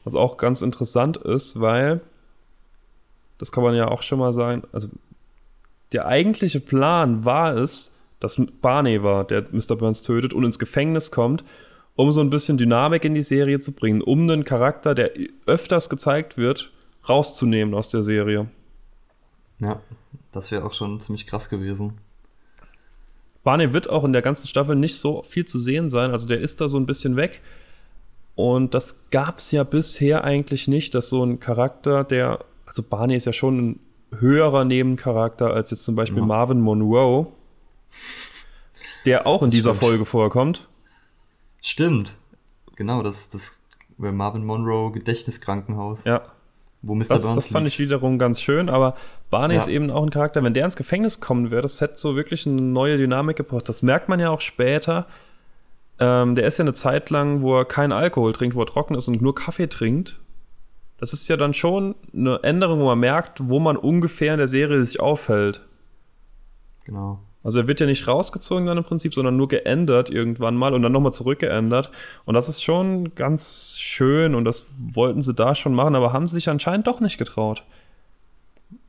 Was 0.04 0.16
auch 0.16 0.38
ganz 0.38 0.64
interessant 0.64 1.18
ist, 1.18 1.62
weil, 1.62 2.02
das 3.38 3.52
kann 3.52 3.64
man 3.64 3.76
ja 3.76 3.90
auch 3.90 4.02
schon 4.02 4.18
mal 4.18 4.34
sagen, 4.34 4.64
also 4.72 4.90
der 5.94 6.08
eigentliche 6.08 6.60
Plan 6.60 7.26
war 7.26 7.58
es, 7.58 7.96
dass 8.20 8.42
Barney 8.60 9.04
war, 9.04 9.24
der 9.24 9.44
Mr. 9.52 9.76
Burns 9.76 10.02
tötet 10.02 10.34
und 10.34 10.44
ins 10.44 10.58
Gefängnis 10.58 11.12
kommt, 11.12 11.46
um 11.96 12.12
so 12.12 12.22
ein 12.22 12.32
bisschen 12.32 12.58
Dynamik 12.58 13.06
in 13.06 13.14
die 13.14 13.22
Serie 13.22 13.60
zu 13.60 13.72
bringen, 13.72 14.02
um 14.02 14.22
einen 14.22 14.44
Charakter, 14.44 14.96
der 14.96 15.12
öfters 15.46 15.92
gezeigt 15.92 16.38
wird, 16.38 16.72
rauszunehmen 17.08 17.76
aus 17.76 17.90
der 17.90 18.02
Serie. 18.02 18.48
Ja, 19.60 19.80
das 20.32 20.50
wäre 20.50 20.66
auch 20.66 20.74
schon 20.74 21.00
ziemlich 21.00 21.28
krass 21.28 21.50
gewesen. 21.50 22.00
Barney 23.48 23.72
wird 23.72 23.90
auch 23.90 24.04
in 24.04 24.12
der 24.12 24.22
ganzen 24.22 24.50
Staffel 24.50 24.76
nicht 24.76 25.00
so 25.00 25.24
viel 25.24 25.46
zu 25.46 25.58
sehen 25.58 25.90
sein. 25.90 26.12
Also 26.12 26.28
der 26.28 26.42
ist 26.42 26.60
da 26.60 26.68
so 26.68 26.78
ein 26.78 26.86
bisschen 26.86 27.16
weg. 27.16 27.42
Und 28.36 28.74
das 28.74 29.10
gab 29.10 29.38
es 29.38 29.52
ja 29.52 29.64
bisher 29.64 30.26
eigentlich 30.26 30.68
nicht, 30.68 30.94
dass 30.94 31.08
so 31.08 31.24
ein 31.24 31.40
Charakter, 31.40 32.04
der, 32.04 32.44
also 32.66 32.84
Barney 32.84 33.16
ist 33.16 33.26
ja 33.26 33.32
schon 33.32 33.58
ein 33.58 33.80
höherer 34.20 34.66
Nebencharakter 34.66 35.54
als 35.54 35.72
jetzt 35.72 35.86
zum 35.86 35.96
Beispiel 35.96 36.20
ja. 36.20 36.26
Marvin 36.26 36.60
Monroe, 36.60 37.28
der 39.06 39.26
auch 39.26 39.42
in 39.42 39.50
dieser 39.50 39.74
Folge 39.74 40.04
vorkommt. 40.04 40.68
Stimmt. 41.62 42.18
Genau, 42.76 43.02
das, 43.02 43.30
das 43.30 43.62
Marvin 43.96 44.44
Monroe 44.44 44.92
Gedächtniskrankenhaus. 44.92 46.04
Ja 46.04 46.34
wo 46.82 46.96
Mr. 46.96 47.06
Das, 47.10 47.34
das 47.34 47.48
fand 47.48 47.68
ich 47.68 47.80
wiederum 47.80 48.18
ganz 48.18 48.42
schön, 48.42 48.70
aber 48.70 48.96
Barney 49.30 49.56
ja. 49.56 49.60
ist 49.60 49.68
eben 49.68 49.90
auch 49.92 50.04
ein 50.04 50.10
Charakter, 50.10 50.44
wenn 50.44 50.54
der 50.54 50.66
ins 50.66 50.76
Gefängnis 50.76 51.20
kommen 51.20 51.52
wäre, 51.52 51.62
das 51.62 51.82
hätte 51.82 51.98
so 51.98 52.16
wirklich 52.16 52.46
eine 52.46 52.62
neue 52.62 52.98
Dynamik 52.98 53.38
gebracht. 53.38 53.68
Das 53.68 53.82
merkt 53.82 54.10
man 54.10 54.20
ja 54.20 54.30
auch 54.30 54.42
später, 54.42 55.08
ähm, 56.00 56.36
der 56.36 56.46
ist 56.46 56.60
ja 56.60 56.64
eine 56.64 56.74
Zeit 56.74 57.10
lang, 57.10 57.42
wo 57.42 57.58
er 57.58 57.66
keinen 57.66 57.92
Alkohol 57.92 58.34
trinkt, 58.34 58.56
wo 58.56 58.62
er 58.62 58.68
trocken 58.68 58.96
ist 58.96 59.08
und 59.08 59.22
nur 59.22 59.36
Kaffee 59.36 59.68
trinkt. 59.68 60.20
Das 61.00 61.14
ist 61.14 61.28
ja 61.28 61.38
dann 61.38 61.54
schon 61.54 61.96
eine 62.14 62.40
Änderung, 62.44 62.80
wo 62.80 62.86
man 62.86 63.00
merkt, 63.00 63.50
wo 63.50 63.60
man 63.60 63.78
ungefähr 63.78 64.34
in 64.34 64.40
der 64.40 64.48
Serie 64.48 64.84
sich 64.84 65.00
aufhält. 65.00 65.62
Genau. 66.86 67.20
Also 67.48 67.60
er 67.60 67.68
wird 67.70 67.80
ja 67.80 67.86
nicht 67.86 68.10
rausgezogen 68.10 68.66
dann 68.66 68.78
im 68.78 68.84
Prinzip, 68.84 69.14
sondern 69.14 69.38
nur 69.38 69.48
geändert 69.48 70.10
irgendwann 70.10 70.58
mal 70.58 70.74
und 70.74 70.82
dann 70.82 70.92
nochmal 70.92 71.14
zurückgeändert. 71.14 71.92
Und 72.26 72.34
das 72.34 72.50
ist 72.50 72.62
schon 72.62 73.16
ganz 73.16 73.78
schön 73.80 74.36
und 74.36 74.44
das 74.44 74.74
wollten 74.78 75.22
sie 75.22 75.34
da 75.34 75.56
schon 75.56 75.74
machen, 75.74 75.96
aber 75.96 76.12
haben 76.12 76.28
sie 76.28 76.34
sich 76.34 76.50
anscheinend 76.50 76.88
doch 76.88 77.00
nicht 77.00 77.18
getraut. 77.18 77.64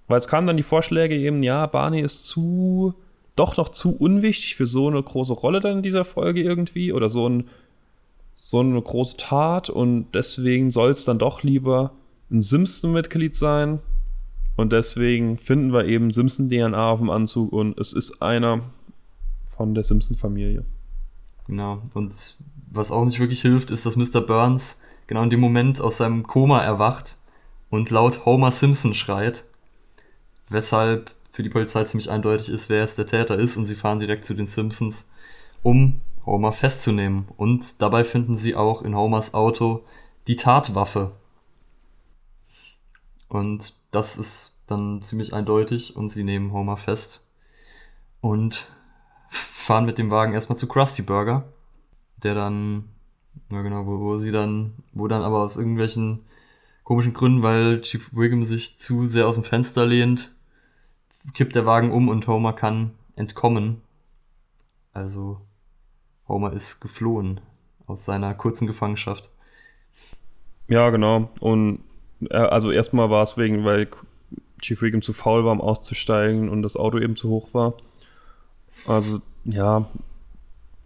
Weil 0.09 0.18
es 0.18 0.26
kamen 0.26 0.48
dann 0.48 0.56
die 0.56 0.64
Vorschläge 0.64 1.14
eben, 1.14 1.44
ja, 1.44 1.66
Barney 1.66 2.00
ist 2.00 2.26
zu, 2.26 2.94
doch 3.36 3.56
noch 3.56 3.68
zu 3.68 3.94
unwichtig 3.94 4.56
für 4.56 4.66
so 4.66 4.88
eine 4.88 5.00
große 5.00 5.34
Rolle 5.34 5.61
dann 5.61 5.76
in 5.76 5.82
dieser 5.84 6.04
Folge 6.04 6.42
irgendwie 6.42 6.92
oder 6.92 7.09
so, 7.09 7.28
ein, 7.28 7.48
so 8.34 8.59
eine 8.59 8.82
große 8.82 9.18
Tat 9.18 9.70
und 9.70 10.09
deswegen 10.14 10.72
soll 10.72 10.90
es 10.90 11.04
dann 11.04 11.20
doch 11.20 11.44
lieber 11.44 11.92
ein 12.28 12.40
Simpson-Mitglied 12.40 13.36
sein. 13.36 13.78
Und 14.59 14.72
deswegen 14.72 15.38
finden 15.38 15.72
wir 15.72 15.84
eben 15.84 16.11
Simpson-DNA 16.11 16.90
auf 16.90 16.98
dem 16.98 17.11
Anzug 17.11 17.52
und 17.52 17.78
es 17.78 17.92
ist 17.92 18.20
einer 18.20 18.62
von 19.46 19.72
der 19.72 19.84
Simpson-Familie. 19.84 20.64
Genau. 21.46 21.80
Und 21.94 22.34
was 22.68 22.90
auch 22.90 23.04
nicht 23.04 23.20
wirklich 23.20 23.40
hilft, 23.40 23.70
ist, 23.70 23.86
dass 23.86 23.94
Mr. 23.94 24.20
Burns 24.20 24.82
genau 25.06 25.22
in 25.22 25.30
dem 25.30 25.38
Moment 25.38 25.80
aus 25.80 25.98
seinem 25.98 26.26
Koma 26.26 26.61
erwacht 26.61 27.18
und 27.70 27.90
laut 27.90 28.26
Homer 28.26 28.50
Simpson 28.50 28.94
schreit. 28.94 29.44
Weshalb 30.48 31.12
für 31.30 31.44
die 31.44 31.50
Polizei 31.50 31.84
ziemlich 31.84 32.11
eindeutig 32.11 32.48
ist, 32.48 32.68
wer 32.68 32.80
jetzt 32.80 32.98
der 32.98 33.06
Täter 33.06 33.38
ist 33.38 33.56
und 33.56 33.66
sie 33.66 33.76
fahren 33.76 34.00
direkt 34.00 34.24
zu 34.24 34.34
den 34.34 34.46
Simpsons, 34.46 35.09
um 35.62 36.00
Homer 36.26 36.50
festzunehmen. 36.50 37.28
Und 37.36 37.80
dabei 37.80 38.02
finden 38.02 38.36
sie 38.36 38.56
auch 38.56 38.82
in 38.82 38.96
Homers 38.96 39.34
Auto 39.34 39.84
die 40.26 40.34
Tatwaffe. 40.34 41.12
Und 43.28 43.74
das 43.90 44.16
ist 44.16 44.56
dann 44.66 45.02
ziemlich 45.02 45.32
eindeutig 45.32 45.96
und 45.96 46.08
sie 46.08 46.24
nehmen 46.24 46.52
Homer 46.52 46.76
fest 46.76 47.28
und 48.20 48.72
fahren 49.30 49.86
mit 49.86 49.98
dem 49.98 50.10
Wagen 50.10 50.32
erstmal 50.32 50.58
zu 50.58 50.66
Krusty 50.66 51.02
Burger, 51.02 51.44
der 52.22 52.34
dann, 52.34 52.84
ja 53.50 53.62
genau, 53.62 53.86
wo, 53.86 54.00
wo 54.00 54.16
sie 54.16 54.32
dann, 54.32 54.72
wo 54.92 55.08
dann 55.08 55.22
aber 55.22 55.42
aus 55.42 55.56
irgendwelchen 55.56 56.24
komischen 56.84 57.12
Gründen, 57.12 57.42
weil 57.42 57.82
Chief 57.82 58.10
Wiggum 58.12 58.44
sich 58.44 58.78
zu 58.78 59.04
sehr 59.06 59.26
aus 59.26 59.34
dem 59.34 59.44
Fenster 59.44 59.84
lehnt, 59.84 60.34
kippt 61.34 61.54
der 61.54 61.66
Wagen 61.66 61.92
um 61.92 62.08
und 62.08 62.26
Homer 62.26 62.54
kann 62.54 62.92
entkommen. 63.14 63.82
Also 64.94 65.40
Homer 66.26 66.52
ist 66.52 66.80
geflohen 66.80 67.40
aus 67.86 68.04
seiner 68.04 68.34
kurzen 68.34 68.66
Gefangenschaft. 68.66 69.30
Ja, 70.68 70.90
genau. 70.90 71.30
Und 71.40 71.80
also 72.30 72.70
erstmal 72.70 73.10
war 73.10 73.22
es 73.22 73.36
wegen, 73.36 73.64
weil 73.64 73.88
Chief 74.60 74.80
Wiggum 74.82 75.02
zu 75.02 75.12
faul 75.12 75.44
war, 75.44 75.52
um 75.52 75.60
auszusteigen 75.60 76.48
und 76.48 76.62
das 76.62 76.76
Auto 76.76 76.98
eben 76.98 77.16
zu 77.16 77.28
hoch 77.28 77.54
war. 77.54 77.74
Also, 78.86 79.20
ja, 79.44 79.86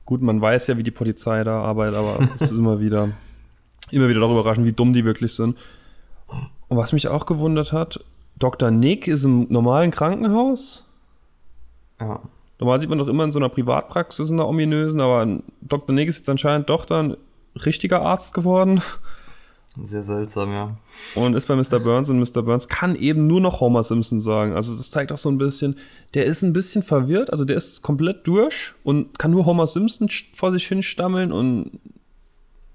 gut, 0.05 0.23
man 0.23 0.41
weiß 0.41 0.67
ja, 0.67 0.77
wie 0.77 0.83
die 0.83 0.91
Polizei 0.91 1.45
da 1.45 1.63
arbeitet, 1.63 1.97
aber 1.97 2.29
es 2.35 2.43
ist 2.43 2.59
immer 2.59 2.81
wieder, 2.81 3.13
immer 3.91 4.09
wieder 4.09 4.21
darüber 4.21 4.41
überraschend, 4.41 4.67
wie 4.67 4.73
dumm 4.73 4.93
die 4.93 5.05
wirklich 5.05 5.35
sind. 5.35 5.59
Und 6.69 6.77
was 6.77 6.93
mich 6.93 7.09
auch 7.09 7.27
gewundert 7.27 7.73
hat, 7.73 8.05
Dr. 8.39 8.71
Nick 8.71 9.09
ist 9.09 9.25
im 9.25 9.47
normalen 9.51 9.91
Krankenhaus. 9.91 10.87
Ja. 12.01 12.21
Normal 12.59 12.81
sieht 12.81 12.89
man 12.89 12.99
doch 12.99 13.09
immer 13.09 13.25
in 13.25 13.31
so 13.31 13.39
einer 13.39 13.49
Privatpraxis 13.49 14.31
in 14.31 14.37
der 14.37 14.47
ominösen, 14.47 15.01
aber 15.01 15.41
Dr. 15.61 15.95
Nick 15.95 16.09
ist 16.09 16.19
jetzt 16.19 16.29
anscheinend 16.29 16.71
doch 16.71 16.85
dann 16.85 17.17
richtiger 17.67 18.03
Arzt 18.03 18.35
geworden. 18.35 18.81
Sehr 19.81 20.03
seltsam, 20.03 20.53
ja. 20.53 20.77
Und 21.15 21.35
ist 21.35 21.47
bei 21.49 21.57
Mr. 21.57 21.81
Burns 21.81 22.11
und 22.11 22.19
Mr. 22.19 22.43
Burns 22.43 22.69
kann 22.69 22.95
eben 22.95 23.27
nur 23.27 23.41
noch 23.41 23.61
Homer 23.61 23.83
Simpson 23.83 24.21
sagen. 24.21 24.53
Also 24.55 24.77
das 24.77 24.91
zeigt 24.91 25.13
auch 25.13 25.19
so 25.19 25.31
ein 25.31 25.39
bisschen, 25.39 25.77
der 26.13 26.27
ist 26.27 26.43
ein 26.43 26.53
bisschen 26.53 26.83
verwirrt, 26.83 27.31
also 27.31 27.47
der 27.47 27.57
ist 27.57 27.81
komplett 27.81 28.27
durch 28.27 28.75
und 28.85 29.19
kann 29.19 29.31
nur 29.31 29.47
Homer 29.47 29.67
Simpson 29.67 30.11
vor 30.35 30.53
sich 30.53 30.67
hinstammeln 30.67 31.33
und 31.33 31.81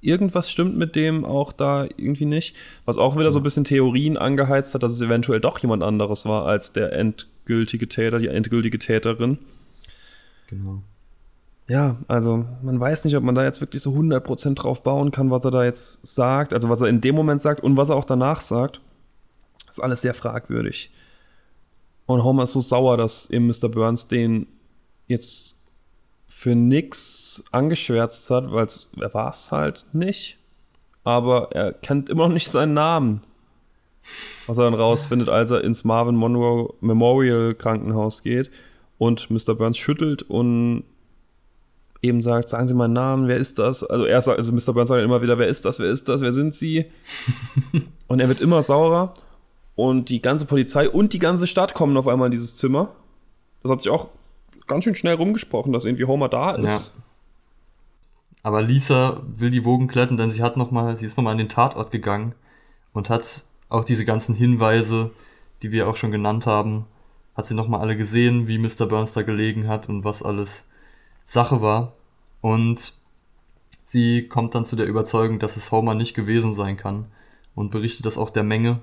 irgendwas 0.02 0.50
stimmt 0.50 0.76
mit 0.76 0.96
dem 0.96 1.24
auch 1.24 1.52
da 1.52 1.84
irgendwie 1.98 2.26
nicht. 2.26 2.56
Was 2.86 2.98
auch 2.98 3.16
wieder 3.16 3.30
so 3.30 3.40
ein 3.40 3.44
bisschen 3.44 3.64
Theorien 3.64 4.18
angeheizt 4.18 4.74
hat, 4.74 4.82
dass 4.82 4.92
es 4.92 5.02
eventuell 5.02 5.40
doch 5.40 5.60
jemand 5.60 5.84
anderes 5.84 6.26
war 6.26 6.48
als 6.48 6.74
der 6.74 6.94
endgültige 6.94 7.88
Täter, 7.88 8.18
die 8.18 8.28
endgültige 8.28 8.80
Täterin. 8.80 9.38
Genau 10.48 10.82
ja, 11.70 11.98
also 12.08 12.46
man 12.62 12.80
weiß 12.80 13.06
nicht, 13.06 13.16
ob 13.18 13.24
man 13.24 13.36
da 13.36 13.44
jetzt 13.44 13.60
wirklich 13.60 13.82
so 13.82 13.92
100% 13.92 14.56
drauf 14.56 14.84
bauen 14.84 15.12
kann, 15.12 15.32
was 15.32 15.44
er 15.44 15.52
da 15.52 15.66
jetzt 15.66 16.08
sagt, 16.08 16.54
also 16.54 16.70
was 16.70 16.82
er 16.82 16.88
in 16.88 17.02
dem 17.02 17.16
Moment 17.16 17.42
sagt 17.42 17.62
und 17.62 17.76
was 17.76 17.90
er 17.90 17.96
auch 17.98 18.06
danach 18.06 18.40
sagt. 18.40 18.82
Ist 19.70 19.84
alles 19.84 20.02
sehr 20.02 20.14
fragwürdig. 20.14 20.92
Und 22.06 22.24
Homer 22.24 22.44
ist 22.44 22.54
so 22.54 22.62
sauer, 22.62 22.96
dass 22.96 23.30
eben 23.30 23.48
Mr. 23.48 23.68
Burns 23.68 24.08
den 24.08 24.48
jetzt 25.08 25.62
für 26.28 26.56
nix 26.56 27.44
angeschwärzt 27.52 28.30
hat, 28.30 28.52
weil 28.52 28.68
er 28.98 29.14
war 29.14 29.32
es 29.32 29.52
halt 29.52 29.88
nicht. 29.92 30.40
Aber 31.04 31.50
er 31.52 31.74
kennt 31.74 32.10
immer 32.10 32.28
noch 32.28 32.34
nicht 32.34 32.50
seinen 32.50 32.74
Namen. 32.74 33.22
Was 34.46 34.58
er 34.58 34.66
dann 34.66 34.74
rausfindet, 34.74 35.28
als 35.28 35.52
er 35.52 35.66
ins 35.66 35.84
Marvin 35.84 36.16
Monroe 36.16 36.74
Memorial 36.80 37.56
Krankenhaus 37.56 38.24
geht 38.24 38.50
und 38.98 39.30
Mr. 39.30 39.54
Burns 39.56 39.78
schüttelt 39.78 40.24
und 40.24 40.86
eben 42.02 42.22
sagt, 42.22 42.50
sagen 42.50 42.68
Sie 42.68 42.74
meinen 42.74 42.94
Namen, 42.94 43.28
wer 43.28 43.38
ist 43.38 43.60
das? 43.60 43.84
Also 43.84 44.06
er 44.06 44.22
sagt, 44.22 44.40
also 44.40 44.52
Mr. 44.52 44.74
Burns 44.74 44.90
sagt 44.90 45.04
immer 45.04 45.22
wieder, 45.22 45.38
wer 45.38 45.48
ist 45.48 45.66
das, 45.66 45.80
wer 45.80 45.90
ist 45.90 46.08
das, 46.10 46.22
wer 46.22 46.32
sind 46.32 46.54
Sie? 46.54 46.86
und 48.08 48.20
er 48.20 48.28
wird 48.28 48.42
immer 48.42 48.64
saurer 48.64 49.14
und 49.76 50.10
die 50.10 50.22
ganze 50.22 50.46
Polizei 50.46 50.90
und 50.90 51.14
die 51.14 51.20
ganze 51.20 51.48
Stadt 51.48 51.74
kommen 51.74 51.98
auf 51.98 52.08
einmal 52.08 52.28
in 52.28 52.32
dieses 52.32 52.58
Zimmer. 52.58 52.90
Das 53.64 53.72
hat 53.72 53.82
sich 53.82 53.92
auch 53.92 54.10
ganz 54.68 54.84
schön 54.84 54.96
schnell 54.96 55.16
rumgesprochen, 55.16 55.74
dass 55.74 55.86
irgendwie 55.86 56.06
Homer 56.06 56.30
da 56.30 56.52
ist. 56.52 56.92
Ja. 56.96 57.02
Aber 58.44 58.62
Lisa 58.62 59.22
will 59.26 59.52
die 59.52 59.66
Wogen 59.66 59.88
kletten, 59.88 60.18
denn 60.18 60.32
sie 60.32 60.44
hat 60.44 60.58
noch 60.58 60.72
mal, 60.72 60.98
sie 60.98 61.06
ist 61.06 61.18
nochmal 61.18 61.32
an 61.32 61.38
den 61.38 61.50
Tatort 61.50 61.92
gegangen 61.92 62.34
und 62.94 63.10
hat 63.10 63.44
auch 63.70 63.84
diese 63.84 64.06
ganzen 64.06 64.36
Hinweise, 64.36 65.12
die 65.62 65.72
wir 65.72 65.88
auch 65.88 65.96
schon 65.96 66.12
genannt 66.12 66.46
haben, 66.46 66.86
hat 67.36 67.46
sie 67.46 67.56
nochmal 67.56 67.82
alle 67.82 67.98
gesehen, 67.98 68.48
wie 68.48 68.58
Mr. 68.58 68.86
Burns 68.88 69.14
da 69.14 69.22
gelegen 69.22 69.68
hat 69.68 69.90
und 69.90 70.04
was 70.04 70.24
alles 70.24 70.72
Sache 71.28 71.62
war. 71.62 71.94
Und 72.42 72.94
sie 73.84 74.28
kommt 74.28 74.56
dann 74.56 74.66
zu 74.66 74.76
der 74.76 74.88
Überzeugung, 74.88 75.38
dass 75.38 75.58
es 75.58 75.72
Homer 75.72 75.94
nicht 75.94 76.16
gewesen 76.16 76.56
sein 76.56 76.78
kann 76.78 77.06
und 77.54 77.70
berichtet 77.70 78.08
das 78.08 78.18
auch 78.18 78.32
der 78.32 78.44
Menge. 78.44 78.80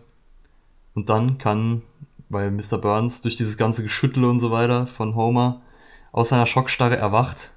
Und 0.94 1.08
dann 1.08 1.38
kann, 1.38 1.82
weil 2.28 2.52
Mr. 2.52 2.78
Burns 2.78 3.22
durch 3.22 3.36
dieses 3.36 3.56
ganze 3.56 3.82
Geschüttel 3.82 4.24
und 4.24 4.38
so 4.38 4.52
weiter 4.52 4.86
von 4.86 5.16
Homer 5.16 5.62
aus 6.12 6.28
seiner 6.28 6.46
Schockstarre 6.46 6.96
erwacht, 6.96 7.50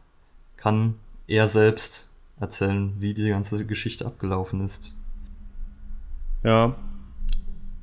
kann 0.56 0.96
er 1.28 1.48
selbst 1.48 2.10
erzählen, 2.40 2.96
wie 3.00 3.14
die 3.14 3.30
ganze 3.30 3.66
Geschichte 3.66 4.06
abgelaufen 4.06 4.62
ist. 4.62 4.96
Ja. 6.44 6.76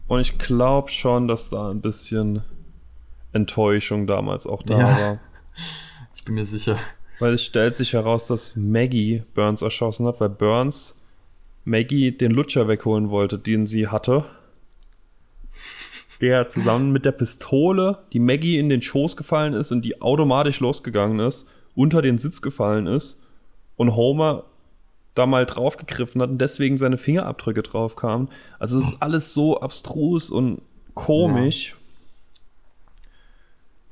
Und 0.07 0.21
ich 0.21 0.39
glaube 0.39 0.91
schon, 0.91 1.29
dass 1.29 1.51
da 1.51 1.71
ein 1.71 1.81
bisschen 1.81 2.43
Enttäuschung 3.33 4.07
damals 4.07 4.47
auch 4.47 4.63
da 4.63 4.79
ja. 4.79 5.01
war. 5.01 5.19
Ich 6.25 6.27
bin 6.27 6.37
mir 6.37 6.47
sicher. 6.47 6.79
Weil 7.18 7.35
es 7.35 7.45
stellt 7.45 7.77
sich 7.77 7.93
heraus, 7.93 8.29
dass 8.29 8.57
Maggie 8.57 9.25
Burns 9.35 9.61
erschossen 9.61 10.07
hat, 10.07 10.20
weil 10.20 10.31
Burns 10.31 10.97
Maggie 11.64 12.12
den 12.12 12.31
Lutscher 12.31 12.66
wegholen 12.66 13.11
wollte, 13.11 13.39
den 13.39 13.66
sie 13.66 13.89
hatte. 13.89 14.25
Der 16.22 16.49
zusammen 16.49 16.93
mit 16.93 17.05
der 17.05 17.12
Pistole, 17.12 17.99
die 18.14 18.20
Maggie 18.20 18.57
in 18.57 18.70
den 18.70 18.81
Schoß 18.81 19.18
gefallen 19.18 19.53
ist 19.53 19.70
und 19.70 19.83
die 19.83 20.01
automatisch 20.01 20.61
losgegangen 20.61 21.20
ist, 21.20 21.47
unter 21.75 22.01
den 22.01 22.16
Sitz 22.16 22.41
gefallen 22.41 22.87
ist 22.87 23.20
und 23.77 23.95
Homer 23.95 24.47
da 25.14 25.27
mal 25.27 25.45
draufgegriffen 25.45 26.22
hat 26.22 26.31
und 26.31 26.39
deswegen 26.39 26.79
seine 26.79 26.97
Fingerabdrücke 26.97 27.62
drauf 27.62 27.97
kamen. 27.97 28.31
Also 28.59 28.79
es 28.79 28.95
ist 28.95 29.03
alles 29.03 29.35
so 29.35 29.61
abstrus 29.61 30.31
und 30.31 30.62
komisch. 30.95 31.72
Ja. 31.72 31.84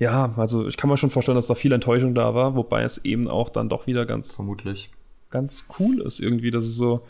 Ja, 0.03 0.34
also 0.36 0.66
ich 0.66 0.76
kann 0.76 0.90
mir 0.90 0.96
schon 0.96 1.11
vorstellen, 1.11 1.36
dass 1.36 1.46
da 1.46 1.55
viel 1.55 1.70
Enttäuschung 1.70 2.12
da 2.12 2.34
war, 2.34 2.57
wobei 2.57 2.82
es 2.82 3.05
eben 3.05 3.28
auch 3.28 3.50
dann 3.50 3.68
doch 3.68 3.86
wieder 3.86 4.05
ganz 4.05 4.34
vermutlich 4.34 4.90
ganz 5.30 5.66
cool 5.78 6.00
ist 6.00 6.18
irgendwie, 6.18 6.50
dass 6.50 6.64
es 6.64 6.74
so 6.74 7.07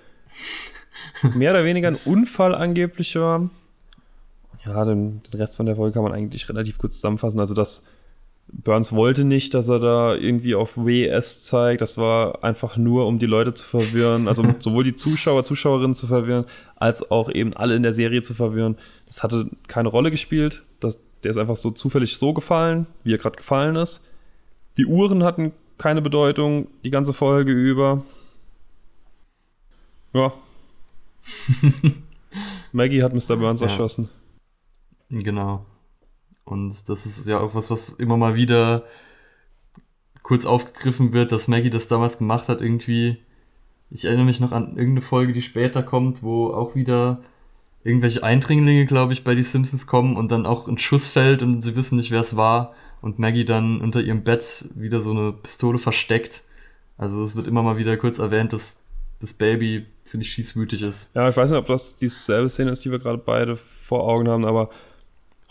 mehr 1.34 1.52
oder 1.52 1.64
weniger 1.64 1.88
ein 1.88 1.98
Unfall 2.04 2.54
angeblich 2.54 3.16
war. 3.16 3.48
Ja, 4.66 4.84
den, 4.84 5.22
den, 5.22 5.40
Rest 5.40 5.56
von 5.56 5.64
der 5.64 5.76
Folge 5.76 5.94
kann 5.94 6.02
man 6.02 6.12
eigentlich 6.12 6.46
relativ 6.50 6.76
kurz 6.76 6.96
zusammenfassen. 6.96 7.40
Also, 7.40 7.54
dass 7.54 7.82
Burns 8.48 8.92
wollte 8.92 9.24
nicht, 9.24 9.54
dass 9.54 9.70
er 9.70 9.78
da 9.78 10.14
irgendwie 10.14 10.54
auf 10.54 10.76
WS 10.76 11.44
zeigt. 11.44 11.80
Das 11.80 11.96
war 11.96 12.44
einfach 12.44 12.76
nur, 12.76 13.06
um 13.06 13.18
die 13.18 13.24
Leute 13.24 13.54
zu 13.54 13.64
verwirren. 13.64 14.28
Also 14.28 14.44
sowohl 14.60 14.84
die 14.84 14.94
Zuschauer, 14.94 15.44
Zuschauerinnen 15.44 15.94
zu 15.94 16.06
verwirren, 16.06 16.44
als 16.76 17.10
auch 17.10 17.30
eben 17.30 17.54
alle 17.54 17.74
in 17.74 17.82
der 17.82 17.94
Serie 17.94 18.20
zu 18.20 18.34
verwirren. 18.34 18.76
Das 19.06 19.22
hatte 19.22 19.46
keine 19.66 19.88
Rolle 19.88 20.10
gespielt. 20.10 20.62
Das, 20.78 21.00
der 21.22 21.30
ist 21.30 21.36
einfach 21.36 21.56
so 21.56 21.70
zufällig 21.70 22.16
so 22.16 22.32
gefallen, 22.32 22.86
wie 23.04 23.14
er 23.14 23.18
gerade 23.18 23.36
gefallen 23.36 23.76
ist. 23.76 24.04
Die 24.76 24.86
Uhren 24.86 25.22
hatten 25.24 25.52
keine 25.78 26.02
Bedeutung, 26.02 26.68
die 26.84 26.90
ganze 26.90 27.12
Folge 27.12 27.52
über. 27.52 28.04
Ja. 30.12 30.32
Maggie 32.72 33.02
hat 33.02 33.14
Mr. 33.14 33.36
Burns 33.36 33.60
Ja. 33.60 33.66
erschossen. 33.66 34.08
Genau. 35.10 35.66
Und 36.44 36.88
das 36.88 37.06
ist 37.06 37.26
ja 37.26 37.38
auch 37.40 37.54
was, 37.54 37.70
was 37.70 37.90
immer 37.90 38.16
mal 38.16 38.34
wieder 38.34 38.84
kurz 40.22 40.46
aufgegriffen 40.46 41.12
wird, 41.12 41.32
dass 41.32 41.48
Maggie 41.48 41.70
das 41.70 41.88
damals 41.88 42.18
gemacht 42.18 42.48
hat, 42.48 42.60
irgendwie. 42.62 43.18
Ich 43.90 44.06
erinnere 44.06 44.24
mich 44.24 44.40
noch 44.40 44.52
an 44.52 44.68
irgendeine 44.76 45.02
Folge, 45.02 45.32
die 45.34 45.42
später 45.42 45.82
kommt, 45.82 46.22
wo 46.22 46.48
auch 46.48 46.74
wieder 46.74 47.22
irgendwelche 47.84 48.22
Eindringlinge, 48.22 48.86
glaube 48.86 49.12
ich, 49.12 49.24
bei 49.24 49.34
die 49.34 49.42
Simpsons 49.42 49.86
kommen 49.86 50.16
und 50.16 50.30
dann 50.30 50.46
auch 50.46 50.68
ein 50.68 50.78
Schuss 50.78 51.08
fällt 51.08 51.42
und 51.42 51.62
sie 51.62 51.76
wissen 51.76 51.96
nicht, 51.96 52.10
wer 52.10 52.20
es 52.20 52.36
war 52.36 52.74
und 53.00 53.18
Maggie 53.18 53.44
dann 53.44 53.80
unter 53.80 54.00
ihrem 54.00 54.22
Bett 54.22 54.68
wieder 54.74 55.00
so 55.00 55.10
eine 55.10 55.32
Pistole 55.32 55.78
versteckt. 55.78 56.42
Also 56.96 57.22
es 57.22 57.34
wird 57.34 57.46
immer 57.46 57.62
mal 57.62 57.76
wieder 57.76 57.96
kurz 57.96 58.18
erwähnt, 58.18 58.52
dass 58.52 58.82
das 59.20 59.32
Baby 59.32 59.86
ziemlich 60.04 60.30
schießwütig 60.30 60.82
ist. 60.82 61.10
Ja, 61.14 61.28
ich 61.28 61.36
weiß 61.36 61.50
nicht, 61.50 61.58
ob 61.58 61.66
das 61.66 61.96
dieselbe 61.96 62.48
Szene 62.48 62.70
ist, 62.70 62.84
die 62.84 62.90
wir 62.90 62.98
gerade 62.98 63.18
beide 63.18 63.56
vor 63.56 64.06
Augen 64.06 64.28
haben, 64.28 64.44
aber 64.44 64.70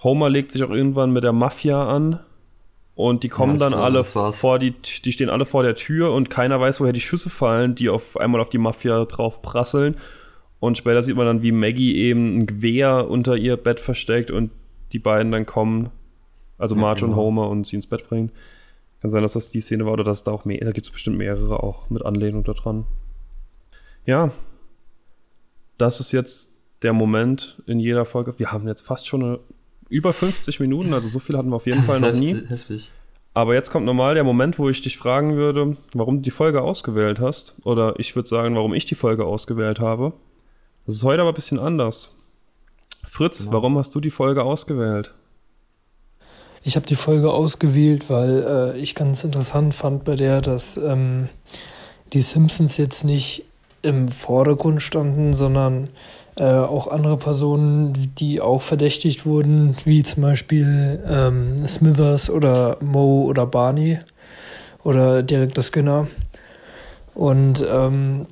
Homer 0.03 0.29
legt 0.29 0.51
sich 0.51 0.63
auch 0.63 0.69
irgendwann 0.69 1.11
mit 1.11 1.23
der 1.23 1.33
Mafia 1.33 1.87
an 1.87 2.19
und 2.95 3.23
die 3.23 3.29
kommen 3.29 3.53
Ja, 3.53 3.69
dann 3.69 3.71
glaube, 3.71 3.85
alle 3.85 4.03
vor 4.33 4.59
die, 4.59 4.71
die 4.71 5.11
stehen 5.11 5.29
alle 5.29 5.45
vor 5.45 5.63
der 5.63 5.75
Tür 5.75 6.13
und 6.13 6.29
keiner 6.29 6.59
weiß, 6.59 6.81
woher 6.81 6.93
die 6.93 7.01
Schüsse 7.01 7.29
fallen, 7.29 7.75
die 7.75 7.89
auf 7.89 8.17
einmal 8.17 8.41
auf 8.41 8.49
die 8.49 8.57
Mafia 8.57 9.05
drauf 9.05 9.41
prasseln. 9.41 9.95
Und 10.61 10.77
später 10.77 11.01
sieht 11.03 11.17
man 11.17 11.25
dann, 11.25 11.41
wie 11.41 11.51
Maggie 11.51 11.97
eben 11.97 12.37
ein 12.37 12.45
Gewehr 12.47 13.09
unter 13.09 13.35
ihr 13.35 13.57
Bett 13.57 13.79
versteckt 13.81 14.31
und 14.31 14.51
die 14.93 14.99
beiden 14.99 15.31
dann 15.33 15.45
kommen, 15.45 15.89
also 16.57 16.75
Ja, 16.75 16.81
Marge 16.81 17.03
und 17.03 17.11
genau. 17.11 17.23
Homer 17.23 17.49
und 17.49 17.65
sie 17.67 17.75
ins 17.75 17.87
Bett 17.87 18.07
bringen. 18.07 18.31
Kann 19.01 19.09
sein, 19.09 19.23
dass 19.23 19.33
das 19.33 19.49
die 19.49 19.59
Szene 19.59 19.85
war 19.85 19.93
oder 19.93 20.03
dass 20.03 20.23
da 20.23 20.31
auch 20.31 20.45
mehr, 20.45 20.59
da 20.59 20.71
gibt 20.71 20.85
es 20.85 20.91
bestimmt 20.91 21.17
mehrere 21.17 21.61
auch 21.63 21.89
mit 21.89 22.05
Anlehnung 22.05 22.43
daran. 22.43 22.85
Ja, 24.05 24.31
das 25.77 25.99
ist 25.99 26.11
jetzt 26.11 26.53
der 26.83 26.93
Moment 26.93 27.61
in 27.65 27.79
jeder 27.79 28.05
Folge. 28.05 28.37
Wir 28.37 28.51
haben 28.51 28.67
jetzt 28.67 28.81
fast 28.81 29.07
schon 29.07 29.23
eine, 29.23 29.39
über 29.89 30.13
50 30.13 30.59
Minuten, 30.59 30.93
also 30.93 31.07
so 31.07 31.19
viel 31.19 31.37
hatten 31.37 31.49
wir 31.49 31.55
auf 31.55 31.65
jeden 31.65 31.81
Fall 31.83 31.99
noch 31.99 32.13
nie. 32.13 32.33
heftig- 32.35 32.49
heftig. 32.49 32.91
Aber 33.33 33.53
jetzt 33.53 33.71
kommt 33.71 33.85
normal 33.85 34.13
der 34.13 34.25
Moment, 34.25 34.59
wo 34.59 34.67
ich 34.69 34.81
dich 34.81 34.97
fragen 34.97 35.35
würde, 35.35 35.77
warum 35.93 36.17
du 36.17 36.21
die 36.21 36.31
Folge 36.31 36.61
ausgewählt 36.61 37.19
hast. 37.21 37.55
Oder 37.63 37.95
ich 37.97 38.13
würde 38.15 38.27
sagen, 38.27 38.55
warum 38.55 38.73
ich 38.73 38.85
die 38.85 38.95
Folge 38.95 39.25
ausgewählt 39.25 39.79
habe. 39.79 40.11
Das 40.85 40.95
ist 40.95 41.03
heute 41.03 41.21
aber 41.21 41.31
ein 41.31 41.35
bisschen 41.35 41.59
anders. 41.59 42.15
Fritz, 43.05 43.39
Genau. 43.39 43.53
warum 43.53 43.77
hast 43.77 43.93
du 43.95 43.99
die 43.99 44.11
Folge 44.11 44.43
ausgewählt? 44.43 45.13
Ich 46.63 46.75
habe 46.75 46.85
die 46.85 46.95
Folge 46.95 47.31
ausgewählt, 47.31 48.09
weil 48.09 48.73
äh, 48.75 48.77
ich 48.79 48.93
ganz 48.93 49.23
interessant 49.23 49.73
fand 49.73 50.03
bei 50.03 50.15
der, 50.15 50.41
dass 50.41 50.77
ähm, 50.77 51.27
die 52.13 52.21
Simpsons 52.21 52.77
jetzt 52.77 53.03
nicht 53.03 53.43
im 53.81 54.07
Vordergrund 54.09 54.81
standen, 54.83 55.33
sondern 55.33 55.89
äh, 56.35 56.43
auch 56.43 56.87
andere 56.87 57.17
Personen, 57.17 58.13
die 58.19 58.39
auch 58.41 58.61
verdächtigt 58.61 59.25
wurden, 59.25 59.75
wie 59.85 60.03
zum 60.03 60.21
Beispiel 60.21 61.03
ähm, 61.07 61.67
Smithers 61.67 62.29
oder 62.29 62.77
Moe 62.79 63.25
oder 63.25 63.47
Barney 63.47 63.99
oder 64.83 65.23
Director 65.23 65.63
Skinner. 65.63 66.07
Und 67.15 67.65
ähm, 67.67 68.27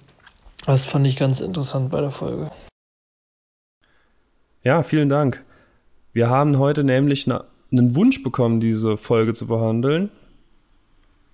das 0.65 0.85
fand 0.85 1.07
ich 1.07 1.15
ganz 1.15 1.41
interessant 1.41 1.89
bei 1.89 2.01
der 2.01 2.11
Folge. 2.11 2.51
Ja, 4.63 4.83
vielen 4.83 5.09
Dank. 5.09 5.43
Wir 6.11 6.29
haben 6.29 6.57
heute 6.57 6.83
nämlich 6.83 7.27
na, 7.27 7.45
einen 7.71 7.95
Wunsch 7.95 8.23
bekommen, 8.23 8.59
diese 8.59 8.97
Folge 8.97 9.33
zu 9.33 9.47
behandeln. 9.47 10.09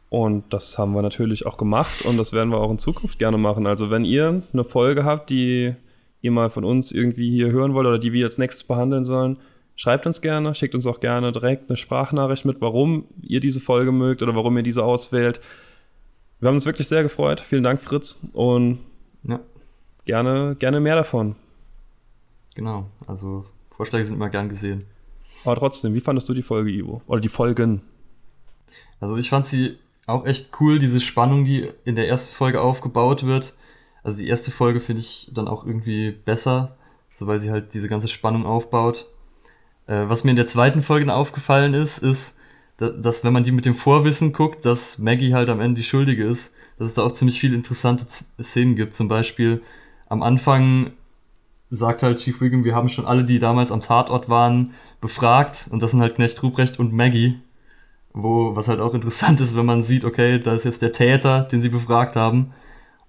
Und 0.09 0.53
das 0.53 0.77
haben 0.77 0.93
wir 0.93 1.01
natürlich 1.01 1.45
auch 1.45 1.57
gemacht 1.57 2.05
und 2.05 2.17
das 2.17 2.31
werden 2.31 2.49
wir 2.49 2.59
auch 2.59 2.71
in 2.71 2.77
Zukunft 2.77 3.19
gerne 3.19 3.37
machen. 3.37 3.67
Also 3.67 3.89
wenn 3.89 4.05
ihr 4.05 4.43
eine 4.53 4.63
Folge 4.63 5.03
habt, 5.03 5.29
die 5.29 5.75
ihr 6.21 6.31
mal 6.31 6.49
von 6.49 6.63
uns 6.63 6.91
irgendwie 6.91 7.29
hier 7.29 7.51
hören 7.51 7.73
wollt 7.73 7.87
oder 7.87 7.99
die 7.99 8.13
wir 8.13 8.25
als 8.25 8.37
nächstes 8.37 8.63
behandeln 8.63 9.03
sollen, 9.03 9.39
schreibt 9.75 10.05
uns 10.05 10.21
gerne, 10.21 10.55
schickt 10.55 10.75
uns 10.75 10.87
auch 10.87 10.99
gerne 10.99 11.31
direkt 11.31 11.69
eine 11.69 11.77
Sprachnachricht 11.77 12.45
mit, 12.45 12.61
warum 12.61 13.05
ihr 13.21 13.39
diese 13.39 13.59
Folge 13.59 13.91
mögt 13.91 14.21
oder 14.23 14.35
warum 14.35 14.55
ihr 14.57 14.63
diese 14.63 14.83
auswählt. 14.83 15.41
Wir 16.39 16.47
haben 16.47 16.55
uns 16.55 16.65
wirklich 16.65 16.87
sehr 16.87 17.03
gefreut. 17.03 17.41
Vielen 17.41 17.63
Dank, 17.63 17.81
Fritz. 17.81 18.19
Und 18.33 18.79
Ja, 19.27 19.39
gerne, 20.05 20.55
gerne 20.57 20.79
mehr 20.79 20.95
davon. 20.95 21.35
genau. 22.53 22.85
Also 23.07 23.45
Vorschläge 23.69 24.05
sind 24.05 24.15
immer 24.15 24.29
gern 24.29 24.49
gesehen. 24.49 24.85
Aber 25.43 25.55
trotzdem, 25.55 25.93
wie 25.93 25.99
fandest 25.99 26.29
du 26.29 26.33
die 26.33 26.41
Folge, 26.41 26.71
Ivo? 26.71 27.01
Oder 27.07 27.19
die 27.19 27.27
Folgen? 27.27 27.81
Also 28.99 29.17
ich 29.17 29.29
fand 29.29 29.45
sie 29.45 29.77
auch 30.07 30.25
echt 30.25 30.51
cool, 30.59 30.79
diese 30.79 31.01
Spannung, 31.01 31.45
die 31.45 31.69
in 31.83 31.95
der 31.95 32.07
ersten 32.07 32.33
Folge 32.33 32.61
aufgebaut 32.61 33.23
wird. 33.23 33.55
Also 34.03 34.19
die 34.19 34.27
erste 34.27 34.51
Folge 34.51 34.79
finde 34.79 35.01
ich 35.01 35.31
dann 35.33 35.47
auch 35.47 35.65
irgendwie 35.65 36.11
besser, 36.11 36.77
so 37.17 37.27
weil 37.27 37.39
sie 37.39 37.51
halt 37.51 37.73
diese 37.73 37.89
ganze 37.89 38.07
Spannung 38.07 38.45
aufbaut. 38.45 39.07
Äh, 39.87 40.07
was 40.07 40.23
mir 40.23 40.31
in 40.31 40.37
der 40.37 40.45
zweiten 40.45 40.83
Folge 40.83 41.11
aufgefallen 41.13 41.73
ist, 41.73 41.97
ist, 41.97 42.39
da- 42.77 42.89
dass 42.89 43.23
wenn 43.23 43.33
man 43.33 43.43
die 43.43 43.51
mit 43.51 43.65
dem 43.65 43.75
Vorwissen 43.75 44.33
guckt, 44.33 44.65
dass 44.65 44.97
Maggie 44.99 45.33
halt 45.33 45.49
am 45.49 45.59
Ende 45.61 45.77
die 45.81 45.83
Schuldige 45.87 46.23
ist, 46.25 46.55
dass 46.77 46.87
es 46.89 46.93
da 46.95 47.03
auch 47.03 47.11
ziemlich 47.13 47.39
viele 47.39 47.55
interessante 47.55 48.05
Szenen 48.41 48.75
gibt. 48.75 48.93
Zum 48.93 49.07
Beispiel 49.07 49.61
am 50.07 50.21
Anfang 50.23 50.91
sagt 51.71 52.03
halt 52.03 52.19
Chief 52.19 52.39
Wiggum, 52.41 52.63
wir 52.63 52.75
haben 52.75 52.89
schon 52.89 53.05
alle, 53.05 53.23
die 53.23 53.39
damals 53.39 53.71
am 53.71 53.81
Tatort 53.81 54.29
waren, 54.29 54.73
befragt 55.01 55.67
und 55.71 55.81
das 55.81 55.91
sind 55.91 56.01
halt 56.01 56.15
Knecht 56.15 56.41
Ruprecht 56.43 56.79
und 56.79 56.93
Maggie 56.93 57.39
wo, 58.17 58.55
was 58.55 58.69
halt 58.69 58.79
auch 58.79 58.93
interessant 58.93 59.41
ist, 59.41 59.57
wenn 59.57 59.65
man 59.65 59.83
sieht, 59.83 60.05
okay, 60.05 60.39
da 60.39 60.53
ist 60.53 60.63
jetzt 60.63 60.81
der 60.81 60.93
Täter, 60.93 61.41
den 61.51 61.61
sie 61.61 61.67
befragt 61.67 62.15
haben. 62.15 62.53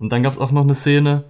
Und 0.00 0.10
dann 0.10 0.24
gab 0.24 0.32
es 0.32 0.38
auch 0.40 0.50
noch 0.50 0.62
eine 0.64 0.74
Szene, 0.74 1.22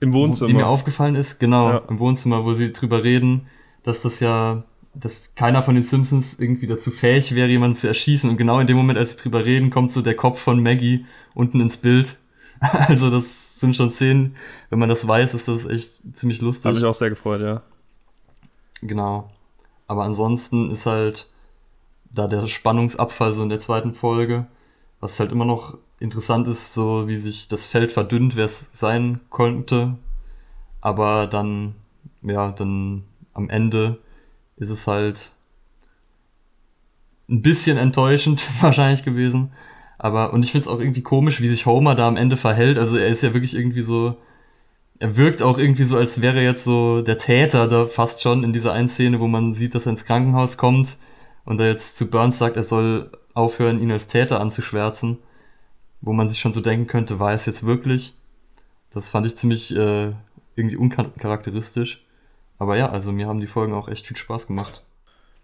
Im 0.00 0.14
wo- 0.14 0.20
Wohnzimmer. 0.20 0.48
die 0.48 0.54
mir 0.54 0.66
aufgefallen 0.66 1.14
ist, 1.14 1.38
genau, 1.38 1.68
Ja. 1.68 1.82
im 1.90 1.98
Wohnzimmer, 1.98 2.46
wo 2.46 2.54
sie 2.54 2.72
drüber 2.72 3.04
reden, 3.04 3.46
dass 3.82 4.00
das 4.00 4.20
ja, 4.20 4.62
dass 4.94 5.34
keiner 5.34 5.62
von 5.62 5.74
den 5.74 5.84
Simpsons 5.84 6.38
irgendwie 6.38 6.66
dazu 6.66 6.90
fähig 6.90 7.34
wäre, 7.34 7.48
jemanden 7.48 7.76
zu 7.76 7.88
erschießen. 7.88 8.30
Und 8.30 8.36
genau 8.36 8.60
in 8.60 8.66
dem 8.66 8.76
Moment, 8.76 8.98
als 8.98 9.12
sie 9.12 9.18
drüber 9.18 9.44
reden, 9.44 9.70
kommt 9.70 9.92
so 9.92 10.02
der 10.02 10.14
Kopf 10.14 10.38
von 10.38 10.62
Maggie 10.62 11.06
unten 11.34 11.60
ins 11.60 11.76
Bild. 11.76 12.16
Also 12.60 13.10
das 13.10 13.60
sind 13.60 13.76
schon 13.76 13.90
Szenen, 13.90 14.36
wenn 14.70 14.78
man 14.78 14.88
das 14.88 15.06
weiß, 15.06 15.34
ist 15.34 15.48
das 15.48 15.66
echt 15.66 16.00
ziemlich 16.12 16.38
Habe 16.38 16.46
lustig. 16.46 16.78
ich 16.78 16.84
auch 16.84 16.94
sehr 16.94 17.10
gefreut, 17.10 17.42
ja. 17.42 17.62
Genau. 18.80 19.30
Aber 19.86 20.04
ansonsten 20.04 20.70
ist 20.70 20.86
halt 20.86 21.28
da 22.10 22.26
der 22.26 22.46
Spannungsabfall 22.46 23.34
so 23.34 23.42
in 23.42 23.48
der 23.48 23.58
zweiten 23.58 23.92
Folge, 23.92 24.46
was 25.00 25.20
halt 25.20 25.32
immer 25.32 25.44
noch 25.44 25.76
interessant 25.98 26.48
ist, 26.48 26.74
so 26.74 27.06
wie 27.08 27.16
sich 27.16 27.48
das 27.48 27.66
Feld 27.66 27.92
verdünnt, 27.92 28.36
wer 28.36 28.44
es 28.44 28.78
sein 28.78 29.20
konnte. 29.30 29.96
Aber 30.80 31.26
dann, 31.26 31.74
ja, 32.22 32.50
dann 32.50 33.04
am 33.32 33.50
Ende 33.50 33.98
ist 34.56 34.70
es 34.70 34.86
halt 34.86 35.32
ein 37.28 37.42
bisschen 37.42 37.76
enttäuschend 37.76 38.44
wahrscheinlich 38.62 39.02
gewesen. 39.02 39.52
Aber, 39.98 40.32
und 40.32 40.42
ich 40.42 40.52
finde 40.52 40.66
es 40.66 40.68
auch 40.68 40.80
irgendwie 40.80 41.02
komisch, 41.02 41.40
wie 41.40 41.48
sich 41.48 41.66
Homer 41.66 41.94
da 41.94 42.06
am 42.08 42.16
Ende 42.16 42.36
verhält. 42.36 42.78
Also 42.78 42.98
er 42.98 43.06
ist 43.06 43.22
ja 43.22 43.32
wirklich 43.32 43.54
irgendwie 43.54 43.80
so, 43.80 44.16
er 44.98 45.16
wirkt 45.16 45.42
auch 45.42 45.58
irgendwie 45.58 45.84
so, 45.84 45.96
als 45.96 46.20
wäre 46.20 46.42
jetzt 46.42 46.64
so 46.64 47.02
der 47.02 47.18
Täter 47.18 47.68
da 47.68 47.86
fast 47.86 48.20
schon 48.22 48.44
in 48.44 48.52
dieser 48.52 48.72
einen 48.72 48.88
Szene, 48.88 49.20
wo 49.20 49.26
man 49.26 49.54
sieht, 49.54 49.74
dass 49.74 49.86
er 49.86 49.90
ins 49.90 50.04
Krankenhaus 50.04 50.58
kommt 50.58 50.98
und 51.44 51.60
er 51.60 51.68
jetzt 51.68 51.96
zu 51.96 52.10
Burns 52.10 52.38
sagt, 52.38 52.56
er 52.56 52.62
soll 52.62 53.10
aufhören, 53.32 53.80
ihn 53.80 53.90
als 53.90 54.06
Täter 54.06 54.40
anzuschwärzen. 54.40 55.18
Wo 56.00 56.12
man 56.12 56.28
sich 56.28 56.38
schon 56.38 56.52
so 56.52 56.60
denken 56.60 56.86
könnte, 56.86 57.18
war 57.18 57.32
es 57.32 57.46
jetzt 57.46 57.64
wirklich? 57.64 58.14
Das 58.92 59.08
fand 59.08 59.26
ich 59.26 59.36
ziemlich 59.36 59.74
äh, 59.74 60.12
irgendwie 60.54 60.76
uncharakteristisch. 60.76 62.03
Aber 62.58 62.76
ja, 62.76 62.88
also 62.90 63.12
mir 63.12 63.26
haben 63.26 63.40
die 63.40 63.46
Folgen 63.46 63.74
auch 63.74 63.88
echt 63.88 64.06
viel 64.06 64.16
Spaß 64.16 64.46
gemacht. 64.46 64.82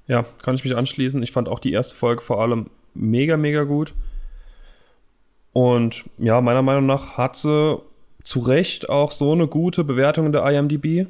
Ja, 0.06 0.24
kann 0.42 0.54
ich 0.54 0.64
mich 0.64 0.76
anschließen. 0.76 1.22
Ich 1.22 1.32
fand 1.32 1.48
auch 1.48 1.58
die 1.58 1.72
erste 1.72 1.94
Folge 1.94 2.22
vor 2.22 2.40
allem 2.40 2.70
mega, 2.94 3.36
mega 3.36 3.64
gut. 3.64 3.94
Und 5.52 6.04
ja, 6.18 6.40
meiner 6.40 6.62
Meinung 6.62 6.86
nach 6.86 7.16
hat 7.16 7.36
sie 7.36 7.80
zu 8.22 8.40
Recht 8.40 8.88
auch 8.88 9.12
so 9.12 9.32
eine 9.32 9.48
gute 9.48 9.84
Bewertung 9.84 10.26
in 10.26 10.32
der 10.32 10.44
IMDb. 10.50 11.06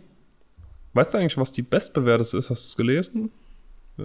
Weißt 0.94 1.14
du 1.14 1.18
eigentlich, 1.18 1.36
was 1.38 1.52
die 1.52 1.62
bestbewertete 1.62 2.36
ist? 2.38 2.50
Hast 2.50 2.64
du 2.64 2.68
es 2.70 2.76
gelesen? 2.76 3.30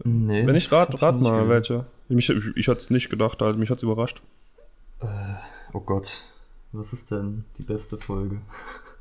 Nee, 0.03 0.45
Wenn 0.45 0.55
ich 0.55 0.71
rat, 0.71 1.01
rat 1.01 1.15
nicht 1.15 1.23
mal, 1.23 1.45
gelesen. 1.45 1.49
welche. 1.49 1.85
Ich, 2.09 2.29
ich, 2.29 2.57
ich 2.57 2.67
hatte 2.67 2.79
es 2.79 2.89
nicht 2.89 3.09
gedacht, 3.09 3.41
halt. 3.41 3.57
mich 3.57 3.69
hat 3.69 3.77
es 3.77 3.83
überrascht. 3.83 4.21
Oh 5.73 5.79
Gott, 5.79 6.23
was 6.71 6.93
ist 6.93 7.11
denn 7.11 7.45
die 7.57 7.63
beste 7.63 7.97
Folge? 7.97 8.41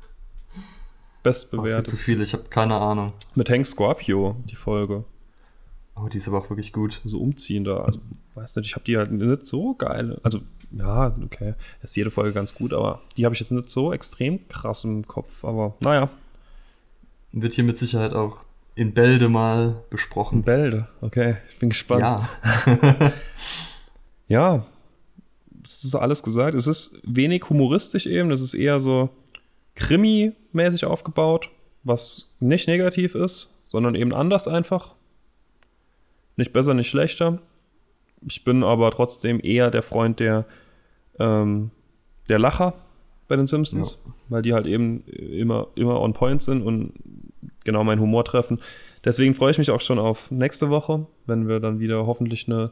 Bestbewertet. 1.25 1.87
zu 1.87 1.97
viele, 1.97 2.23
ich 2.23 2.33
habe 2.33 2.43
keine 2.49 2.75
Ahnung. 2.75 3.13
Mit 3.35 3.49
Hank 3.49 3.65
Scorpio, 3.65 4.37
die 4.45 4.55
Folge. 4.55 5.03
Oh, 5.95 6.07
die 6.07 6.17
ist 6.17 6.27
aber 6.27 6.39
auch 6.39 6.49
wirklich 6.49 6.73
gut. 6.73 7.01
So 7.05 7.19
umziehender. 7.19 7.85
Also, 7.85 7.99
weiß 8.33 8.55
nicht, 8.57 8.67
ich 8.67 8.75
habe 8.75 8.83
die 8.85 8.97
halt 8.97 9.11
nicht 9.11 9.45
so 9.45 9.73
geil. 9.75 10.19
Also, 10.23 10.39
ja, 10.71 11.15
okay. 11.23 11.53
Ist 11.81 11.95
jede 11.95 12.11
Folge 12.11 12.33
ganz 12.33 12.53
gut, 12.53 12.73
aber 12.73 13.01
die 13.15 13.25
habe 13.25 13.33
ich 13.33 13.39
jetzt 13.39 13.51
nicht 13.51 13.69
so 13.69 13.93
extrem 13.93 14.47
krass 14.49 14.83
im 14.83 15.07
Kopf. 15.07 15.45
Aber 15.45 15.75
naja, 15.79 16.09
Wird 17.31 17.53
hier 17.53 17.63
mit 17.63 17.77
Sicherheit 17.77 18.13
auch 18.13 18.39
in 18.75 18.93
Bälde 18.93 19.29
mal 19.29 19.83
besprochen. 19.89 20.43
Bälde. 20.43 20.87
Okay, 21.01 21.37
ich 21.53 21.59
bin 21.59 21.69
gespannt. 21.69 22.01
Ja, 22.01 22.29
Ja, 24.27 24.65
es 25.63 25.83
ist 25.83 25.95
alles 25.95 26.23
gesagt. 26.23 26.55
Es 26.55 26.67
ist 26.67 26.99
wenig 27.03 27.49
humoristisch 27.49 28.05
eben, 28.05 28.31
es 28.31 28.41
ist 28.41 28.53
eher 28.53 28.79
so 28.79 29.09
Krimi-mäßig 30.55 30.85
aufgebaut, 30.85 31.49
was 31.83 32.31
nicht 32.39 32.67
negativ 32.67 33.15
ist, 33.15 33.53
sondern 33.67 33.95
eben 33.95 34.13
anders 34.13 34.47
einfach. 34.47 34.95
Nicht 36.37 36.53
besser, 36.53 36.73
nicht 36.73 36.89
schlechter. 36.89 37.39
Ich 38.27 38.43
bin 38.43 38.63
aber 38.63 38.89
trotzdem 38.91 39.39
eher 39.41 39.69
der 39.69 39.83
Freund 39.83 40.19
der, 40.19 40.45
ähm, 41.19 41.71
der 42.29 42.39
Lacher 42.39 42.73
bei 43.27 43.35
den 43.35 43.47
Simpsons, 43.47 43.99
ja. 44.05 44.13
weil 44.29 44.41
die 44.41 44.53
halt 44.53 44.65
eben 44.65 45.03
immer, 45.07 45.67
immer 45.75 46.01
on 46.01 46.13
point 46.13 46.41
sind 46.41 46.61
und 46.61 46.93
genau 47.63 47.83
meinen 47.83 48.01
Humor 48.01 48.23
treffen. 48.23 48.59
Deswegen 49.03 49.33
freue 49.33 49.51
ich 49.51 49.57
mich 49.57 49.71
auch 49.71 49.81
schon 49.81 49.99
auf 49.99 50.31
nächste 50.31 50.69
Woche, 50.69 51.05
wenn 51.25 51.47
wir 51.47 51.59
dann 51.59 51.79
wieder 51.79 52.05
hoffentlich 52.05 52.47
eine 52.47 52.71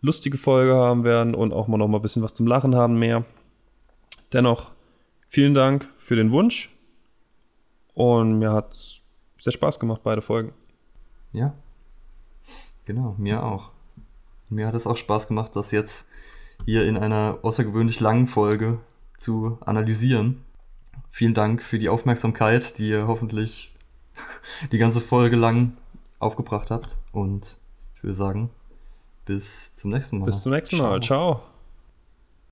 lustige 0.00 0.36
Folge 0.36 0.74
haben 0.74 1.04
werden 1.04 1.34
und 1.34 1.52
auch 1.52 1.68
mal 1.68 1.78
noch 1.78 1.88
mal 1.88 1.98
ein 1.98 2.02
bisschen 2.02 2.22
was 2.22 2.34
zum 2.34 2.46
Lachen 2.46 2.74
haben 2.74 2.98
mehr. 2.98 3.24
Dennoch 4.32 4.72
vielen 5.28 5.54
Dank 5.54 5.88
für 5.96 6.16
den 6.16 6.32
Wunsch 6.32 6.73
und 7.94 8.38
mir 8.38 8.52
hat 8.52 8.74
sehr 9.38 9.52
Spaß 9.52 9.78
gemacht, 9.78 10.00
beide 10.02 10.22
Folgen. 10.22 10.52
Ja, 11.32 11.54
genau, 12.84 13.14
mir 13.18 13.42
auch. 13.42 13.70
Mir 14.48 14.66
hat 14.66 14.74
es 14.74 14.86
auch 14.86 14.96
Spaß 14.96 15.28
gemacht, 15.28 15.56
das 15.56 15.70
jetzt 15.70 16.10
hier 16.64 16.86
in 16.86 16.96
einer 16.96 17.38
außergewöhnlich 17.42 18.00
langen 18.00 18.26
Folge 18.26 18.78
zu 19.18 19.58
analysieren. 19.60 20.44
Vielen 21.10 21.34
Dank 21.34 21.62
für 21.62 21.78
die 21.78 21.88
Aufmerksamkeit, 21.88 22.78
die 22.78 22.88
ihr 22.88 23.06
hoffentlich 23.06 23.74
die 24.72 24.78
ganze 24.78 25.00
Folge 25.00 25.36
lang 25.36 25.76
aufgebracht 26.18 26.70
habt. 26.70 26.98
Und 27.12 27.58
ich 27.96 28.02
würde 28.02 28.14
sagen, 28.14 28.50
bis 29.24 29.74
zum 29.76 29.90
nächsten 29.90 30.18
Mal. 30.18 30.26
Bis 30.26 30.42
zum 30.42 30.52
nächsten 30.52 30.78
Mal. 30.78 31.00
Ciao. 31.00 31.36
Ciao. 31.36 31.53